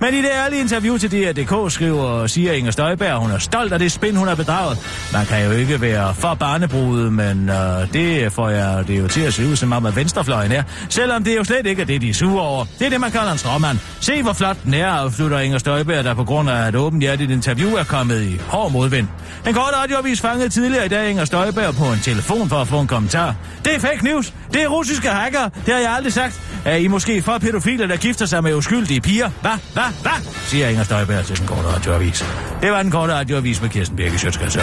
Men 0.00 0.14
i 0.14 0.16
det 0.16 0.30
ærlige 0.44 0.60
interview 0.60 0.96
til 0.96 1.10
DR.dk 1.12 1.72
skriver, 1.72 2.26
siger 2.26 2.52
Inger 2.52 2.70
Støjberg, 2.70 3.08
at 3.08 3.18
hun 3.18 3.30
er 3.30 3.38
stolt 3.38 3.72
af 3.72 3.78
det 3.78 3.92
spin, 3.92 4.16
hun 4.16 4.28
har 4.28 4.34
bedraget. 4.34 4.78
Man 5.12 5.26
kan 5.26 5.44
jo 5.44 5.50
ikke 5.50 5.80
være 5.80 6.14
for 6.14 6.34
barnebrudet, 6.34 7.12
men 7.12 7.50
øh, 7.50 7.92
det 7.92 8.32
får 8.32 8.48
jeg 8.48 8.84
det 8.88 8.98
jo 8.98 9.08
til 9.08 9.20
at 9.20 9.34
se 9.34 9.46
ud 9.46 9.56
som 9.56 9.72
om, 9.72 9.86
at 9.86 9.96
venstrefløjen 9.96 10.52
er. 10.52 10.62
Selvom 10.88 11.24
det 11.24 11.36
jo 11.36 11.44
slet 11.44 11.66
ikke 11.66 11.82
er 11.82 11.86
det, 11.86 12.00
de 12.00 12.08
er 12.08 12.14
sure 12.14 12.42
over. 12.42 12.64
Det 12.78 12.86
er 12.86 12.90
det, 12.90 13.00
man 13.00 13.10
kalder 13.10 13.32
en 13.32 13.38
stråmand. 13.38 13.78
Se, 14.00 14.22
hvor 14.22 14.32
flot 14.32 14.56
den 14.64 14.74
er, 14.74 14.86
afslutter 14.86 15.38
Inger 15.38 15.58
Støjberg, 15.58 16.04
der 16.04 16.14
på 16.14 16.24
grund 16.24 16.50
af 16.50 16.68
et 16.68 16.76
åbent 16.76 17.04
interview 17.20 17.70
er 17.70 17.84
kommet 17.84 18.22
i 18.22 18.40
hård 18.48 18.72
modvind. 18.72 19.08
En 19.46 19.54
kort 19.54 19.72
radioavis 19.82 20.20
fangede 20.20 20.48
tidligere 20.48 20.86
i 20.86 20.88
dag 20.88 21.10
Inger 21.10 21.24
Støjberg 21.24 21.74
på 21.74 21.84
en 21.84 21.98
telefon 21.98 22.48
for 22.48 22.56
at 22.56 22.68
få 22.68 22.80
en 22.80 22.86
kommentar. 22.86 23.34
Det 23.64 23.74
er 23.74 23.78
fake 23.80 24.04
news. 24.04 24.32
Det 24.52 24.62
er 24.62 24.68
russiske 24.68 25.08
hacker. 25.08 25.48
Det 25.66 25.74
har 25.74 25.80
jeg 25.80 25.90
aldrig 25.90 26.12
sagt. 26.12 26.40
Er 26.64 26.76
I 26.76 26.86
måske 26.88 27.22
for 27.22 27.38
pædofile, 27.38 27.88
der 27.88 27.96
gifter 27.96 28.26
sig 28.26 28.42
med 28.42 28.54
uskyldige 28.54 29.00
piger? 29.00 29.30
Hvad? 29.40 29.58
Hvad? 29.72 29.83
Hvad? 30.02 30.32
Siger 30.32 30.68
Inger 30.68 30.84
Støjberg 30.84 31.24
til 31.24 31.38
den 31.38 31.46
korte 31.46 31.68
radioavis. 31.68 32.24
Det 32.62 32.70
var 32.70 32.82
den 32.82 32.90
korte 32.90 33.14
radioavis 33.14 33.62
med 33.62 33.70
Kirsten 33.70 33.96
Birke 33.96 34.18
Sjøtskrets 34.18 34.56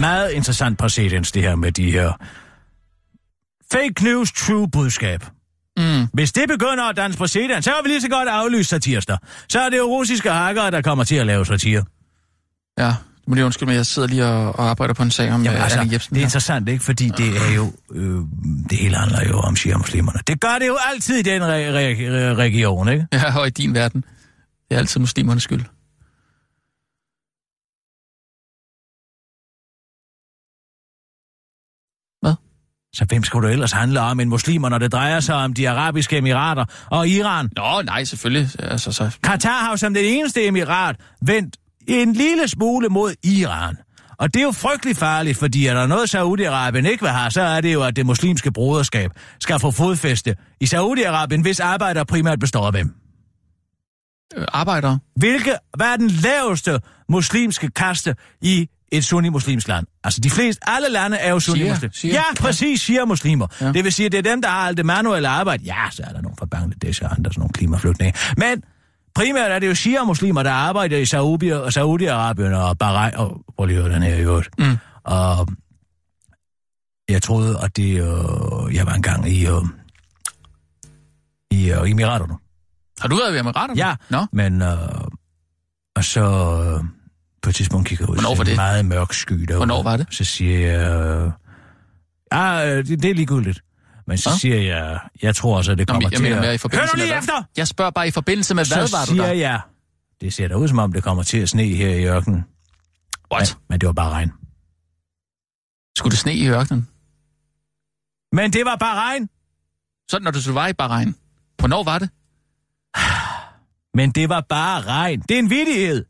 Meget 0.00 0.32
interessant 0.32 0.78
præcedens, 0.78 1.32
det 1.32 1.42
her 1.42 1.54
med 1.54 1.72
de 1.72 1.90
her 1.90 2.12
fake 3.72 4.04
news, 4.04 4.32
true 4.32 4.68
budskab. 4.70 5.24
Mm. 5.80 6.06
Hvis 6.12 6.32
det 6.32 6.44
begynder 6.48 6.84
at 6.84 6.96
danse 6.96 7.18
præcedens, 7.18 7.64
så 7.64 7.70
er 7.70 7.82
vi 7.82 7.88
lige 7.88 8.00
så 8.00 8.08
godt 8.08 8.28
aflyst 8.28 8.70
satirsdag. 8.70 9.16
Så 9.48 9.60
er 9.60 9.68
det 9.70 9.78
jo 9.78 9.84
russiske 9.84 10.30
hackere, 10.30 10.70
der 10.70 10.82
kommer 10.82 11.04
til 11.04 11.16
at 11.16 11.26
lave 11.26 11.46
satire. 11.46 11.84
Ja, 12.78 12.86
du 12.88 12.94
må 13.26 13.34
lige 13.34 13.44
undskylde 13.44 13.70
mig, 13.70 13.76
jeg 13.76 13.86
sidder 13.86 14.08
lige 14.08 14.24
og, 14.26 14.58
og 14.58 14.70
arbejder 14.70 14.94
på 14.94 15.02
en 15.02 15.10
sag 15.10 15.32
om 15.32 15.42
Jamen, 15.42 15.56
øh, 15.58 15.64
altså, 15.64 15.78
Anne 15.80 15.92
Jebsen. 15.92 16.14
det 16.14 16.20
er 16.20 16.24
interessant, 16.24 16.68
ikke? 16.68 16.84
Fordi 16.84 17.08
det 17.16 17.28
er 17.36 17.54
jo... 17.56 17.72
Øh, 17.94 18.20
det 18.70 18.78
hele 18.78 18.96
handler 18.96 19.28
jo 19.28 19.38
om 19.38 19.56
shia-muslimerne. 19.56 20.18
Det 20.26 20.40
gør 20.40 20.58
det 20.60 20.66
jo 20.66 20.76
altid 20.92 21.16
i 21.16 21.22
den 21.22 21.42
re- 21.42 21.46
re- 21.46 22.00
re- 22.00 22.36
region, 22.38 22.88
ikke? 22.88 23.06
Ja, 23.12 23.38
og 23.38 23.46
i 23.46 23.50
din 23.50 23.74
verden. 23.74 24.00
Det 24.68 24.74
er 24.74 24.78
altid 24.78 25.00
muslimernes 25.00 25.42
skyld. 25.42 25.62
Så 32.94 33.04
hvem 33.04 33.24
skulle 33.24 33.48
du 33.48 33.52
ellers 33.52 33.72
handle 33.72 34.00
om 34.00 34.20
end 34.20 34.30
muslimer, 34.30 34.68
når 34.68 34.78
det 34.78 34.92
drejer 34.92 35.20
sig 35.20 35.34
om 35.34 35.52
de 35.52 35.70
arabiske 35.70 36.16
emirater 36.16 36.64
og 36.86 37.08
Iran? 37.08 37.50
Nå, 37.56 37.82
nej, 37.82 38.04
selvfølgelig. 38.04 38.48
Altså, 38.58 38.92
så... 38.92 39.10
Katar 39.22 39.64
har 39.64 39.70
jo 39.70 39.76
som 39.76 39.94
den 39.94 40.04
eneste 40.04 40.46
emirat 40.46 40.96
vendt 41.22 41.56
en 41.86 42.12
lille 42.12 42.48
smule 42.48 42.88
mod 42.88 43.14
Iran. 43.24 43.76
Og 44.18 44.34
det 44.34 44.40
er 44.40 44.44
jo 44.44 44.52
frygtelig 44.52 44.96
farligt, 44.96 45.38
fordi 45.38 45.66
er 45.66 45.74
der 45.74 45.86
noget, 45.86 46.14
Saudi-Arabien 46.14 46.90
ikke 46.90 47.02
vil 47.02 47.10
have, 47.10 47.30
så 47.30 47.42
er 47.42 47.60
det 47.60 47.72
jo, 47.72 47.82
at 47.82 47.96
det 47.96 48.06
muslimske 48.06 48.52
broderskab 48.52 49.10
skal 49.40 49.60
få 49.60 49.70
fodfæste 49.70 50.36
i 50.60 50.64
Saudi-Arabien, 50.64 51.42
hvis 51.42 51.60
arbejder 51.60 52.04
primært 52.04 52.40
består 52.40 52.66
af 52.66 52.72
hvem? 52.72 52.94
Øh, 54.36 54.46
arbejdere. 54.52 54.98
Hvilke, 55.16 55.54
hvad 55.76 55.86
er 55.86 55.96
den 55.96 56.10
laveste 56.10 56.80
muslimske 57.08 57.70
kaste 57.70 58.14
i 58.42 58.68
et 58.92 59.04
sunni-muslimsk 59.04 59.68
land? 59.68 59.86
Altså, 60.04 60.20
de 60.20 60.30
fleste, 60.30 60.68
alle 60.68 60.88
lande 60.88 61.16
er 61.16 61.30
jo 61.30 61.40
sunni-muslimer. 61.40 62.14
Ja, 62.14 62.22
præcis, 62.38 62.80
siger 62.80 63.04
muslimer. 63.04 63.46
Ja. 63.60 63.72
Det 63.72 63.84
vil 63.84 63.92
sige, 63.92 64.06
at 64.06 64.12
det 64.12 64.18
er 64.18 64.22
dem, 64.30 64.42
der 64.42 64.48
har 64.48 64.66
alt 64.66 64.76
det 64.76 64.86
manuelle 64.86 65.28
arbejde. 65.28 65.62
Ja, 65.64 65.90
så 65.90 66.02
er 66.02 66.12
der 66.12 66.20
nogle 66.20 66.36
fra 66.38 66.46
Bangladesh 66.46 67.04
og 67.04 67.12
andre 67.12 67.32
sådan 67.32 67.40
nogle 67.40 67.52
klimaflygtninge. 67.52 68.18
Men 68.36 68.62
primært 69.14 69.50
er 69.50 69.58
det 69.58 69.68
jo 69.68 69.74
shia-muslimer, 69.74 70.42
der 70.42 70.50
arbejder 70.52 70.98
i 70.98 71.04
Saudi- 71.04 71.50
og 71.52 71.66
Saudi-Arabien 71.68 72.54
og 72.54 72.78
Bahrain. 72.78 73.14
Og 73.14 73.40
prøv 73.56 73.66
lige 73.66 73.82
den 73.82 74.02
her 74.02 74.14
i 74.14 74.20
øvrigt. 74.20 74.48
Mm. 74.58 74.76
Og 75.04 75.48
jeg 77.08 77.22
troede, 77.22 77.58
at 77.62 77.76
det... 77.76 77.90
Øh, 77.90 78.74
jeg 78.74 78.86
var 78.86 78.92
engang 78.94 79.28
i... 79.28 79.46
Øh, 79.46 79.62
i 81.50 81.70
øh, 81.70 81.90
Emiraterne. 81.90 82.34
Har 83.00 83.08
du 83.08 83.16
været 83.16 83.32
ved 83.32 83.40
Emiraterne? 83.40 83.86
Ja, 83.86 83.94
Nå, 84.10 84.26
men... 84.32 84.62
Øh, 84.62 84.78
og 85.96 86.04
så... 86.04 86.22
Øh, 86.22 86.84
på 87.42 87.50
et 87.50 87.54
tidspunkt 87.54 87.88
kigger 87.88 88.06
ud. 88.06 88.14
Hvornår 88.14 88.34
så 88.34 88.36
var 88.36 88.44
en 88.44 88.46
det? 88.46 88.56
Meget 88.56 88.84
mørk 88.84 89.12
sky 89.12 89.34
derude. 89.34 89.56
Hvornår 89.56 89.82
var 89.82 89.96
det? 89.96 90.06
Så 90.10 90.24
siger 90.24 90.70
jeg... 90.70 91.30
Ah, 92.30 92.68
øh, 92.68 92.86
det, 92.86 93.02
det 93.02 93.10
er 93.10 93.14
ligegyldigt. 93.14 93.60
Men 94.06 94.18
så 94.18 94.30
Nå. 94.30 94.36
siger 94.36 94.56
jeg... 94.56 94.98
Jeg 95.22 95.36
tror 95.36 95.56
også, 95.56 95.72
at 95.72 95.78
det 95.78 95.88
Nå, 95.88 95.92
kommer 95.92 96.08
men 96.08 96.12
jeg 96.12 96.18
til 96.18 96.28
mener 96.36 96.50
at... 96.50 96.64
i 96.64 96.76
Hør 96.76 96.96
nu 96.96 97.02
lige 97.02 97.18
efter! 97.18 97.42
jeg 97.56 97.68
spørger 97.68 97.90
bare 97.90 98.08
i 98.08 98.10
forbindelse 98.10 98.54
med, 98.54 98.74
hvad 98.74 98.88
så 98.88 98.96
var 98.96 99.04
du 99.04 99.10
siger 99.10 99.26
der? 99.26 99.32
jeg... 99.32 99.60
Det 100.20 100.34
ser 100.34 100.48
da 100.48 100.54
ud, 100.54 100.68
som 100.68 100.78
om 100.78 100.92
det 100.92 101.02
kommer 101.02 101.22
til 101.22 101.38
at 101.38 101.48
sne 101.48 101.64
her 101.64 101.88
i 101.88 102.04
ørkenen. 102.04 102.44
What? 103.32 103.56
Men, 103.58 103.64
men 103.68 103.80
det 103.80 103.86
var 103.86 103.92
bare 103.92 104.10
regn. 104.10 104.32
Skulle 105.98 106.10
det 106.10 106.18
sne 106.18 106.34
i 106.34 106.48
ørkenen? 106.48 106.88
Men 108.32 108.52
det 108.52 108.64
var 108.64 108.76
bare 108.76 108.96
regn! 108.96 109.28
Sådan, 110.10 110.24
når 110.24 110.30
du 110.30 110.52
var 110.52 110.66
i 110.68 110.72
Bahrain. 110.72 111.14
Hvornår 111.58 111.84
var 111.84 111.98
det? 111.98 112.10
Men 113.94 114.10
det 114.10 114.28
var 114.28 114.40
bare 114.48 114.80
regn. 114.80 115.20
Det 115.20 115.34
er 115.34 115.38
en 115.38 115.50
vidighed. 115.50 116.04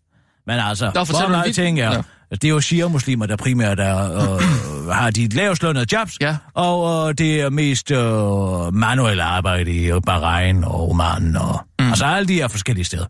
Men 0.51 0.59
altså, 0.61 0.91
Nå, 0.95 1.05
hvor 1.05 1.29
meget 1.29 1.47
vid- 1.47 1.55
ting 1.55 1.81
er... 1.81 1.93
Ja. 1.93 2.03
Det 2.31 2.45
er 2.45 2.49
jo 2.49 2.61
shia-muslimer, 2.61 3.27
der 3.27 3.37
primært 3.37 3.81
er, 3.81 4.13
øh, 4.35 4.89
har 5.01 5.11
de 5.11 5.29
lavestlønnede 5.29 5.87
jobs, 5.93 6.13
Ja. 6.21 6.37
og 6.55 7.09
øh, 7.09 7.15
det 7.19 7.41
er 7.41 7.51
mest 7.51 7.91
øh, 7.91 8.75
manuelle 8.75 9.23
arbejde 9.23 9.71
i 9.71 9.91
Bahrain 10.07 10.65
og 10.65 10.91
Oman, 10.91 11.37
og 11.37 11.61
mm. 11.81 11.89
altså 11.89 12.05
alle 12.05 12.29
de 12.29 12.35
her 12.35 12.49
forskellige 12.49 12.85
steder. 12.85 13.07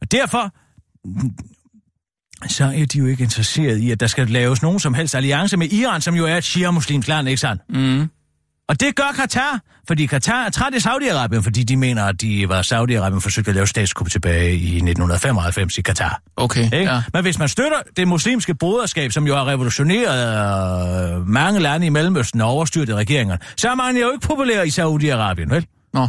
Og 0.00 0.12
derfor, 0.12 0.52
så 2.48 2.64
er 2.64 2.84
de 2.86 2.98
jo 2.98 3.06
ikke 3.06 3.22
interesseret 3.22 3.78
i, 3.78 3.90
at 3.90 4.00
der 4.00 4.06
skal 4.06 4.26
laves 4.30 4.62
nogen 4.62 4.80
som 4.80 4.94
helst 4.94 5.14
alliance 5.14 5.56
med 5.56 5.72
Iran, 5.72 6.00
som 6.00 6.14
jo 6.14 6.26
er 6.26 6.36
et 6.36 6.44
shia-muslimsk 6.44 7.08
land, 7.08 7.28
ikke 7.28 7.40
sandt? 7.40 7.62
Mm. 7.68 8.10
Og 8.68 8.80
det 8.80 8.96
gør 8.96 9.12
Katar, 9.16 9.60
fordi 9.88 10.06
Katar 10.06 10.44
er 10.44 10.50
træt 10.50 10.74
i 10.74 10.76
Saudi-Arabien, 10.76 11.42
fordi 11.42 11.62
de 11.64 11.76
mener, 11.76 12.04
at 12.04 12.20
de 12.20 12.48
var 12.48 12.62
Saudi-Arabien 12.62 13.20
forsøgte 13.20 13.48
at 13.48 13.54
lave 13.54 13.66
statskup 13.66 14.10
tilbage 14.10 14.52
i 14.52 14.66
1995 14.66 15.78
i 15.78 15.82
Katar. 15.82 16.20
Okay, 16.36 16.64
Ikke? 16.64 16.76
ja. 16.78 17.02
Men 17.12 17.22
hvis 17.22 17.38
man 17.38 17.48
støtter 17.48 17.78
det 17.96 18.08
muslimske 18.08 18.54
broderskab, 18.54 19.12
som 19.12 19.26
jo 19.26 19.36
har 19.36 19.46
revolutioneret 19.48 21.14
øh, 21.16 21.28
mange 21.28 21.60
lande 21.60 21.86
i 21.86 21.88
Mellemøsten 21.88 22.40
og 22.40 22.48
overstyret 22.48 22.94
regeringerne, 22.94 23.40
så 23.56 23.68
er 23.70 23.74
man 23.74 23.96
jo 23.96 24.10
ikke 24.12 24.26
populær 24.26 24.62
i 24.62 24.68
Saudi-Arabien, 24.68 25.54
vel? 25.54 25.66
Nå. 25.94 26.08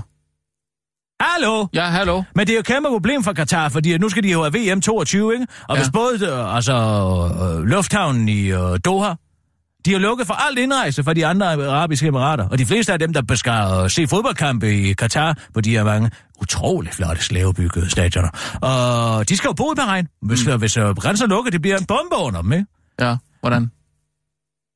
Hallo? 1.21 1.67
Ja, 1.73 1.85
hallo. 1.85 2.23
Men 2.35 2.47
det 2.47 2.53
er 2.53 2.57
jo 2.57 2.59
et 2.59 2.65
kæmpe 2.65 2.89
problem 2.89 3.23
for 3.23 3.33
Katar, 3.33 3.69
fordi 3.69 3.97
nu 3.97 4.09
skal 4.09 4.23
de 4.23 4.31
jo 4.31 4.43
have 4.43 4.53
VM 4.53 4.81
22, 4.81 5.33
ikke? 5.33 5.47
Og 5.67 5.75
Ja. 5.75 5.81
hvis 5.81 5.89
både 5.93 6.25
øh, 6.31 6.55
altså, 6.55 6.73
øh, 7.41 7.63
lufthavnen 7.63 8.29
i 8.29 8.45
øh, 8.47 8.79
Doha, 8.85 9.13
de 9.87 9.91
har 9.91 9.99
lukket 9.99 10.27
for 10.27 10.33
alt 10.33 10.59
indrejse 10.59 11.03
fra 11.03 11.13
de 11.13 11.25
andre 11.25 11.45
arabiske 11.45 12.07
emirater. 12.07 12.47
Og 12.49 12.57
de 12.57 12.65
fleste 12.65 12.93
af 12.93 12.99
dem, 12.99 13.13
der 13.13 13.35
skal 13.35 13.83
øh, 13.83 13.89
se 13.89 14.07
fodboldkampe 14.07 14.73
i 14.73 14.93
Katar 14.93 15.37
på 15.53 15.61
de 15.61 15.69
her 15.69 15.83
mange 15.83 16.11
utrolig 16.41 16.93
flotte 16.93 17.23
slavebyggede 17.23 17.89
stadioner. 17.89 18.29
Og 18.61 19.29
de 19.29 19.37
skal 19.37 19.47
jo 19.47 19.53
bo 19.53 19.71
i 19.71 19.75
Bahrain. 19.75 20.07
Hvis, 20.21 20.47
mm. 20.47 20.59
hvis 20.59 20.77
øh, 20.77 20.95
grænsen 20.95 21.23
er 21.23 21.29
lukket, 21.29 21.53
det 21.53 21.61
bliver 21.61 21.77
en 21.77 21.85
bombe 21.85 22.15
under 22.19 22.41
dem, 22.41 22.53
ikke? 22.53 22.65
Ja, 23.01 23.15
hvordan? 23.41 23.71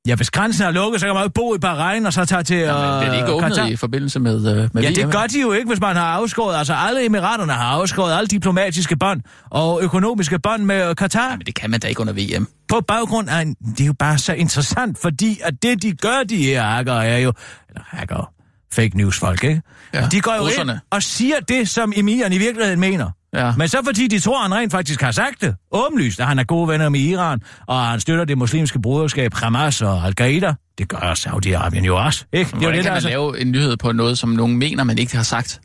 Ja, 0.08 0.16
hvis 0.16 0.30
grænsen 0.32 0.64
er 0.66 0.72
lukket, 0.72 0.99
så 1.02 1.06
kan 1.08 1.16
man 1.16 1.24
jo 1.24 1.30
bo 1.30 1.56
i 1.56 1.58
Bahrain 1.60 2.06
og 2.06 2.14
så 2.14 2.26
tage 2.26 2.43
til 2.43 2.56
øh, 2.56 2.62
Ja, 2.62 2.74
men 2.74 2.99
bliver 2.99 3.12
det 3.12 3.20
ikke 3.20 3.32
åbnet 3.32 3.49
Katar. 3.54 3.68
i 3.68 3.76
forbindelse 3.76 4.20
med, 4.20 4.36
øh, 4.64 4.70
med 4.74 4.84
Ja, 4.84 4.89
det 4.89 5.12
gør 5.12 5.28
de 5.28 5.41
jo 5.41 5.52
ikke, 5.52 5.68
hvis 5.68 5.80
man 5.82 5.95
har 5.95 6.06
afskåret. 6.06 6.58
Altså, 6.58 6.74
alle 6.74 7.06
emiraterne 7.06 7.54
har 7.54 7.64
afskåret 7.66 8.14
alle 8.18 8.28
diplomatiske 8.28 8.97
bånd 8.97 9.22
og 9.49 9.84
økonomiske 9.84 10.39
bånd 10.39 10.64
med 10.64 10.89
øh, 10.89 10.95
Katar. 10.95 11.30
Ja, 11.30 11.36
men 11.36 11.45
det 11.45 11.56
kan 11.56 11.70
man 11.70 11.80
da 11.80 11.88
ikke 11.88 12.02
under 12.02 12.14
VM. 12.14 12.47
På 12.70 12.82
baggrund 12.88 13.30
af, 13.30 13.41
en, 13.41 13.54
det 13.54 13.82
er 13.82 13.86
jo 13.86 13.93
bare 13.99 14.18
så 14.18 14.34
interessant, 14.34 14.97
fordi 15.02 15.39
at 15.43 15.54
det, 15.64 15.82
de 15.82 15.91
gør, 15.91 16.24
de 16.30 16.38
her 16.38 16.64
hacker, 16.64 16.93
er 16.93 17.18
jo, 17.18 17.34
eller 17.70 17.82
hacker, 17.88 18.32
fake 18.74 18.97
news 18.97 19.20
folk, 19.20 19.43
ikke? 19.43 19.62
Ja, 19.93 20.08
De 20.12 20.22
går 20.22 20.36
jo 20.36 20.41
russerne. 20.41 20.72
ind 20.72 20.80
og 20.91 21.04
siger 21.04 21.39
det, 21.39 21.70
som 21.70 21.93
Emilian 21.95 22.34
i 22.34 22.38
virkeligheden 22.38 22.80
mener. 22.80 23.10
Ja. 23.34 23.53
Men 23.57 23.67
så 23.67 23.82
fordi 23.86 24.07
de 24.07 24.19
tror, 24.19 24.41
han 24.41 24.53
rent 24.53 24.71
faktisk 24.71 25.01
har 25.01 25.11
sagt 25.11 25.41
det, 25.41 25.55
åbenlyst, 25.71 26.19
at 26.19 26.25
han 26.25 26.39
er 26.39 26.43
gode 26.43 26.67
venner 26.67 26.89
med 26.89 26.99
Iran, 26.99 27.41
og 27.67 27.86
han 27.86 27.99
støtter 27.99 28.25
det 28.25 28.38
muslimske 28.38 28.82
broderskab 28.82 29.34
Hamas 29.34 29.82
og 29.82 30.05
Al-Qaida, 30.05 30.53
det 30.77 30.89
gør 30.89 30.97
Saudi-Arabien 30.97 31.86
jo 31.86 31.97
også, 32.05 32.25
ikke? 32.34 32.51
Det 32.51 32.63
er 32.63 32.67
jo 32.67 32.71
det, 32.71 32.75
kan 32.75 32.84
man 32.84 32.93
altså, 32.93 33.09
lave 33.09 33.39
en 33.41 33.51
nyhed 33.51 33.77
på 33.77 33.91
noget, 33.91 34.17
som 34.17 34.29
nogen 34.29 34.57
mener, 34.57 34.84
man 34.84 34.97
ikke 34.97 35.15
har 35.15 35.23
sagt? 35.23 35.61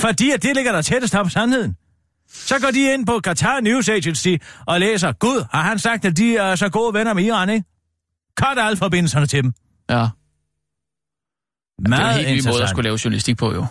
fordi 0.00 0.30
at 0.30 0.42
det 0.42 0.56
ligger 0.56 0.72
der 0.72 0.82
tættest 0.82 1.14
op 1.14 1.24
på 1.24 1.30
sandheden. 1.30 1.76
Så 2.30 2.60
går 2.60 2.70
de 2.70 2.92
ind 2.94 3.06
på 3.06 3.20
Qatar 3.24 3.60
News 3.60 3.88
Agency 3.88 4.34
og 4.66 4.80
læser, 4.80 5.12
Gud, 5.12 5.44
har 5.50 5.62
han 5.62 5.78
sagt, 5.78 6.04
at 6.04 6.16
de 6.16 6.36
er 6.36 6.54
så 6.54 6.68
gode 6.68 6.94
venner 6.94 7.14
med 7.14 7.24
Iran, 7.24 7.48
ikke? 7.48 7.64
Cut 8.40 8.58
alle 8.58 8.76
forbindelserne 8.76 9.26
til 9.26 9.42
dem. 9.42 9.52
Ja. 9.90 9.94
Det 9.94 11.84
er 11.84 11.88
Meget 11.88 12.20
en 12.20 12.26
helt 12.26 12.46
ny 12.46 12.50
måde 12.50 12.62
at 12.62 12.68
skulle 12.68 12.84
lave 12.84 12.98
journalistik 13.04 13.36
på, 13.36 13.54
jo. 13.54 13.66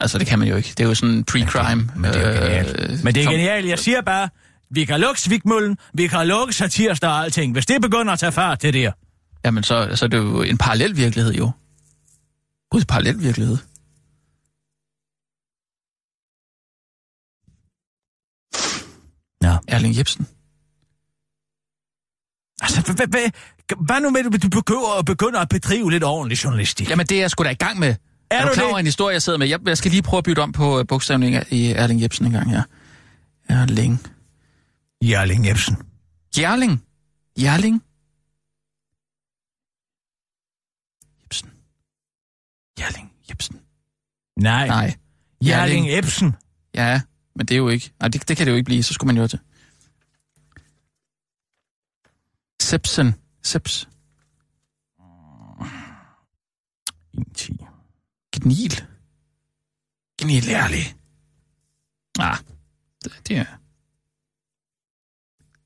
Altså, 0.00 0.18
det 0.18 0.26
kan 0.26 0.38
man 0.38 0.48
jo 0.48 0.56
ikke. 0.56 0.68
Det 0.68 0.80
er 0.80 0.88
jo 0.88 0.94
sådan 0.94 1.24
pre-crime. 1.30 1.98
Men 2.00 2.12
det 2.12 2.16
er 2.16 2.28
jo 2.28 2.42
genialt. 2.42 2.80
øh, 2.80 3.04
Men 3.04 3.14
det 3.14 3.24
er 3.24 3.30
genialt. 3.30 3.66
Jeg 3.68 3.78
siger 3.78 4.00
bare, 4.00 4.28
vi 4.70 4.84
kan 4.84 5.00
lukke 5.00 5.20
Svigmøllen, 5.20 5.78
vi 5.94 6.06
kan 6.06 6.26
lukke 6.26 6.52
Satirsdag 6.52 7.10
og 7.10 7.24
alting. 7.24 7.52
Hvis 7.52 7.66
det 7.66 7.82
begynder 7.82 8.12
at 8.12 8.18
tage 8.18 8.32
fart 8.32 8.58
til 8.58 8.72
det 8.72 8.80
her. 8.80 8.92
Jamen, 9.44 9.62
så, 9.62 9.90
så 9.94 10.04
er 10.04 10.08
det 10.08 10.18
jo 10.18 10.42
en 10.42 10.58
parallel 10.58 10.96
virkelighed, 10.96 11.34
jo. 11.34 11.50
Gud, 12.70 12.84
parallel 12.84 13.22
virkelighed. 13.22 13.56
Ja. 19.42 19.56
Erling 19.68 19.98
Jebsen. 19.98 20.26
Altså, 22.60 22.80
hvad, 22.82 22.94
hvad, 22.94 23.06
hvad, 23.06 23.30
hvad 23.86 24.00
nu 24.00 24.10
med, 24.10 24.20
at 24.34 24.42
du 24.42 24.48
begynder, 24.48 25.02
begynder 25.06 25.40
at 25.40 25.48
bedrive 25.48 25.90
lidt 25.90 26.04
ordentlig 26.04 26.44
journalistik? 26.44 26.90
Jamen, 26.90 27.06
det 27.06 27.16
er 27.16 27.20
jeg 27.20 27.30
sgu 27.30 27.44
da 27.44 27.50
i 27.50 27.54
gang 27.54 27.78
med. 27.78 27.94
Er, 28.30 28.36
er 28.36 28.42
du 28.42 28.48
du 28.48 28.54
klar 28.54 28.64
over 28.64 28.78
en 28.78 28.84
historie, 28.84 29.12
jeg 29.12 29.22
sidder 29.22 29.38
med? 29.38 29.48
Jeg, 29.48 29.60
jeg 29.66 29.78
skal 29.78 29.90
lige 29.90 30.02
prøve 30.02 30.18
at 30.18 30.24
bytte 30.24 30.40
om 30.40 30.52
på 30.52 30.78
uh, 30.78 30.86
bogstavningen 30.86 31.44
i 31.50 31.66
Erling 31.70 32.02
Jebsen 32.02 32.26
en 32.26 32.32
gang 32.32 32.50
her. 32.50 32.62
Erling. 33.48 34.06
Jarling 35.02 35.46
Jebsen. 35.46 35.76
Jerling. 36.38 36.82
Jerling. 37.38 37.82
Jebsen. 41.22 41.50
Jerling 42.80 43.12
Jebsen. 43.30 43.60
Nej. 44.36 44.66
Nej. 44.66 44.96
Jarling 45.44 45.88
Jebsen. 45.88 46.36
Ja, 46.74 47.00
men 47.34 47.46
det 47.46 47.54
er 47.54 47.58
jo 47.58 47.68
ikke... 47.68 47.92
Nej, 48.00 48.08
det, 48.08 48.28
det 48.28 48.36
kan 48.36 48.46
det 48.46 48.52
jo 48.52 48.56
ikke 48.56 48.66
blive, 48.66 48.82
så 48.82 48.94
skulle 48.94 49.14
man 49.14 49.22
jo 49.22 49.28
til. 49.28 49.38
Sepsen. 52.62 53.14
Seps. 53.42 53.88
10. 57.34 57.58
Gnil. 58.48 58.84
Gnil 60.22 60.48
ærlig. 60.48 60.96
Ah, 62.18 62.38
det, 63.04 63.12
det 63.28 63.36
er... 63.36 63.44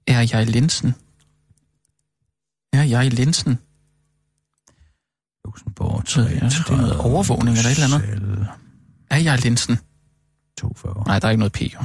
Er 0.06 0.20
jeg 0.38 0.46
linsen? 0.46 0.94
Er 2.72 2.82
jeg 2.82 3.12
linsen? 3.12 3.58
Luxembourg, 5.44 6.02
Så, 6.08 6.20
ja, 6.20 6.26
det 6.26 6.42
er 6.70 6.76
noget 6.76 6.96
overvågning 6.96 7.56
eller 7.56 7.70
et 7.70 7.78
eller 7.82 7.96
andet. 7.96 8.48
Er 9.10 9.16
jeg 9.16 9.38
linsen? 9.38 9.78
42. 10.60 11.04
Nej, 11.06 11.18
der 11.18 11.26
er 11.26 11.30
ikke 11.30 11.38
noget 11.38 11.52
P, 11.52 11.60
jo. 11.74 11.78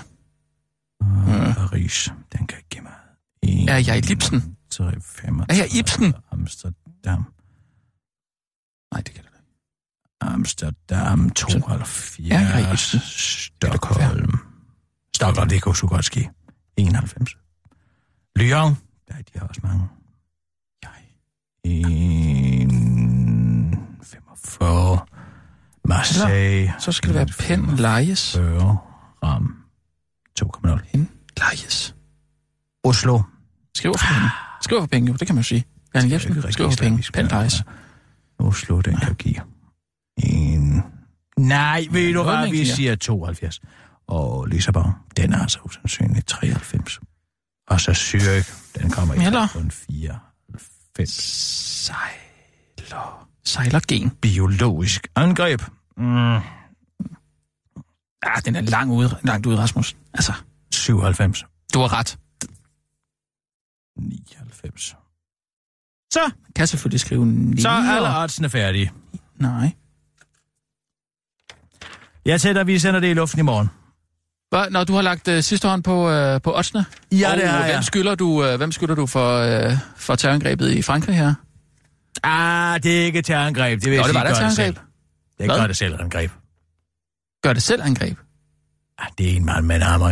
Uh, 1.02 1.56
Paris. 1.56 2.10
Den 2.32 2.48
kan 2.48 2.58
ikke 2.58 2.70
give 2.70 2.84
mig. 2.84 2.94
En, 3.42 3.70
Er 3.70 3.78
jeg 3.78 4.12
Ibsen? 4.12 4.58
3, 4.70 5.02
35, 5.02 5.46
Er 5.50 5.56
jeg 5.56 5.76
Ibsen? 5.80 6.14
Amsterdam. 6.32 7.34
Nej, 8.92 9.02
det 9.02 9.14
kan. 9.14 9.24
Amsterdam 10.28 11.30
72. 11.30 12.20
Er 12.32 12.40
jeg 12.40 12.74
Ibsen? 12.74 13.00
Stockholm. 13.04 14.40
Stockholm, 15.16 15.50
det 15.50 15.62
kunne 15.62 15.76
så 15.76 15.88
godt 15.88 16.06
ske. 16.06 16.30
91. 16.78 17.38
Lyon. 18.36 18.78
Der 19.08 19.14
er 19.14 19.22
de 19.22 19.40
har 19.40 19.48
også 19.48 19.62
mange. 19.64 19.88
Jeg. 20.84 20.92
1, 21.64 22.70
45. 24.04 25.00
Marseille. 25.86 26.74
Så 26.80 26.92
skal 26.92 27.14
det 27.14 27.16
være 27.16 27.28
Pen 27.48 27.76
Lejes. 27.76 28.34
40. 28.36 28.78
Ram. 29.24 29.56
2,0. 30.40 30.92
Pen 30.92 31.10
Lejes. 31.38 31.96
Oslo. 32.84 33.22
Skriver 33.76 33.98
for 33.98 34.08
penge. 34.14 34.30
Skriver 34.62 34.82
for 34.82 34.88
penge, 34.88 35.08
jo. 35.08 35.14
Det 35.14 35.28
kan 35.28 35.36
man 35.36 35.42
jo 35.42 35.48
sige. 35.48 35.66
Erling 35.94 36.12
Jebsen 36.12 36.52
skriver 36.52 36.70
for 36.70 36.78
penge. 36.78 37.12
Pen 37.14 37.28
Lejes. 37.28 37.64
Oslo, 38.40 38.82
den 38.82 38.98
kan 38.98 39.16
give 39.16 39.42
en... 40.18 40.84
Nej, 41.38 41.88
ved 41.92 42.14
du 42.14 42.24
hvad, 42.24 42.50
vi 42.50 42.58
siger. 42.66 42.76
siger 42.76 42.96
72. 42.96 43.62
Og 44.08 44.46
Lissabon, 44.46 44.92
den 45.18 45.34
er 45.34 45.42
altså 45.42 45.60
usandsynlig 45.66 46.26
93. 46.26 47.00
Og 47.68 47.82
så 47.82 47.92
Zürich, 47.92 48.80
den 48.82 48.90
kommer 48.92 49.16
på 49.54 49.60
en 49.60 49.72
94. 49.72 51.10
Sejler. 51.86 53.28
Sejlergen. 53.46 54.10
Biologisk 54.10 55.08
angreb. 55.16 55.62
Mm, 55.98 56.38
Ah, 58.24 58.42
den 58.46 58.56
er 58.56 58.62
lang 58.62 58.92
ude, 58.92 59.18
langt 59.24 59.46
ude, 59.46 59.58
Rasmus. 59.58 59.98
Altså, 60.14 60.34
97. 60.74 61.46
du 61.74 61.80
har 61.80 61.94
ret. 61.94 62.18
99. 63.98 64.96
Så, 66.14 66.32
Kan 66.56 66.68
selvfølgelig 66.68 67.00
skrive 67.00 67.24
en 67.24 67.60
så 67.62 67.70
er 67.70 67.74
alle 67.96 68.08
artsene 68.08 68.50
færdige. 68.50 68.92
Nej. 69.36 69.72
Jeg 72.28 72.42
tætter, 72.42 72.64
vi 72.64 72.80
sender 72.80 73.00
det 73.00 73.10
i 73.10 73.14
luften 73.14 73.40
i 73.40 73.44
morgen. 73.44 73.70
Hvad, 74.50 74.70
når 74.72 74.84
du 74.84 74.94
har 74.94 75.02
lagt 75.02 75.28
uh, 75.28 75.40
sidste 75.40 75.68
hånd 75.68 75.84
på, 75.84 76.10
uh, 76.10 76.42
på 76.42 76.58
oddsene? 76.58 76.86
Ja, 77.12 77.32
og 77.32 77.38
det 77.38 77.50
har 77.50 77.64
hvem 77.64 77.70
jeg. 77.70 77.84
skylder 77.84 78.16
du, 78.16 78.28
uh, 78.28 78.56
hvem 78.56 78.72
skylder 78.72 78.96
du 78.96 79.06
for, 79.06 79.68
uh, 79.68 79.74
for 79.98 80.16
terrorangrebet 80.16 80.72
i 80.72 80.82
Frankrig 80.82 81.16
her? 81.16 81.34
Ah, 82.24 82.84
det 82.84 83.02
er 83.02 83.06
ikke 83.06 83.20
et 83.20 83.26
terrorangreb. 83.26 83.82
Det 83.82 83.92
vil 83.92 83.98
Nå, 83.98 84.06
jeg 84.06 84.08
det 84.08 84.16
var 84.16 84.24
da 84.24 84.34
terrorangreb. 84.34 84.76
Det 85.38 85.46
Hvad? 85.46 85.60
gør 85.60 85.68
det 85.68 85.78
selv 85.78 86.02
angreb. 86.02 86.32
Gør 87.44 87.54
det 87.54 87.64
selv 87.64 87.82
angreb. 87.84 88.18
Ah, 88.98 89.08
det 89.18 89.32
er 89.32 89.36
en 89.36 89.46
mand 89.46 89.66
med 89.66 89.76
en 89.76 89.82
hammer? 89.82 90.08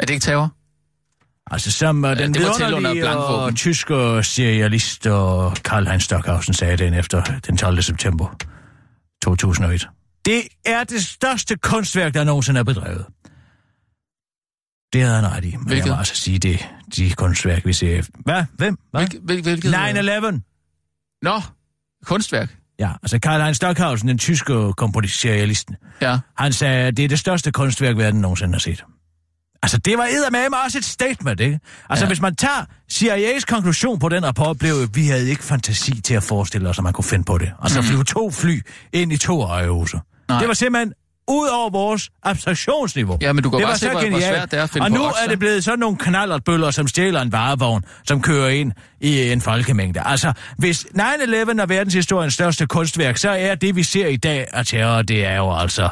Er 0.00 0.06
det 0.06 0.10
ikke 0.10 0.24
terror? 0.24 0.52
Altså 1.50 1.70
som 1.70 2.04
uh, 2.04 2.10
den 2.10 2.34
til 2.34 2.44
under 2.44 2.68
vidunderlige 2.68 3.16
og 3.16 3.54
tyske 3.54 4.22
serialist 4.22 5.06
og 5.06 5.52
Karl-Heinz 5.52 5.98
Stockhausen 5.98 6.54
sagde 6.54 6.76
den 6.76 6.94
efter 6.94 7.22
den 7.46 7.56
12. 7.56 7.82
september 7.82 8.36
2001. 9.24 9.88
Det 10.28 10.42
er 10.64 10.84
det 10.84 11.04
største 11.04 11.56
kunstværk, 11.56 12.14
der 12.14 12.24
nogensinde 12.24 12.60
er 12.60 12.64
bedrevet. 12.64 13.06
Det 14.92 15.02
havde 15.02 15.14
han 15.14 15.26
ret 15.32 15.44
i, 15.44 15.56
men 15.56 15.66
Hvilket? 15.66 15.86
jeg 15.86 15.92
må 15.92 15.98
altså 15.98 16.14
sige, 16.16 16.38
det 16.38 16.68
de 16.96 17.10
kunstværk, 17.10 17.66
vi 17.66 17.72
ser 17.72 17.98
efter. 17.98 18.12
Hvad? 18.24 18.44
Hvem? 18.56 18.78
Hvad? 18.90 19.06
Hvil, 19.06 19.42
hvil, 19.42 19.42
hvilket? 19.42 19.74
9-11. 19.74 20.40
Nå, 21.22 21.40
kunstværk. 22.04 22.56
Ja, 22.78 22.90
altså 23.02 23.18
Karl-Heinz 23.26 23.52
Stockhausen, 23.52 24.08
den 24.08 24.18
tyske 24.18 24.72
komponist 24.76 25.24
Ja. 25.24 26.18
han 26.38 26.52
sagde, 26.52 26.86
at 26.86 26.96
det 26.96 27.04
er 27.04 27.08
det 27.08 27.18
største 27.18 27.52
kunstværk, 27.52 27.96
verden 27.96 28.20
nogensinde 28.20 28.52
har 28.52 28.58
set. 28.58 28.84
Altså, 29.62 29.78
det 29.78 29.98
var 29.98 30.04
eddermame 30.04 30.56
også 30.64 30.78
et 30.78 30.84
statement, 30.84 31.40
ikke? 31.40 31.60
Altså, 31.90 32.04
Ja. 32.04 32.08
hvis 32.08 32.20
man 32.20 32.36
tager 32.36 32.64
CIA's 32.92 33.44
konklusion 33.48 33.98
på 33.98 34.08
den 34.08 34.26
rapport, 34.26 34.58
blev 34.58 34.74
at 34.82 34.96
vi 34.96 35.06
havde 35.06 35.30
ikke 35.30 35.42
fantasi 35.42 36.00
til 36.00 36.14
at 36.14 36.22
forestille 36.22 36.68
os, 36.68 36.78
at 36.78 36.84
man 36.84 36.92
kunne 36.92 37.04
finde 37.04 37.24
på 37.24 37.38
det. 37.38 37.52
Altså, 37.62 37.80
mm. 37.80 37.86
flyve 37.86 38.04
to 38.04 38.30
fly 38.30 38.60
ind 38.92 39.12
i 39.12 39.16
to 39.16 39.42
øjehuser. 39.42 39.98
Nej. 40.28 40.38
Det 40.38 40.48
var 40.48 40.54
simpelthen 40.54 40.92
ud 41.30 41.48
over 41.48 41.70
vores 41.70 42.10
abstraktionsniveau. 42.22 43.18
Ja, 43.20 43.32
men 43.32 43.42
du 43.42 43.50
kan 43.50 43.58
det 43.58 43.64
bare 43.64 43.70
var 43.70 43.76
se, 43.76 43.80
så 43.80 43.90
hvor- 43.90 44.00
hvor 44.00 44.04
genialt. 44.10 44.24
svært 44.36 44.50
det 44.50 44.58
er 44.58 44.62
at 44.62 44.70
finde 44.70 44.84
Og 44.84 44.90
nu 44.90 45.04
odds, 45.04 45.16
er 45.24 45.28
det 45.28 45.38
blevet 45.38 45.64
sådan 45.64 45.78
nogle 45.78 45.96
knallertbøller, 45.98 46.70
som 46.70 46.88
stjæler 46.88 47.20
en 47.22 47.32
varevogn, 47.32 47.84
som 48.06 48.22
kører 48.22 48.48
ind 48.48 48.72
i 49.00 49.32
en 49.32 49.40
folkemængde. 49.40 50.00
Altså, 50.04 50.32
hvis 50.58 50.86
9-11 50.94 51.60
er 51.60 51.66
verdenshistoriens 51.66 52.34
største 52.34 52.66
kunstværk, 52.66 53.16
så 53.16 53.30
er 53.30 53.54
det, 53.54 53.76
vi 53.76 53.82
ser 53.82 54.06
i 54.06 54.16
dag 54.16 54.46
af 54.52 54.66
terror, 54.66 55.02
det 55.02 55.24
er 55.24 55.36
jo 55.36 55.54
altså 55.56 55.88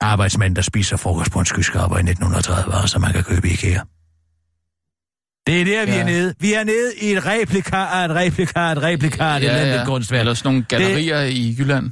arbejdsmænd, 0.00 0.56
der 0.56 0.62
spiser 0.62 0.96
frokost 0.96 1.32
på 1.32 1.38
en 1.38 1.46
skyskraber 1.46 1.96
i 1.96 2.02
1930, 2.02 2.88
så 2.88 2.98
man 2.98 3.12
kan 3.12 3.24
købe 3.24 3.48
i 3.48 3.52
IKEA. 3.52 3.80
Det 5.46 5.60
er 5.60 5.64
der, 5.64 5.86
vi 5.86 5.92
Ja. 5.92 6.00
er 6.00 6.04
nede. 6.04 6.34
Vi 6.40 6.52
er 6.52 6.64
nede 6.64 6.92
i 7.02 7.06
et 7.12 7.26
replika 7.26 7.76
af 7.76 8.04
et 8.04 8.10
replika 8.10 8.60
af 8.60 8.72
et 8.72 8.82
replika 8.82 9.22
af 9.24 9.36
et 9.36 9.44
elendigt 9.44 9.86
kunstværk. 9.86 10.20
Eller 10.20 10.34
sådan 10.34 10.48
nogle 10.52 10.64
gallerier 10.68 11.20
det... 11.20 11.30
i 11.32 11.56
Jylland. 11.58 11.90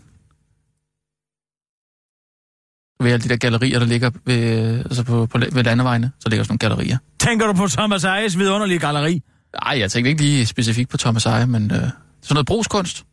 Ved 3.01 3.13
alle 3.13 3.25
de 3.25 3.29
der 3.29 3.37
gallerier, 3.37 3.79
der 3.79 3.87
ligger 3.87 4.11
ved, 4.25 4.79
altså 4.79 5.05
på, 5.05 5.27
på, 5.27 5.39
ved 5.53 5.65
landevejene, 5.65 6.13
så 6.21 6.29
ligger 6.29 6.45
sådan 6.45 6.53
nogle 6.53 6.77
gallerier. 6.77 6.99
Tænker 7.21 7.47
du 7.47 7.53
på 7.53 7.67
Thomas 7.69 8.05
Ejes 8.05 8.39
vidunderlige 8.39 8.79
galleri? 8.79 9.23
Nej, 9.65 9.79
jeg 9.79 9.91
tænkte 9.91 10.11
ikke 10.11 10.23
lige 10.23 10.47
specifikt 10.47 10.91
på 10.91 10.97
Thomas 10.97 11.27
Eje, 11.27 11.47
men 11.47 11.63
øh, 11.71 11.77
sådan 11.77 11.91
noget 12.31 12.47
brugskunst. 12.47 13.05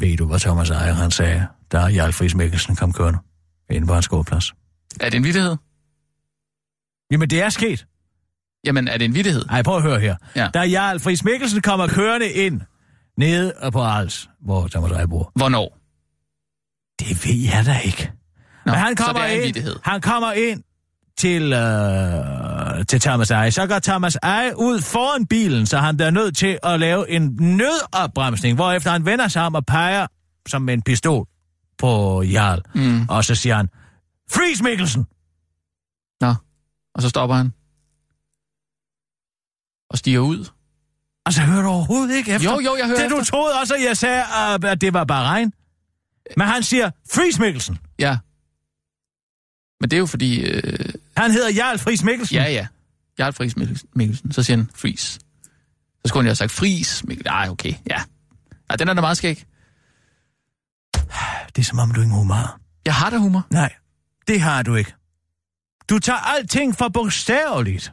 Ved 0.00 0.16
du, 0.16 0.26
hvad 0.26 0.38
Thomas 0.40 0.70
Ejer 0.70 0.92
han 0.92 1.10
sagde, 1.10 1.46
da 1.72 1.78
Jarl 1.78 2.12
Friis 2.12 2.34
Mikkelsen 2.34 2.76
kom 2.76 2.92
kørende 2.92 3.18
inde 3.70 3.86
på 3.86 3.94
hans 3.94 4.08
gårdsplads? 4.08 4.52
Er 5.00 5.10
det 5.10 5.16
en 5.16 5.24
vittighed? 5.24 5.56
Jamen, 7.10 7.30
det 7.30 7.42
er 7.42 7.48
sket. 7.48 7.86
Jamen, 8.64 8.88
er 8.88 8.96
det 8.98 9.04
en 9.04 9.14
vittighed? 9.14 9.44
Ej, 9.50 9.62
prøv 9.62 9.76
at 9.76 9.82
høre 9.82 10.00
her. 10.00 10.16
Ja. 10.36 10.48
Da 10.54 10.60
Jarl 10.62 11.00
Friis 11.00 11.24
Mikkelsen 11.24 11.62
kommer 11.62 11.86
kørende 11.86 12.30
ind 12.32 12.60
nede 13.18 13.52
på 13.72 13.80
Arles, 13.80 14.28
hvor 14.44 14.68
Thomas 14.68 14.90
Eje 14.90 15.08
bor. 15.08 15.32
Hvornår? 15.34 15.78
Det 17.00 17.26
ved 17.26 17.34
jeg 17.34 17.66
da 17.66 17.78
ikke. 17.78 18.12
Nå, 18.66 18.72
Men 18.72 18.80
han 18.80 18.96
kommer 18.96 19.22
er 19.22 19.40
ind, 19.40 19.56
han 19.84 20.00
kommer 20.00 20.32
ind 20.32 20.62
til, 21.18 21.52
øh, 21.52 22.86
til 22.86 23.00
Thomas 23.00 23.30
Eje. 23.30 23.50
Så 23.50 23.66
går 23.66 23.78
Thomas 23.78 24.16
Eje 24.22 24.58
ud 24.58 24.80
foran 24.80 25.26
bilen, 25.26 25.66
så 25.66 25.78
han 25.78 26.00
er 26.00 26.10
nødt 26.10 26.36
til 26.36 26.58
at 26.62 26.80
lave 26.80 27.10
en 27.10 27.36
nødopbremsning, 27.40 28.54
hvorefter 28.54 28.90
han 28.90 29.06
vender 29.06 29.28
sig 29.28 29.42
om 29.42 29.54
og 29.54 29.66
peger 29.66 30.06
som 30.48 30.62
med 30.62 30.74
en 30.74 30.82
pistol 30.82 31.26
på 31.78 32.22
Jarl. 32.22 32.62
Mm. 32.74 33.06
Og 33.08 33.24
så 33.24 33.34
siger 33.34 33.56
han, 33.56 33.68
Freeze 34.30 34.64
Mikkelsen! 34.64 35.06
Nå, 36.20 36.34
og 36.94 37.02
så 37.02 37.08
stopper 37.08 37.36
han. 37.36 37.52
Og 39.94 39.98
stiger 39.98 40.18
ud. 40.20 40.48
Altså, 41.26 41.40
hører 41.40 41.62
du 41.62 41.68
overhovedet 41.68 42.16
ikke 42.16 42.32
efter? 42.32 42.52
Jo, 42.52 42.60
jo, 42.60 42.76
jeg 42.76 42.86
hører 42.86 43.00
Det, 43.02 43.10
du 43.10 43.18
efter. 43.20 43.30
troede 43.30 43.60
også, 43.60 43.74
at 43.74 43.82
jeg 43.82 43.96
sagde, 43.96 44.22
at 44.70 44.80
det 44.80 44.92
var 44.92 45.04
bare 45.04 45.24
regn. 45.24 45.52
Men 46.36 46.46
han 46.46 46.62
siger, 46.62 46.90
Freeze 47.12 47.40
Mikkelsen. 47.40 47.78
Ja. 47.98 48.18
Men 49.80 49.90
det 49.90 49.96
er 49.96 49.98
jo 50.00 50.06
fordi... 50.06 50.40
Øh, 50.40 50.88
Han 51.16 51.30
hedder 51.30 51.50
Jarl 51.50 51.78
Friis 51.78 52.02
Mikkelsen. 52.02 52.36
ja, 52.36 52.44
ja. 52.50 52.66
Jarl 53.18 53.32
Friis 53.32 53.56
Mikkelsen-. 53.56 54.32
Så 54.32 54.42
siger 54.42 54.56
han 54.56 54.70
Fris. 54.74 55.00
Så 55.00 55.18
skulle 56.06 56.22
han 56.22 56.26
jo 56.26 56.28
have 56.30 56.36
sagt 56.36 56.50
Fris 56.52 57.04
Mikkelsen. 57.04 57.32
Nej, 57.32 57.48
okay, 57.48 57.74
ja. 57.90 58.02
Ja, 58.70 58.76
den 58.76 58.88
er 58.88 58.94
da 58.94 59.00
meget 59.00 59.16
skæg. 59.16 59.44
Det 61.56 61.58
er 61.58 61.62
som 61.64 61.78
om, 61.78 61.90
du 61.90 62.00
ikke 62.00 62.14
humor. 62.14 62.60
Jeg 62.86 62.94
har 62.94 63.10
da 63.10 63.16
humor. 63.18 63.46
Nej, 63.50 63.72
det 64.28 64.40
har 64.40 64.62
du 64.62 64.74
ikke. 64.74 64.94
Du 65.90 65.98
tager 65.98 66.18
alting 66.18 66.76
for 66.76 66.88
bogstaveligt. 66.88 67.92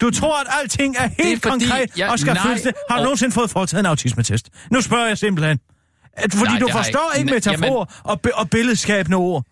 Du 0.00 0.10
tror, 0.10 0.40
at 0.40 0.46
alting 0.60 0.96
er 0.96 1.08
helt 1.18 1.42
fordi, 1.42 1.64
konkret 1.64 1.90
jeg- 1.98 2.10
og 2.10 2.18
skal 2.18 2.36
føles 2.46 2.62
det. 2.62 2.72
Har 2.90 2.96
du 2.96 3.00
og- 3.00 3.04
nogensinde 3.04 3.32
fået 3.32 3.50
foretaget 3.50 3.80
en 3.80 3.86
autismetest? 3.86 4.48
Nu 4.70 4.80
spørger 4.80 5.06
jeg 5.06 5.18
simpelthen. 5.18 5.58
At, 6.16 6.32
fordi 6.32 6.44
Nej, 6.50 6.58
du 6.58 6.66
det 6.66 6.74
forstår 6.74 7.12
ikke. 7.16 7.20
ikke 7.32 7.34
metaforer 7.34 8.00
og, 8.04 8.20
be- 8.20 8.34
og 8.34 8.50
billedskabende 8.50 9.16
ord. 9.16 9.44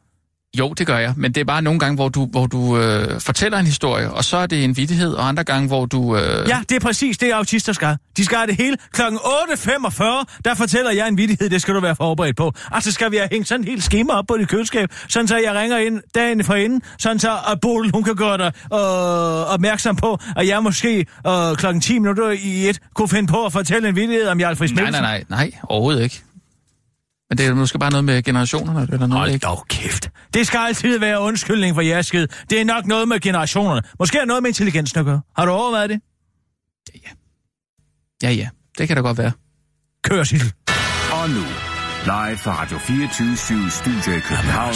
Jo, 0.59 0.73
det 0.73 0.87
gør 0.87 0.99
jeg. 0.99 1.15
Men 1.17 1.33
det 1.33 1.41
er 1.41 1.45
bare 1.45 1.63
nogle 1.63 1.81
gange, 1.81 1.95
hvor 1.95 2.09
du, 2.09 2.27
hvor 2.27 2.47
du 2.47 2.79
øh, 2.79 3.21
fortæller 3.21 3.59
en 3.59 3.67
historie, 3.67 4.11
og 4.11 4.25
så 4.25 4.37
er 4.37 4.47
det 4.47 4.65
en 4.65 4.77
vittighed, 4.77 5.13
og 5.15 5.29
andre 5.29 5.45
gange, 5.45 5.69
hvor 5.69 5.87
du... 5.87 6.17
Øh, 6.17 6.49
Ja, 6.49 6.59
det 6.69 6.77
er 6.77 6.81
præcis 6.81 7.19
det, 7.19 7.31
autister 7.31 7.73
skal. 7.73 7.97
De 8.17 8.25
skal 8.25 8.37
have 8.37 8.47
det 8.47 8.57
hele. 8.57 8.77
Klokken 8.93 9.19
8.45, 9.19 10.03
der 10.45 10.55
fortæller 10.55 10.91
jeg 10.91 11.09
en 11.09 11.17
vittighed, 11.17 11.51
det 11.51 11.63
skal 11.63 11.75
du 11.75 11.81
være 11.81 11.97
forberedt 11.97 12.37
på. 12.37 12.53
Altså 12.73 12.93
skal 12.93 13.11
vi 13.11 13.17
have 13.17 13.29
hængt 13.33 13.49
sådan 13.49 13.61
en 13.61 13.69
helt 13.69 13.83
schema 13.83 14.13
op 14.13 14.25
på 14.29 14.37
dit 14.39 14.49
køleskab, 14.49 14.89
sådan 15.09 15.29
så 15.29 15.37
jeg 15.37 15.55
ringer 15.55 15.79
ind 15.79 16.01
dagen 16.15 16.45
for 16.45 16.55
inden, 16.55 16.83
sådan 16.99 17.19
så 17.19 17.33
at 17.53 17.61
Bodil, 17.61 17.91
hun 17.95 18.03
kan 18.03 18.15
gøre 18.17 18.39
dig 18.39 18.53
øh, 18.73 19.53
opmærksom 19.55 19.97
på, 19.97 20.19
at 20.37 20.49
jeg 20.49 20.63
måske 20.63 21.07
øh, 21.27 21.57
klokken 21.57 21.81
10 21.81 21.99
minutter 21.99 22.31
i 22.31 22.69
et 22.69 22.79
kunne 22.95 23.09
finde 23.09 23.27
på 23.27 23.47
at 23.47 23.53
fortælle 23.53 23.89
en 23.89 23.97
vittighed 23.97 24.29
om 24.29 24.41
Jarl 24.41 24.57
Friis 24.57 24.73
Nej, 24.73 24.91
nej, 24.91 25.01
nej, 25.01 25.25
nej, 25.29 25.53
overhovedet 25.63 26.03
ikke. 26.03 26.23
Men 27.33 27.39
det 27.39 27.47
er 27.47 27.55
måske 27.55 27.78
bare 27.78 27.91
noget 27.91 28.05
med 28.05 28.22
generationerne, 28.22 28.83
eller 28.83 29.07
noget, 29.07 29.12
Hold 29.12 29.30
ikke? 29.30 29.45
dog 29.45 29.66
kæft. 29.68 30.11
Det 30.35 30.47
skal 30.47 30.59
altid 30.59 30.99
være 30.99 31.20
undskyldning 31.20 31.74
for 31.74 31.83
jeres 31.83 32.07
skid. 32.07 32.26
Det 32.51 32.61
er 32.61 32.64
nok 32.64 32.87
noget 32.87 33.09
med 33.09 33.20
generationerne. 33.20 33.83
Måske 33.99 34.18
er 34.18 34.24
noget 34.24 34.43
med 34.43 34.51
intelligensen 34.51 34.99
at 34.99 35.05
gøre. 35.05 35.20
Har 35.37 35.45
du 35.45 35.53
overvejet 35.53 35.91
det? 35.91 36.01
Ja, 38.22 38.30
ja, 38.30 38.49
det 38.78 38.89
kan 38.89 38.97
da 38.97 39.03
godt 39.03 39.18
være. 39.18 39.33
Kør, 40.05 40.24
Sissel. 40.24 40.53
Og 41.12 41.30
nu, 41.30 41.45
live 42.05 42.37
fra 42.39 42.62
Radio 42.62 42.78
24 42.78 43.70
Studio 43.70 44.12
i 44.16 44.20
København. 44.20 44.74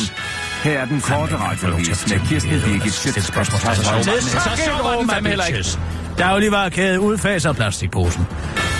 Her 0.62 0.78
er 0.78 0.84
den 0.84 1.00
korte 1.00 1.36
radiovis 1.36 2.10
med 2.10 2.20
Kirsten 2.28 2.60
Birgit 2.64 2.92
Schøtzgrads. 2.92 3.48
Så 3.48 4.96
den 5.00 5.10
fandme 5.10 5.28
heller 5.28 5.44
ikke. 5.44 5.78
Dagligvarekæde 6.18 7.00
udfaser 7.00 7.52
plastikposen. 7.52 8.26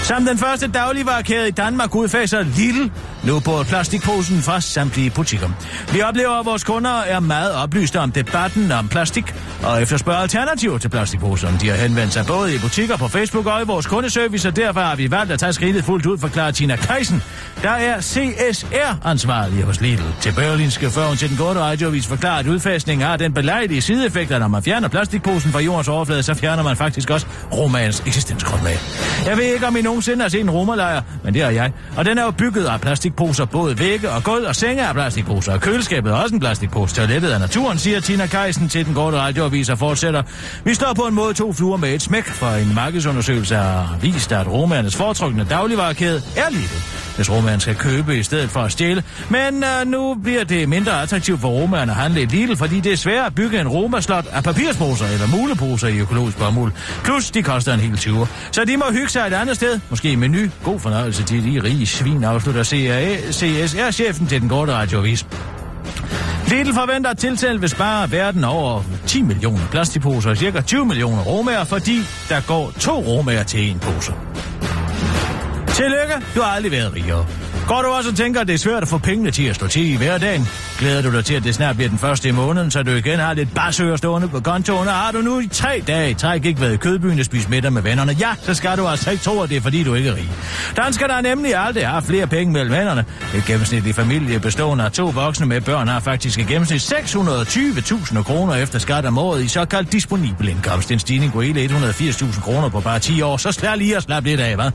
Som 0.03 0.25
den 0.25 0.39
første 0.39 0.69
dagligvarekæde 0.69 1.49
i 1.49 1.51
Danmark 1.51 1.95
udfaser 1.95 2.43
Lidl 2.43 2.91
nu 3.25 3.41
på 3.41 3.63
plastikposen 3.69 4.43
fra 4.43 4.61
samtlige 4.61 5.11
butikker. 5.11 5.49
Vi 5.93 6.03
oplever, 6.03 6.41
at 6.41 6.47
vores 6.47 6.65
kunder 6.65 6.91
er 6.91 7.21
meget 7.21 7.53
oplyste 7.53 8.01
om 8.01 8.13
debatten 8.13 8.73
om 8.73 8.89
plastik 8.89 9.35
og 9.63 9.83
efterspørger 9.83 10.21
alternativer 10.21 10.79
til 10.79 10.89
plastikposer. 10.89 11.59
De 11.59 11.69
har 11.69 11.77
henvendt 11.77 12.13
sig 12.13 12.27
både 12.27 12.55
i 12.55 12.59
butikker 12.59 12.97
på 12.97 13.09
Facebook 13.09 13.47
og 13.47 13.63
i 13.63 13.65
vores 13.65 13.87
kundeservice, 13.87 14.49
og 14.49 14.57
derfor 14.57 14.81
har 14.81 14.97
vi 14.97 15.11
valgt 15.11 15.33
at 15.33 15.39
tage 15.39 15.53
skridtet 15.53 15.85
fuldt 15.85 16.07
ud, 16.07 16.19
forklarer 16.19 16.51
Tina 16.51 16.77
Kreisen, 16.77 17.23
der 17.63 17.71
er 17.71 18.01
CSR-ansvarlig 18.01 19.65
hos 19.65 19.81
Lidl. 19.81 20.03
Til 20.21 20.33
Berlinske 20.33 20.91
før 20.91 21.07
hun 21.07 21.17
til 21.17 21.29
den 21.29 21.37
gode 21.37 21.61
radiovis 21.61 22.07
forklarer, 22.07 22.39
at 22.39 22.47
udfasningen 22.47 23.07
har 23.07 23.17
den 23.17 23.33
belejlige 23.33 23.81
sideeffekt, 23.81 24.33
at 24.33 24.41
når 24.41 24.49
man 24.49 24.63
fjerner 24.63 24.89
plastikposen 24.89 25.53
fra 25.53 25.61
jordens 25.61 25.89
overflade, 25.89 26.23
så 26.23 26.35
fjerner 26.35 26.63
man 26.63 26.77
faktisk 26.77 27.11
også 27.11 27.26
romans 27.53 28.03
eksistensgrundlag. 28.07 28.79
Jeg 29.27 29.37
ved 29.37 29.45
ikke, 29.45 29.67
om 29.67 29.77
I 29.77 29.83
nogensinde 29.83 30.23
har 30.23 30.29
set 30.29 30.41
en 30.41 30.51
romerlejr, 30.51 31.03
men 31.25 31.35
det 31.35 31.43
har 31.43 31.51
jeg. 31.51 31.73
Og 31.97 32.05
den 32.05 32.19
er 32.19 32.23
jo 32.23 32.31
bygget 32.31 32.65
af 32.65 32.81
plastikposer, 32.81 33.45
både 33.45 33.79
vægge 33.79 34.11
og 34.11 34.25
gulv 34.25 34.47
og 34.47 34.57
senge 34.57 34.87
af 34.87 34.95
plastikposer, 34.95 35.53
og 35.53 35.61
køleskabet 35.61 36.13
er 36.13 36.17
også 36.17 36.35
en 36.35 36.41
plastikpose. 36.41 36.95
Toilettet 36.95 37.31
af 37.31 37.41
naturen, 37.41 37.79
siger 37.79 38.01
Tina 38.01 38.27
Keisen 38.27 38.69
til 38.69 38.87
den 38.87 38.95
korte 38.95 39.17
radioavis 39.17 39.69
og 39.69 39.79
fortsætter. 39.79 40.23
Vi 40.65 40.75
står 40.75 40.93
på 40.97 41.03
en 41.03 41.15
måde 41.15 41.35
to 41.35 41.53
fluer 41.53 41.77
med 41.77 41.95
et 41.95 42.03
smæk, 42.03 42.27
for 42.27 42.47
en 42.47 42.75
markedsundersøgelse 42.75 43.57
har 43.57 43.97
vist, 44.01 44.33
at 44.33 44.47
romernes 44.53 44.97
foretrukne 44.97 45.47
dagligvarekæde 45.51 46.23
er 46.37 46.51
livet, 46.51 46.83
hvis 47.17 47.31
romerne 47.31 47.61
skal 47.61 47.75
købe 47.75 48.19
i 48.19 48.23
stedet 48.23 48.51
for 48.51 48.61
at 48.61 48.73
stjæle. 48.73 49.03
Men 49.29 49.65
uh, 49.65 49.91
nu 49.91 50.15
bliver 50.23 50.45
det 50.45 50.69
mindre 50.69 51.03
attraktivt 51.03 51.41
for 51.41 51.49
romerne 51.49 51.93
at 51.93 51.99
handle 51.99 52.23
i 52.23 52.27
Lidl, 52.27 52.57
fordi 52.57 52.81
det 52.81 52.93
er 52.93 52.97
svært 52.97 53.27
at 53.27 53.35
bygge 53.35 53.61
en 53.61 53.69
romerslot 53.69 54.27
af 54.33 54.45
papirsposer 54.45 55.07
eller 55.07 55.27
muleposer 55.27 55.89
i 55.89 55.99
økologisk 55.99 56.39
bomuld. 56.39 56.73
Plus, 57.17 57.31
de 57.31 57.43
koster 57.43 57.75
en 57.75 57.81
hel 57.81 57.97
20. 57.97 58.27
Så 58.53 58.65
de 58.65 58.77
må 58.77 58.85
hygge 58.91 59.09
sig 59.09 59.27
et 59.27 59.33
andet 59.33 59.57
sted, 59.57 59.81
måske 59.91 60.11
i 60.11 60.15
menu. 60.15 60.39
God 60.65 60.81
fornøjelse 60.81 61.25
til 61.25 61.45
de 61.45 61.63
rige 61.63 61.87
svin, 61.87 62.25
afslutter 62.25 62.63
CSR-chefen 62.63 64.27
til 64.27 64.41
den 64.41 64.49
korte 64.49 64.73
radioavis. 64.73 65.27
Lidl 66.49 66.75
forventer, 66.75 67.11
at 67.11 67.19
tiltalt 67.19 67.61
vil 67.61 67.69
spare 67.69 68.13
verden 68.13 68.45
over 68.45 68.83
10 69.07 69.23
millioner 69.23 69.67
plastikposer 69.71 70.31
og 70.31 70.37
cirka 70.37 70.61
20 70.61 70.87
millioner 70.87 71.23
romager, 71.23 71.65
fordi 71.65 71.99
der 72.29 72.41
går 72.41 72.73
to 72.81 72.93
romager 72.93 73.43
til 73.43 73.71
en 73.71 73.79
pose. 73.79 74.13
Tillykke, 75.75 76.15
du 76.35 76.41
har 76.41 76.51
aldrig 76.51 76.73
været 76.73 76.95
rigere. 76.95 77.27
Går 77.67 77.83
du 77.83 77.89
også 77.89 78.11
og 78.11 78.17
tænker, 78.17 78.41
at 78.41 78.47
det 78.47 78.55
er 78.55 78.59
svært 78.59 78.83
at 78.83 78.89
få 78.89 78.99
pengene 78.99 79.31
til 79.31 79.45
at 79.45 79.55
stå 79.55 79.67
til 79.67 79.93
i 79.93 79.97
hverdagen? 79.97 80.49
Glæder 80.79 81.03
du 81.03 81.13
dig 81.13 81.25
til, 81.25 81.35
at 81.35 81.45
det 81.45 81.55
snart 81.55 81.77
bliver 81.77 81.89
den 81.89 81.99
første 81.99 82.29
i 82.29 82.33
måneden, 82.33 82.71
så 82.71 82.83
du 82.83 82.91
igen 82.91 83.19
har 83.19 83.35
lidt 83.35 83.55
barsøger 83.55 83.97
stående 83.97 84.29
på 84.29 84.41
kontoen, 84.41 84.89
og 84.89 84.95
har 84.95 85.13
du 85.13 85.19
nu 85.21 85.41
i 85.41 85.47
tre 85.47 85.83
dage 85.87 86.11
i 86.11 86.15
træk 86.15 86.45
ikke 86.45 86.61
været 86.61 86.75
i 86.75 86.77
kødbyen 86.77 87.19
og 87.19 87.25
spist 87.25 87.51
middag 87.51 87.73
med 87.73 87.83
vennerne? 87.83 88.17
Ja, 88.21 88.29
så 88.43 88.55
skal 88.55 88.79
du 88.79 88.87
altså 88.87 89.11
ikke 89.11 89.23
tro, 89.23 89.41
at 89.41 89.49
det 89.49 89.57
er 89.57 89.61
fordi, 89.61 89.85
du 89.85 89.95
ikke 89.95 90.09
er 90.09 90.15
rig. 90.15 90.31
Danskerne 90.77 91.13
har 91.13 91.21
nemlig 91.21 91.57
aldrig 91.57 91.87
har 91.87 92.01
flere 92.01 92.27
penge 92.27 92.53
mellem 92.53 92.75
hænderne. 92.75 93.05
Et 93.35 93.45
gennemsnitlig 93.45 93.95
familie 93.95 94.41
bestående 94.41 94.85
af 94.85 94.93
to 94.93 95.07
voksne 95.07 95.47
med 95.47 95.61
børn 95.61 95.89
har 95.89 96.01
faktisk 96.01 96.39
i 96.39 96.43
gennemsnit 96.43 96.93
620.000 96.93 98.23
kroner 98.23 98.55
efter 98.55 98.79
skat 98.79 99.07
om 99.07 99.19
året 99.19 99.45
i 99.45 99.49
såkaldt 99.49 99.93
disponibel 99.93 100.49
indkomst. 100.49 100.91
En 100.91 100.99
stigning 100.99 101.33
på 101.33 101.41
hele 101.41 101.65
180.000 101.65 102.41
kroner 102.41 102.69
på 102.69 102.81
bare 102.81 102.99
10 102.99 103.23
år, 103.23 103.37
så 103.37 103.53
slær 103.53 103.75
lige 103.75 103.97
og 103.97 104.03
slap 104.03 104.25
lidt 104.25 104.41
af, 104.41 104.55
hvad? 104.55 104.71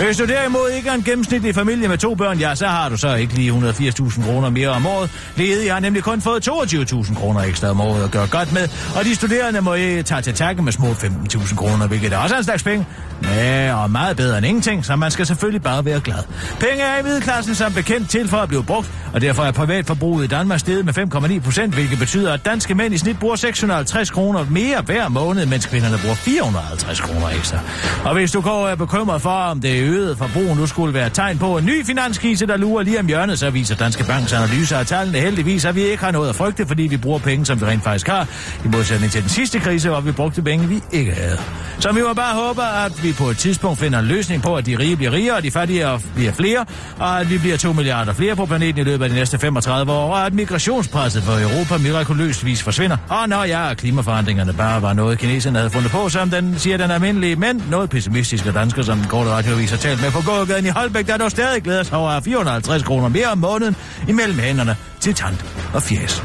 Øh, 0.00 0.06
hvis 0.06 0.16
du 0.16 0.26
derimod 0.26 0.70
ikke 0.70 0.88
er 0.88 0.94
en 0.94 1.02
gennemsnitlig 1.02 1.54
familie 1.54 1.88
med 1.88 1.98
to 1.98 2.14
børn, 2.14 2.38
ja, 2.38 2.54
så 2.54 2.66
har 2.66 2.88
du 2.88 2.96
så 2.96 3.14
ikke 3.14 3.34
lige 3.34 3.50
180.000 3.52 4.24
kroner 4.24 4.50
mere 4.50 4.68
om 4.68 4.86
året. 4.86 5.10
Ledige 5.36 5.70
har 5.70 5.80
nemlig 5.80 6.02
kun 6.02 6.20
fået 6.20 6.48
22.000 6.48 7.14
kroner 7.14 7.40
ekstra 7.40 7.68
om 7.70 7.80
året 7.80 8.04
at 8.04 8.10
gøre 8.10 8.26
godt 8.26 8.52
med, 8.52 8.68
og 8.98 9.04
de 9.04 9.14
studerende 9.14 9.60
må 9.60 9.74
ikke 9.74 10.02
tage 10.02 10.22
til 10.22 10.34
takke 10.34 10.62
med 10.62 10.72
små 10.72 10.86
15.000 10.86 11.56
kroner, 11.56 11.86
hvilket 11.86 12.12
er 12.12 12.16
også 12.16 12.36
en 12.36 12.44
slags 12.44 12.62
penge. 12.62 12.86
Ja, 13.24 13.74
og 13.74 13.90
meget 13.90 14.16
bedre 14.16 14.38
end 14.38 14.46
ingenting, 14.46 14.84
så 14.84 14.96
man 14.96 15.10
skal 15.10 15.26
selvfølgelig 15.26 15.62
bare 15.62 15.84
være 15.84 16.00
glad. 16.00 16.18
Penge 16.60 16.82
er 16.82 17.00
i 17.00 17.02
middelklassen 17.02 17.54
som 17.54 17.72
bekendt 17.72 18.10
til 18.10 18.28
for 18.28 18.36
at 18.36 18.48
blive 18.48 18.64
brugt, 18.64 18.90
og 19.14 19.20
derfor 19.20 19.42
er 19.42 19.52
privatforbruget 19.52 20.24
i 20.24 20.26
Danmark 20.26 20.60
steget 20.60 20.84
med 20.84 20.98
5,9 20.98 21.40
procent, 21.44 21.74
hvilket 21.74 21.98
betyder, 21.98 22.32
at 22.32 22.44
danske 22.44 22.74
mænd 22.74 22.94
i 22.94 22.98
snit 22.98 23.18
bruger 23.18 23.36
650 23.36 24.10
kroner 24.10 24.46
mere 24.50 24.80
hver 24.80 25.08
måned, 25.08 25.46
mens 25.46 25.66
kvinderne 25.66 25.98
bruger 25.98 26.14
450 26.14 27.00
kroner 27.00 27.28
ekstra. 27.28 27.58
Og 28.04 28.14
hvis 28.14 28.32
du 28.32 28.40
går 28.40 28.50
og 28.50 28.70
er 28.70 28.74
bekymret 28.74 29.22
for, 29.22 29.30
om 29.30 29.60
det 29.60 29.87
øgede 29.88 30.16
forbrug 30.16 30.56
nu 30.56 30.66
skulle 30.66 30.94
være 30.94 31.10
tegn 31.10 31.38
på 31.38 31.58
en 31.58 31.66
ny 31.66 31.86
finanskrise, 31.86 32.46
der 32.46 32.56
lurer 32.56 32.82
lige 32.82 33.00
om 33.00 33.06
hjørnet, 33.06 33.38
så 33.38 33.50
viser 33.50 33.74
Danske 33.74 34.04
Banks 34.04 34.32
analyser 34.32 34.78
af 34.78 34.86
tallene 34.86 35.18
heldigvis, 35.18 35.64
at 35.64 35.74
vi 35.74 35.82
ikke 35.82 36.04
har 36.04 36.10
noget 36.10 36.28
at 36.28 36.34
frygte, 36.34 36.66
fordi 36.66 36.82
vi 36.82 36.96
bruger 36.96 37.18
penge, 37.18 37.46
som 37.46 37.60
vi 37.60 37.66
rent 37.66 37.84
faktisk 37.84 38.08
har, 38.08 38.26
i 38.64 38.68
modsætning 38.68 39.12
til 39.12 39.22
den 39.22 39.30
sidste 39.30 39.58
krise, 39.58 39.88
hvor 39.88 40.00
vi 40.00 40.12
brugte 40.12 40.42
penge, 40.42 40.68
vi 40.68 40.82
ikke 40.92 41.12
havde. 41.12 41.38
Så 41.78 41.92
vi 41.92 42.00
må 42.02 42.14
bare 42.14 42.34
håbe, 42.34 42.62
at 42.62 43.02
vi 43.02 43.12
på 43.12 43.30
et 43.30 43.38
tidspunkt 43.38 43.78
finder 43.78 43.98
en 43.98 44.04
løsning 44.04 44.42
på, 44.42 44.56
at 44.56 44.66
de 44.66 44.78
rige 44.78 44.96
bliver 44.96 45.12
rigere, 45.12 45.36
og 45.36 45.42
de 45.42 45.50
fattige 45.50 45.86
bliver 46.14 46.32
flere, 46.32 46.64
og 46.98 47.20
at 47.20 47.30
vi 47.30 47.38
bliver 47.38 47.56
2 47.56 47.72
milliarder 47.72 48.12
flere 48.12 48.36
på 48.36 48.46
planeten 48.46 48.80
i 48.80 48.84
løbet 48.84 49.04
af 49.04 49.10
de 49.10 49.16
næste 49.16 49.38
35 49.38 49.92
år, 49.92 50.14
og 50.14 50.26
at 50.26 50.34
migrationspresset 50.34 51.22
for 51.22 51.32
Europa 51.32 51.78
mirakuløst 51.78 52.44
vis 52.44 52.62
forsvinder. 52.62 52.96
Og 53.08 53.28
når 53.28 53.44
ja, 53.44 53.74
klimaforandringerne 53.74 54.52
bare 54.52 54.82
var 54.82 54.92
noget, 54.92 55.18
kineserne 55.18 55.58
havde 55.58 55.70
fundet 55.70 55.90
på, 55.90 56.08
som 56.08 56.30
den 56.30 56.58
siger 56.58 56.76
den 56.76 56.90
almindelige, 56.90 57.36
men 57.36 57.64
noget 57.70 57.90
pessimistiske 57.90 58.52
dansker, 58.52 58.82
som 58.82 58.98
den 58.98 59.06
korte 59.08 59.30
radiovis 59.30 59.72
har 59.78 59.82
talt 59.82 60.02
med 60.02 60.10
på 60.10 60.22
gågaden 60.30 60.66
i 60.66 60.68
Holbæk, 60.68 61.06
der 61.06 61.16
dog 61.16 61.30
stadig 61.30 61.62
glæder 61.62 61.82
sig 61.82 61.98
over 61.98 62.20
450 62.20 62.82
kroner 62.82 63.08
mere 63.08 63.26
om 63.26 63.38
måneden 63.38 63.76
imellem 64.08 64.38
hænderne 64.38 64.76
til 65.00 65.14
tant 65.14 65.44
og 65.74 65.82
fjes. 65.82 66.22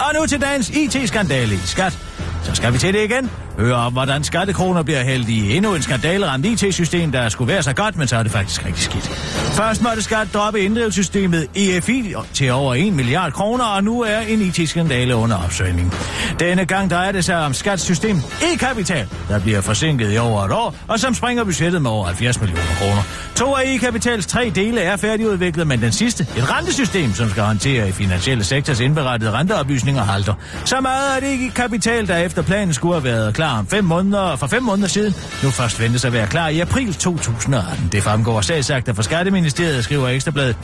Og 0.00 0.14
nu 0.14 0.26
til 0.26 0.40
dagens 0.40 0.70
IT-skandale 0.70 1.54
i 1.54 1.58
skat. 1.64 1.98
Så 2.42 2.54
skal 2.54 2.72
vi 2.72 2.78
til 2.78 2.94
det 2.94 3.04
igen. 3.04 3.30
Hør 3.58 3.74
om, 3.74 3.92
hvordan 3.92 4.24
skattekroner 4.24 4.82
bliver 4.82 5.04
hældt 5.04 5.28
i 5.28 5.56
endnu 5.56 5.74
en 5.74 5.82
skandaleramt 5.82 6.46
IT-system, 6.46 7.12
der 7.12 7.28
skulle 7.28 7.52
være 7.52 7.62
så 7.62 7.72
godt, 7.72 7.96
men 7.96 8.08
så 8.08 8.16
er 8.16 8.22
det 8.22 8.32
faktisk 8.32 8.66
rigtig 8.66 8.82
skidt. 8.82 9.08
Først 9.52 9.82
måtte 9.82 10.02
skat 10.02 10.28
droppe 10.34 10.60
inddrivelsessystemet 10.60 11.46
EFI 11.54 12.14
til 12.32 12.52
over 12.52 12.74
1 12.74 12.92
milliard 12.92 13.32
kroner, 13.32 13.64
og 13.64 13.84
nu 13.84 14.02
er 14.02 14.18
en 14.18 14.40
IT-skandale 14.40 15.16
under 15.16 15.36
opsøgning. 15.44 15.94
Denne 16.40 16.64
gang 16.64 16.90
drejer 16.90 17.12
det 17.12 17.24
sig 17.24 17.36
om 17.36 17.54
skatsystem 17.54 18.16
e-kapital, 18.52 19.06
der 19.28 19.40
bliver 19.40 19.60
forsinket 19.60 20.14
i 20.14 20.18
over 20.18 20.44
et 20.44 20.52
år, 20.52 20.74
og 20.88 21.00
som 21.00 21.14
springer 21.14 21.44
budgettet 21.44 21.82
med 21.82 21.90
over 21.90 22.06
70 22.06 22.40
millioner 22.40 22.74
kroner. 22.80 23.02
To 23.36 23.54
af 23.54 23.62
e-kapitals 23.66 24.26
tre 24.26 24.52
dele 24.54 24.80
er 24.80 24.96
færdigudviklet, 24.96 25.66
men 25.66 25.80
den 25.80 25.92
sidste, 25.92 26.26
et 26.36 26.50
rentesystem, 26.50 27.12
som 27.14 27.30
skal 27.30 27.42
håndtere 27.42 27.88
i 27.88 27.92
finansielle 27.92 28.44
sektors 28.44 28.80
indberettede 28.80 29.30
renteoplysninger, 29.30 30.02
halter. 30.02 30.34
Så 30.64 30.80
meget 30.80 31.16
er 31.16 31.20
det 31.20 31.28
ikke 31.28 31.50
kapital, 31.50 32.08
der 32.08 32.16
efter 32.16 32.42
planen 32.42 32.74
skulle 32.74 32.94
have 32.94 33.04
været 33.04 33.34
klar 33.34 33.47
om 33.50 33.66
fem 33.66 33.84
måneder, 33.84 34.36
for 34.36 34.46
fem 34.46 34.62
måneder 34.62 34.88
siden, 34.88 35.14
nu 35.42 35.50
først 35.50 35.80
ventes 35.80 36.04
at 36.04 36.12
være 36.12 36.26
klar 36.26 36.48
i 36.48 36.60
april 36.60 36.94
2018. 36.94 37.88
Det 37.92 38.02
fremgår 38.02 38.40
sagsagter 38.40 38.92
fra 38.92 39.02
Skatteministeriet, 39.02 39.84
skriver 39.84 40.08
Ekstrabladet. 40.08 40.56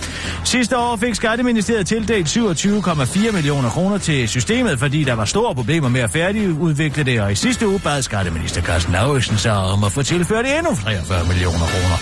Sidste 0.45 0.79
år 0.79 0.97
fik 0.97 1.15
Skatteministeriet 1.15 1.87
tildelt 1.87 2.37
27,4 2.37 3.33
millioner 3.33 3.71
kroner 3.71 3.99
til 3.99 4.29
systemet, 4.29 4.79
fordi 4.79 5.05
der 5.05 5.13
var 5.13 5.25
store 5.25 5.55
problemer 5.55 5.89
med 5.89 6.01
at 6.01 6.11
færdigudvikle 6.11 7.05
det, 7.05 7.21
og 7.21 7.33
i 7.33 7.35
sidste 7.35 7.69
uge 7.69 7.81
bad 7.81 8.03
Skatteminister 8.03 8.63
Carsten 8.63 8.93
Lauritsen 8.93 9.39
sig 9.39 9.57
om 9.57 9.85
at 9.85 9.93
få 9.93 10.03
tilført 10.03 10.47
endnu 10.59 10.75
43 10.75 11.25
millioner 11.29 11.59
kroner. 11.59 11.97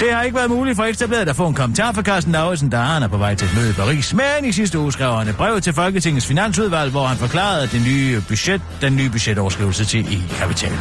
Det 0.00 0.14
har 0.14 0.22
ikke 0.22 0.36
været 0.36 0.50
muligt 0.50 0.76
for 0.76 0.84
Ekstrabladet 0.84 1.28
at 1.28 1.36
få 1.36 1.46
en 1.46 1.54
kommentar 1.54 1.92
fra 1.92 2.02
Carsten 2.02 2.32
Lauritsen, 2.32 2.70
da 2.70 2.76
han 2.76 3.02
er 3.02 3.08
på 3.08 3.16
vej 3.16 3.34
til 3.34 3.48
et 3.48 3.54
møde 3.54 3.70
i 3.70 3.72
Paris. 3.72 4.14
Men 4.14 4.44
i 4.44 4.52
sidste 4.52 4.78
uge 4.78 4.92
skrev 4.92 5.12
han 5.12 5.28
et 5.28 5.36
brev 5.36 5.60
til 5.60 5.72
Folketingets 5.72 6.26
finansudvalg, 6.26 6.90
hvor 6.90 7.06
han 7.06 7.16
forklarede 7.16 7.66
det 7.66 7.82
nye 7.86 8.22
budget, 8.28 8.62
den 8.80 8.96
nye 8.96 9.10
budgetoverskrivelse 9.10 9.84
til 9.84 10.19
e-kapital. 10.24 10.72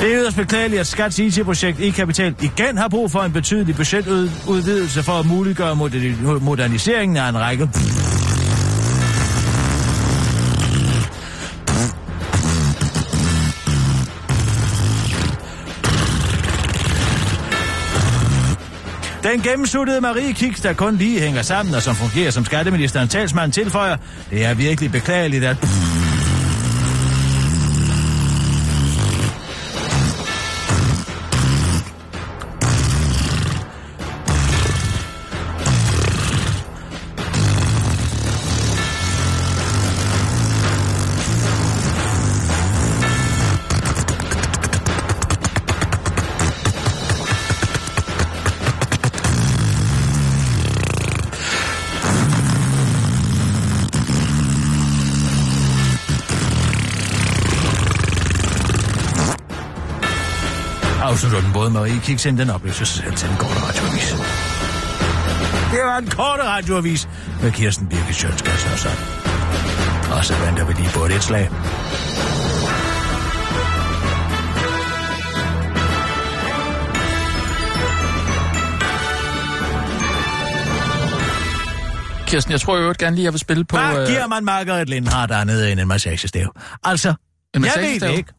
Det 0.00 0.12
er 0.12 0.20
yderst 0.20 0.36
beklageligt, 0.36 0.80
at 0.80 0.86
Skats 0.86 1.18
IT-projekt 1.18 1.80
e-kapital 1.80 2.34
igen 2.42 2.78
har 2.78 2.88
brug 2.88 3.10
for 3.10 3.20
en 3.20 3.32
betydelig 3.32 3.76
budgetudvidelse 3.76 5.02
for 5.02 5.12
at 5.12 5.26
muliggøre 5.26 5.76
moderniseringen 6.40 7.16
af 7.16 7.28
en 7.28 7.38
række 7.38 7.68
Den 19.24 19.40
gennemsuttede 19.40 20.00
Marie 20.00 20.32
Kiks, 20.32 20.60
der 20.60 20.72
kun 20.72 20.96
lige 20.96 21.20
hænger 21.20 21.42
sammen 21.42 21.74
og 21.74 21.82
som 21.82 21.94
fungerer 21.94 22.30
som 22.30 22.44
skatteministerens 22.44 23.12
talsmand, 23.12 23.52
tilføjer, 23.52 23.96
det 24.30 24.44
er 24.44 24.54
virkelig 24.54 24.92
beklageligt, 24.92 25.44
at... 25.44 25.56
Både 61.64 61.72
Marie 61.72 62.00
Kiks, 62.00 62.26
inden 62.26 62.46
den 62.46 62.54
opløses 62.54 62.88
selv 62.88 63.14
til 63.14 63.28
den 63.28 63.36
korte 63.36 63.54
radioavis. 63.54 64.10
Det 65.70 65.80
var 65.84 65.98
en 65.98 66.06
korte 66.06 66.42
radioavis 66.42 67.08
med 67.42 67.52
Kirsten 67.52 67.88
Birke 67.88 68.14
Sjønskas 68.14 68.72
og 68.72 68.78
så. 68.78 68.88
Og 70.14 70.24
så 70.24 70.34
venter 70.46 70.64
vi 70.66 70.72
lige 70.72 70.90
på 70.94 71.04
et, 71.04 71.22
slag. 71.22 71.50
Kirsten, 82.26 82.52
jeg 82.52 82.60
tror 82.60 82.76
jo 82.76 82.82
øvrigt 82.82 82.98
gerne 82.98 83.16
lige, 83.16 83.24
jeg 83.24 83.32
vil 83.32 83.40
spille 83.40 83.64
på... 83.64 83.76
Hvad 83.76 84.00
øh, 84.00 84.08
giver 84.08 84.26
man 84.26 84.44
Margaret 84.44 84.88
Lindhardt 84.88 85.32
andet 85.32 85.72
end 85.72 85.80
en 85.80 85.88
massagestav? 85.88 86.52
Altså, 86.84 87.08
en 87.08 87.14
jeg 87.54 87.60
ved 87.60 87.68
massagestav? 87.68 88.08
det 88.08 88.16
ikke. 88.16 88.32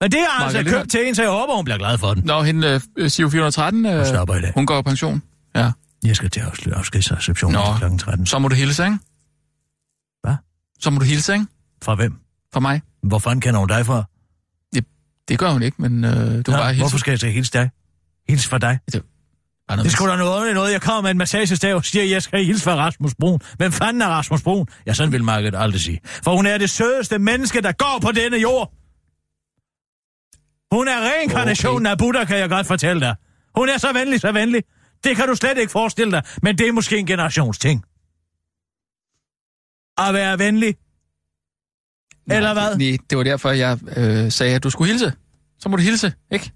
Men 0.00 0.12
det 0.12 0.20
har 0.28 0.44
altså 0.44 0.64
købt 0.64 0.90
til 0.90 1.08
en, 1.08 1.14
så 1.14 1.22
jeg 1.22 1.30
håber, 1.30 1.56
hun 1.56 1.64
bliver 1.64 1.78
glad 1.78 1.98
for 1.98 2.14
den. 2.14 2.24
Nå, 2.24 2.42
hende 2.42 2.80
øh, 2.98 3.10
Siv 3.10 3.30
413, 3.30 3.86
øh, 3.86 3.96
Hun 3.96 4.06
stopper 4.06 4.34
i 4.34 4.40
dag. 4.40 4.52
hun 4.54 4.66
går 4.66 4.82
på 4.82 4.88
pension. 4.88 5.22
Ja. 5.56 5.70
Jeg 6.04 6.16
skal 6.16 6.30
til 6.30 6.40
afslutte 6.40 6.78
afskedsreceptionen 6.78 7.60
kl. 7.78 7.98
13. 7.98 8.26
Så 8.26 8.38
må 8.38 8.48
du 8.48 8.54
hilse, 8.54 8.84
ikke? 8.84 8.98
Hvad? 10.22 10.34
Så 10.80 10.90
må 10.90 10.98
du 10.98 11.04
hilse, 11.04 11.32
ikke? 11.32 11.46
Fra 11.82 11.94
hvem? 11.94 12.14
For 12.52 12.60
mig. 12.60 12.82
Hvor 13.02 13.18
fanden 13.18 13.40
kender 13.40 13.60
hun 13.60 13.68
dig 13.68 13.86
fra? 13.86 14.04
Det 15.28 15.38
gør 15.38 15.50
hun 15.50 15.62
ikke, 15.62 15.82
men 15.82 16.04
øh, 16.04 16.10
du 16.12 16.16
Nå, 16.50 16.56
bare 16.56 16.66
hilse. 16.66 16.82
Hvorfor 16.82 16.98
skal 16.98 17.10
jeg 17.12 17.18
så 17.18 17.26
hilse 17.26 17.52
dig? 17.52 17.70
Hils 18.28 18.46
for 18.46 18.58
dig. 18.58 18.78
Det 18.92 19.02
noget, 19.68 19.92
skulle 19.92 20.12
da 20.12 20.16
noget 20.16 20.54
noget. 20.54 20.72
Jeg 20.72 20.80
kommer 20.80 21.02
med 21.02 21.10
en 21.10 21.18
massagestav 21.18 21.76
og 21.76 21.84
siger, 21.84 22.02
at 22.02 22.10
jeg 22.10 22.22
skal 22.22 22.44
hilse 22.44 22.64
fra 22.64 22.76
Rasmus 22.76 23.14
Brun. 23.14 23.40
Hvem 23.56 23.72
fanden 23.72 24.02
er 24.02 24.06
Rasmus 24.06 24.42
Brun? 24.42 24.66
Ja, 24.86 24.94
sådan 24.94 25.12
vil 25.12 25.24
Margaret 25.24 25.54
aldrig 25.56 25.80
sige. 25.80 26.00
For 26.04 26.36
hun 26.36 26.46
er 26.46 26.58
det 26.58 26.70
sødeste 26.70 27.18
menneske, 27.18 27.60
der 27.60 27.72
går 27.72 27.98
på 28.02 28.12
denne 28.12 28.36
jord. 28.36 28.72
Hun 30.74 30.88
er 30.88 31.00
reinkarnationen 31.10 31.86
okay. 31.86 31.90
af 31.90 31.98
Buddha, 31.98 32.24
kan 32.24 32.38
jeg 32.38 32.48
godt 32.48 32.66
fortælle 32.66 33.00
dig. 33.00 33.14
Hun 33.56 33.68
er 33.68 33.78
så 33.78 33.92
venlig, 33.92 34.20
så 34.20 34.32
venlig. 34.32 34.62
Det 35.04 35.16
kan 35.16 35.28
du 35.28 35.34
slet 35.34 35.58
ikke 35.58 35.72
forestille 35.72 36.12
dig, 36.12 36.22
men 36.42 36.58
det 36.58 36.68
er 36.68 36.72
måske 36.72 36.98
en 36.98 37.06
generationsting. 37.06 37.84
At 39.98 40.14
være 40.14 40.38
venlig. 40.38 40.74
Nej, 42.26 42.36
Eller 42.36 42.52
hvad? 42.52 42.76
Nej, 42.76 42.96
det 43.10 43.18
var 43.18 43.24
derfor, 43.24 43.50
jeg 43.50 43.78
øh, 43.96 44.32
sagde, 44.32 44.54
at 44.54 44.62
du 44.64 44.70
skulle 44.70 44.90
hilse. 44.90 45.12
Så 45.58 45.68
må 45.68 45.76
du 45.76 45.82
hilse, 45.82 46.12
ikke? 46.30 46.52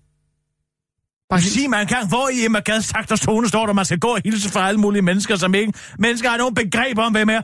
Bare 1.31 1.41
hilse. 1.41 1.61
Sig 1.61 1.71
mig 1.71 1.83
engang, 1.83 2.09
hvor 2.09 2.29
i 2.29 2.45
Emma 2.45 2.61
Gads 2.61 2.89
takters 2.89 3.21
tone 3.21 3.49
står 3.49 3.67
der, 3.67 3.73
man 3.73 3.85
skal 3.85 3.99
gå 3.99 4.09
og 4.09 4.21
hilse 4.25 4.49
fra 4.51 4.69
alle 4.69 4.81
mulige 4.81 5.03
mennesker, 5.03 5.37
som 5.37 5.55
ikke 5.55 5.73
mennesker 5.99 6.31
har 6.31 6.37
nogen 6.37 6.55
begreb 6.55 6.99
om, 6.99 7.13
hvem 7.13 7.29
er. 7.29 7.43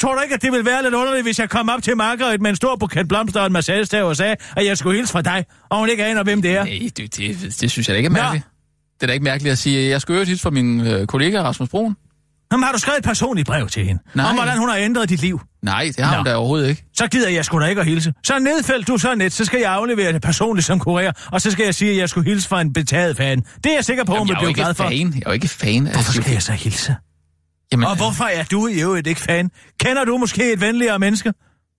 Tror 0.00 0.14
du 0.14 0.20
ikke, 0.20 0.34
at 0.34 0.42
det 0.42 0.52
ville 0.52 0.66
være 0.66 0.82
lidt 0.82 0.94
underligt, 0.94 1.24
hvis 1.24 1.38
jeg 1.38 1.50
kom 1.50 1.68
op 1.68 1.82
til 1.82 1.96
Margaret 1.96 2.40
med 2.40 2.50
en 2.50 2.56
stor 2.56 2.76
buket 2.76 3.08
blomster 3.08 3.40
og 3.40 3.46
en 3.46 3.52
massagestav 3.52 4.04
og 4.08 4.16
sagde, 4.16 4.36
at 4.56 4.66
jeg 4.66 4.78
skulle 4.78 4.96
hilse 4.96 5.12
fra 5.12 5.22
dig, 5.22 5.44
og 5.70 5.78
hun 5.78 5.88
ikke 5.88 6.04
aner, 6.04 6.22
hvem 6.22 6.42
det 6.42 6.56
er? 6.56 6.64
Nej, 6.64 6.78
det, 6.96 7.16
det, 7.16 7.56
det 7.60 7.70
synes 7.70 7.88
jeg 7.88 7.94
da 7.94 7.96
ikke 7.96 8.06
er 8.06 8.10
Nå. 8.10 8.14
mærkeligt. 8.14 8.46
Det 8.94 9.02
er 9.02 9.06
da 9.06 9.12
ikke 9.12 9.24
mærkeligt 9.24 9.52
at 9.52 9.58
sige, 9.58 9.84
at 9.84 9.90
jeg 9.90 10.00
skal 10.00 10.12
øvrigt 10.12 10.28
hilse 10.28 10.42
fra 10.42 10.50
min 10.50 10.80
øh, 10.86 11.06
kollega 11.06 11.42
Rasmus 11.42 11.68
Broen. 11.68 11.96
Jamen, 12.52 12.64
har 12.64 12.72
du 12.72 12.78
skrevet 12.78 12.98
et 12.98 13.04
personligt 13.04 13.46
brev 13.46 13.68
til 13.68 13.84
hende? 13.86 14.02
Nej. 14.14 14.26
Om 14.30 14.34
hvordan 14.36 14.58
hun 14.58 14.68
har 14.68 14.76
ændret 14.76 15.08
dit 15.08 15.20
liv? 15.20 15.40
Nej, 15.62 15.90
det 15.96 16.04
har 16.04 16.10
Nå. 16.12 16.16
hun 16.16 16.26
da 16.26 16.34
overhovedet 16.34 16.68
ikke. 16.68 16.84
Så 16.96 17.06
gider 17.06 17.28
jeg 17.28 17.44
sgu 17.44 17.60
da 17.60 17.66
ikke 17.66 17.80
at 17.80 17.86
hilse. 17.86 18.12
Så 18.24 18.38
nedfældt 18.38 18.88
du 18.88 18.98
så 18.98 19.14
net, 19.14 19.32
så 19.32 19.44
skal 19.44 19.60
jeg 19.60 19.72
aflevere 19.72 20.12
det 20.12 20.22
personligt 20.22 20.66
som 20.66 20.80
kurér, 20.88 21.28
og 21.32 21.40
så 21.40 21.50
skal 21.50 21.64
jeg 21.64 21.74
sige, 21.74 21.90
at 21.90 21.96
jeg 21.96 22.08
skulle 22.08 22.30
hilse 22.30 22.48
fra 22.48 22.60
en 22.60 22.72
betaget 22.72 23.16
fan. 23.16 23.40
Det 23.40 23.66
er 23.66 23.74
jeg 23.74 23.84
sikker 23.84 24.04
på, 24.04 24.12
hun 24.12 24.18
Jamen, 24.18 24.28
vil 24.28 24.34
er 24.34 24.40
jo 24.40 24.44
blive 24.52 24.54
glad 24.64 24.74
for. 24.74 24.84
fan. 24.84 24.92
Jeg 25.14 25.16
er 25.16 25.20
jo 25.26 25.32
ikke 25.32 25.48
fan 25.48 25.86
af 25.86 25.92
Hvorfor 25.92 26.12
skal 26.12 26.32
jeg 26.32 26.42
så 26.42 26.52
hilse? 26.52 26.94
Jamen, 27.72 27.86
Og 27.86 27.96
hvorfor 27.96 28.24
er 28.24 28.44
du 28.44 28.66
i 28.66 28.80
øvrigt 28.82 29.06
ikke 29.06 29.20
fan? 29.20 29.50
Kender 29.80 30.04
du 30.04 30.18
måske 30.18 30.52
et 30.52 30.60
venligere 30.60 30.98
menneske? 30.98 31.32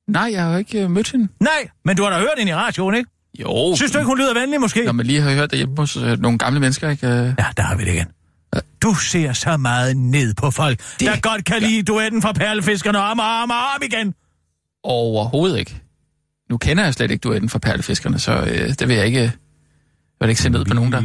Nej, 0.08 0.30
jeg 0.32 0.44
har 0.44 0.52
jo 0.52 0.58
ikke 0.58 0.84
øh, 0.84 0.92
mødt 0.92 1.12
hende. 1.12 1.28
Nej, 1.40 1.68
men 1.86 1.98
du 1.98 2.04
har 2.04 2.10
da 2.10 2.20
hørt 2.20 2.34
hende 2.38 2.52
i 2.52 2.56
radioen, 2.56 2.96
ikke? 2.96 3.10
Jo. 3.40 3.76
Synes 3.76 3.92
du 3.92 3.98
ikke, 3.98 4.08
hun 4.08 4.18
lyder 4.18 4.34
venlig 4.34 4.60
måske? 4.62 4.84
Når 4.86 4.92
man 4.92 5.06
lige 5.06 5.22
har 5.22 5.32
hørt 5.32 5.52
det 5.52 5.58
hjemme 5.60 5.76
hos 5.78 5.98
øh, 5.98 6.20
nogle 6.20 6.38
gamle 6.38 6.60
mennesker, 6.60 6.90
ikke? 6.90 7.08
Øh, 7.08 7.14
Ja, 7.14 7.46
der 7.58 7.64
har 7.64 7.76
vi 7.76 7.86
det 7.86 7.94
igen. 7.94 8.06
Du 8.82 8.94
ser 8.94 9.34
så 9.34 9.58
meget 9.58 9.98
ned 9.98 10.34
på 10.34 10.52
folk, 10.52 10.80
det... 11.00 11.08
der 11.08 11.20
godt 11.20 11.46
kan 11.46 11.62
lide 11.62 11.84
duetten 11.84 12.22
fra 12.22 12.32
perlefiskerne 12.32 13.00
om 13.00 13.20
og 13.20 13.42
om 13.44 13.50
og 13.52 13.58
om 13.76 13.82
igen. 13.84 14.14
Overhovedet 14.84 15.60
ikke. 15.60 15.82
Nu 16.50 16.58
kender 16.58 16.84
jeg 16.84 16.94
slet 16.94 17.12
ikke 17.12 17.22
duetten 17.22 17.50
fra 17.50 17.60
perlefiskerne, 17.60 18.20
så 18.20 18.32
øh, 18.32 18.70
det 18.80 18.88
vil 18.88 18.96
jeg 18.96 19.06
ikke, 19.06 19.32
jeg 20.20 20.28
vil 20.28 20.30
ikke 20.30 20.42
se 20.42 20.50
ned 20.50 20.66
på 20.66 20.74
nogen 20.74 20.92
der. 20.92 21.00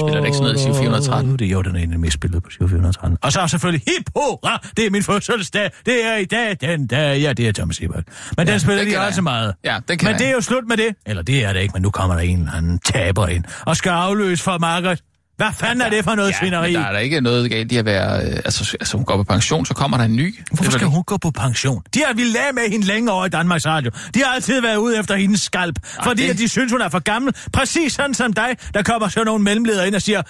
Spiller 0.00 0.20
det 0.20 0.26
ikke 0.26 0.36
sådan 0.36 0.44
noget 0.44 0.60
i 0.60 0.62
Siv 0.62 0.74
413? 0.74 1.38
Det 1.38 1.48
gjorde 1.48 1.68
den 1.68 1.76
ene 1.76 1.98
mest 1.98 2.14
spillet 2.14 2.42
på 2.42 2.50
Siv 2.50 2.68
413. 2.68 3.18
Og 3.22 3.32
så 3.32 3.46
selvfølgelig 3.46 3.84
hip 3.86 4.10
hurra, 4.14 4.68
det 4.76 4.86
er 4.86 4.90
min 4.90 5.02
fødselsdag, 5.02 5.70
det 5.86 6.04
er 6.06 6.16
i 6.16 6.24
dag, 6.24 6.56
den 6.60 6.86
dag, 6.86 7.20
ja, 7.20 7.32
det 7.32 7.48
er 7.48 7.52
Thomas 7.52 7.78
Hebert. 7.78 8.04
Men 8.36 8.46
ja, 8.46 8.52
den 8.52 8.60
spiller 8.60 8.84
den 8.84 8.92
de 8.92 9.00
jeg. 9.00 9.22
meget. 9.22 9.54
Ja, 9.64 9.78
den 9.88 9.98
kender 9.98 10.12
Men 10.12 10.18
det 10.20 10.28
er 10.28 10.32
jo 10.32 10.40
slut 10.40 10.68
med 10.68 10.76
det. 10.76 10.94
Eller 11.06 11.22
det 11.22 11.44
er 11.44 11.52
det 11.52 11.60
ikke, 11.60 11.72
men 11.72 11.82
nu 11.82 11.90
kommer 11.90 12.14
der 12.14 12.22
en 12.22 12.38
eller 12.38 12.52
anden 12.52 12.78
taber 12.78 13.26
ind 13.26 13.44
og 13.66 13.76
skal 13.76 13.90
afløse 13.90 14.42
for 14.42 14.58
Margaret. 14.58 15.02
Hvad 15.40 15.52
fanden 15.58 15.80
er 15.80 15.90
det 15.90 16.04
for 16.04 16.14
noget 16.14 16.30
Ja, 16.30 16.38
svineri? 16.40 16.72
der 16.72 16.80
er 16.80 16.92
da 16.92 16.98
ikke 16.98 17.20
noget 17.20 17.50
galt 17.50 17.72
i 17.72 17.76
at 17.76 17.84
være... 17.84 18.24
Øh, 18.26 18.36
altså, 18.44 18.76
altså, 18.80 18.96
hun 18.96 19.04
går 19.06 19.16
på 19.16 19.22
pension, 19.24 19.66
så 19.66 19.74
kommer 19.74 19.96
der 19.96 20.04
en 20.04 20.16
ny. 20.16 20.38
Hvorfor 20.52 20.70
skal 20.70 20.86
hun 20.86 21.02
gå 21.02 21.16
på 21.16 21.30
pension? 21.30 21.82
De 21.94 22.02
har 22.06 22.14
vildt 22.14 22.36
af 22.36 22.54
med 22.54 22.62
hende 22.70 22.86
længe 22.86 23.12
over 23.12 23.26
i 23.26 23.28
Danmarks 23.28 23.66
Radio. 23.66 23.90
De 24.14 24.18
har 24.22 24.34
altid 24.34 24.60
været 24.60 24.76
ude 24.76 24.98
efter 24.98 25.16
hendes 25.16 25.40
skalp, 25.42 25.78
fordi 26.04 26.22
det- 26.22 26.30
at 26.30 26.38
de 26.38 26.48
synes, 26.48 26.72
hun 26.72 26.80
er 26.80 26.88
for 26.88 26.98
gammel. 26.98 27.34
Præcis 27.52 27.92
sådan 27.92 28.14
som 28.14 28.32
dig, 28.32 28.56
der 28.74 28.82
kommer 28.82 29.08
så 29.08 29.24
nogle 29.24 29.44
mellemledere 29.44 29.86
ind 29.86 29.94
og 29.94 30.02
siger, 30.02 30.22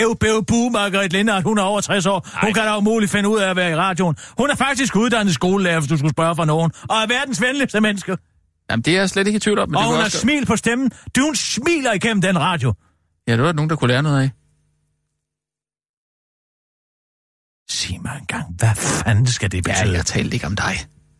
Ev, 0.00 0.16
bæv, 0.20 0.44
bu, 0.44 0.68
Margaret 0.72 1.12
Lindhardt, 1.12 1.44
hun 1.44 1.58
er 1.58 1.62
over 1.62 1.80
60 1.80 2.06
år. 2.06 2.28
Hun 2.44 2.52
kan 2.52 2.62
da 2.62 2.76
umuligt 2.76 3.12
finde 3.12 3.28
ud 3.28 3.38
af 3.38 3.50
at 3.50 3.56
være 3.56 3.70
i 3.70 3.74
radioen. 3.76 4.16
Hun 4.38 4.50
er 4.50 4.54
faktisk 4.56 4.96
uddannet 4.96 5.34
skolelærer, 5.34 5.78
hvis 5.80 5.88
du 5.88 5.96
skulle 5.96 6.12
spørge 6.12 6.36
for 6.36 6.44
nogen. 6.44 6.70
Og 6.88 6.96
er 6.96 7.06
verdens 7.06 7.40
venligste 7.42 7.80
menneske. 7.80 8.16
Jamen, 8.70 8.82
det 8.82 8.94
er 8.94 8.98
jeg 9.00 9.10
slet 9.10 9.26
ikke 9.26 9.36
i 9.36 9.40
tvivl 9.40 9.58
om. 9.58 9.68
Men 9.68 9.76
Og 9.76 9.82
det 9.82 9.88
hun 9.88 9.96
har 9.96 10.04
også... 10.04 10.18
smil 10.18 10.46
på 10.46 10.56
stemmen. 10.56 10.90
Du, 11.16 11.20
hun 11.24 11.34
smiler 11.36 11.92
igennem 11.92 12.20
den 12.22 12.38
radio. 12.40 12.74
Ja, 13.28 13.32
det 13.32 13.40
var 13.40 13.46
der 13.46 13.52
nogen, 13.52 13.70
der 13.70 13.76
kunne 13.76 13.88
lære 13.88 14.02
noget 14.02 14.22
af. 14.22 14.30
Sig 17.72 17.98
mig 18.02 18.16
engang, 18.20 18.44
hvad 18.58 18.74
fanden 18.74 19.26
skal 19.26 19.52
det 19.52 19.66
Ja, 19.68 19.72
betyde? 19.72 19.96
jeg 19.96 20.06
talte 20.06 20.34
ikke 20.34 20.46
om 20.46 20.56
dig. 20.56 20.74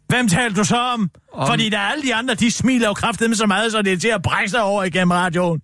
Hvem 0.09 0.29
taler 0.29 0.55
du 0.55 0.65
så 0.65 0.77
om? 0.77 1.11
Om- 1.33 1.47
Fordi 1.49 1.69
der 1.69 1.79
er 1.79 1.83
alle 1.83 2.03
de 2.03 2.15
andre, 2.15 2.35
de 2.35 2.51
smiler 2.51 2.89
jo 2.89 2.95
kraftedeme 2.95 3.37
så 3.37 3.47
meget, 3.47 3.73
så 3.73 3.83
det 3.83 3.93
er 3.93 3.97
til 3.99 4.09
at 4.09 4.23
brække 4.23 4.51
sig 4.51 4.63
over 4.63 4.85
igennem 4.85 5.11
radioen. 5.11 5.61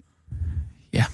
Ja. 0.93 1.05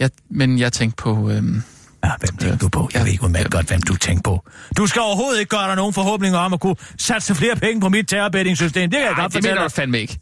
Jeg, 0.00 0.10
men 0.30 0.58
jeg 0.58 0.72
tænkte 0.72 0.96
på... 0.96 1.30
Øhm, 1.30 1.62
Ja, 2.04 2.10
hvem 2.20 2.36
tænker 2.36 2.56
du 2.56 2.68
på? 2.68 2.90
Jeg 2.94 3.04
ved 3.04 3.08
ikke 3.12 3.24
udmærket 3.24 3.50
godt, 3.52 3.68
hvem 3.68 3.82
du 3.82 3.96
tænker 3.96 4.22
på. 4.22 4.44
Du 4.76 4.86
skal 4.86 5.02
overhovedet 5.02 5.40
ikke 5.40 5.48
gøre 5.56 5.66
dig 5.68 5.76
nogen 5.76 5.92
forhåbninger 5.94 6.38
om 6.38 6.52
at 6.52 6.60
kunne 6.60 6.76
satse 6.98 7.34
flere 7.34 7.56
penge 7.56 7.80
på 7.80 7.88
mit 7.88 8.08
terrorbettingssystem. 8.08 8.90
Det 8.90 8.96
kan 8.98 9.06
jeg 9.06 9.12
nej, 9.14 9.22
godt 9.22 9.32
det 9.32 9.42
mener 9.42 9.54
fortælle 9.54 9.62
dig. 9.68 9.72
fandme 9.72 10.00
ikke. 10.00 10.18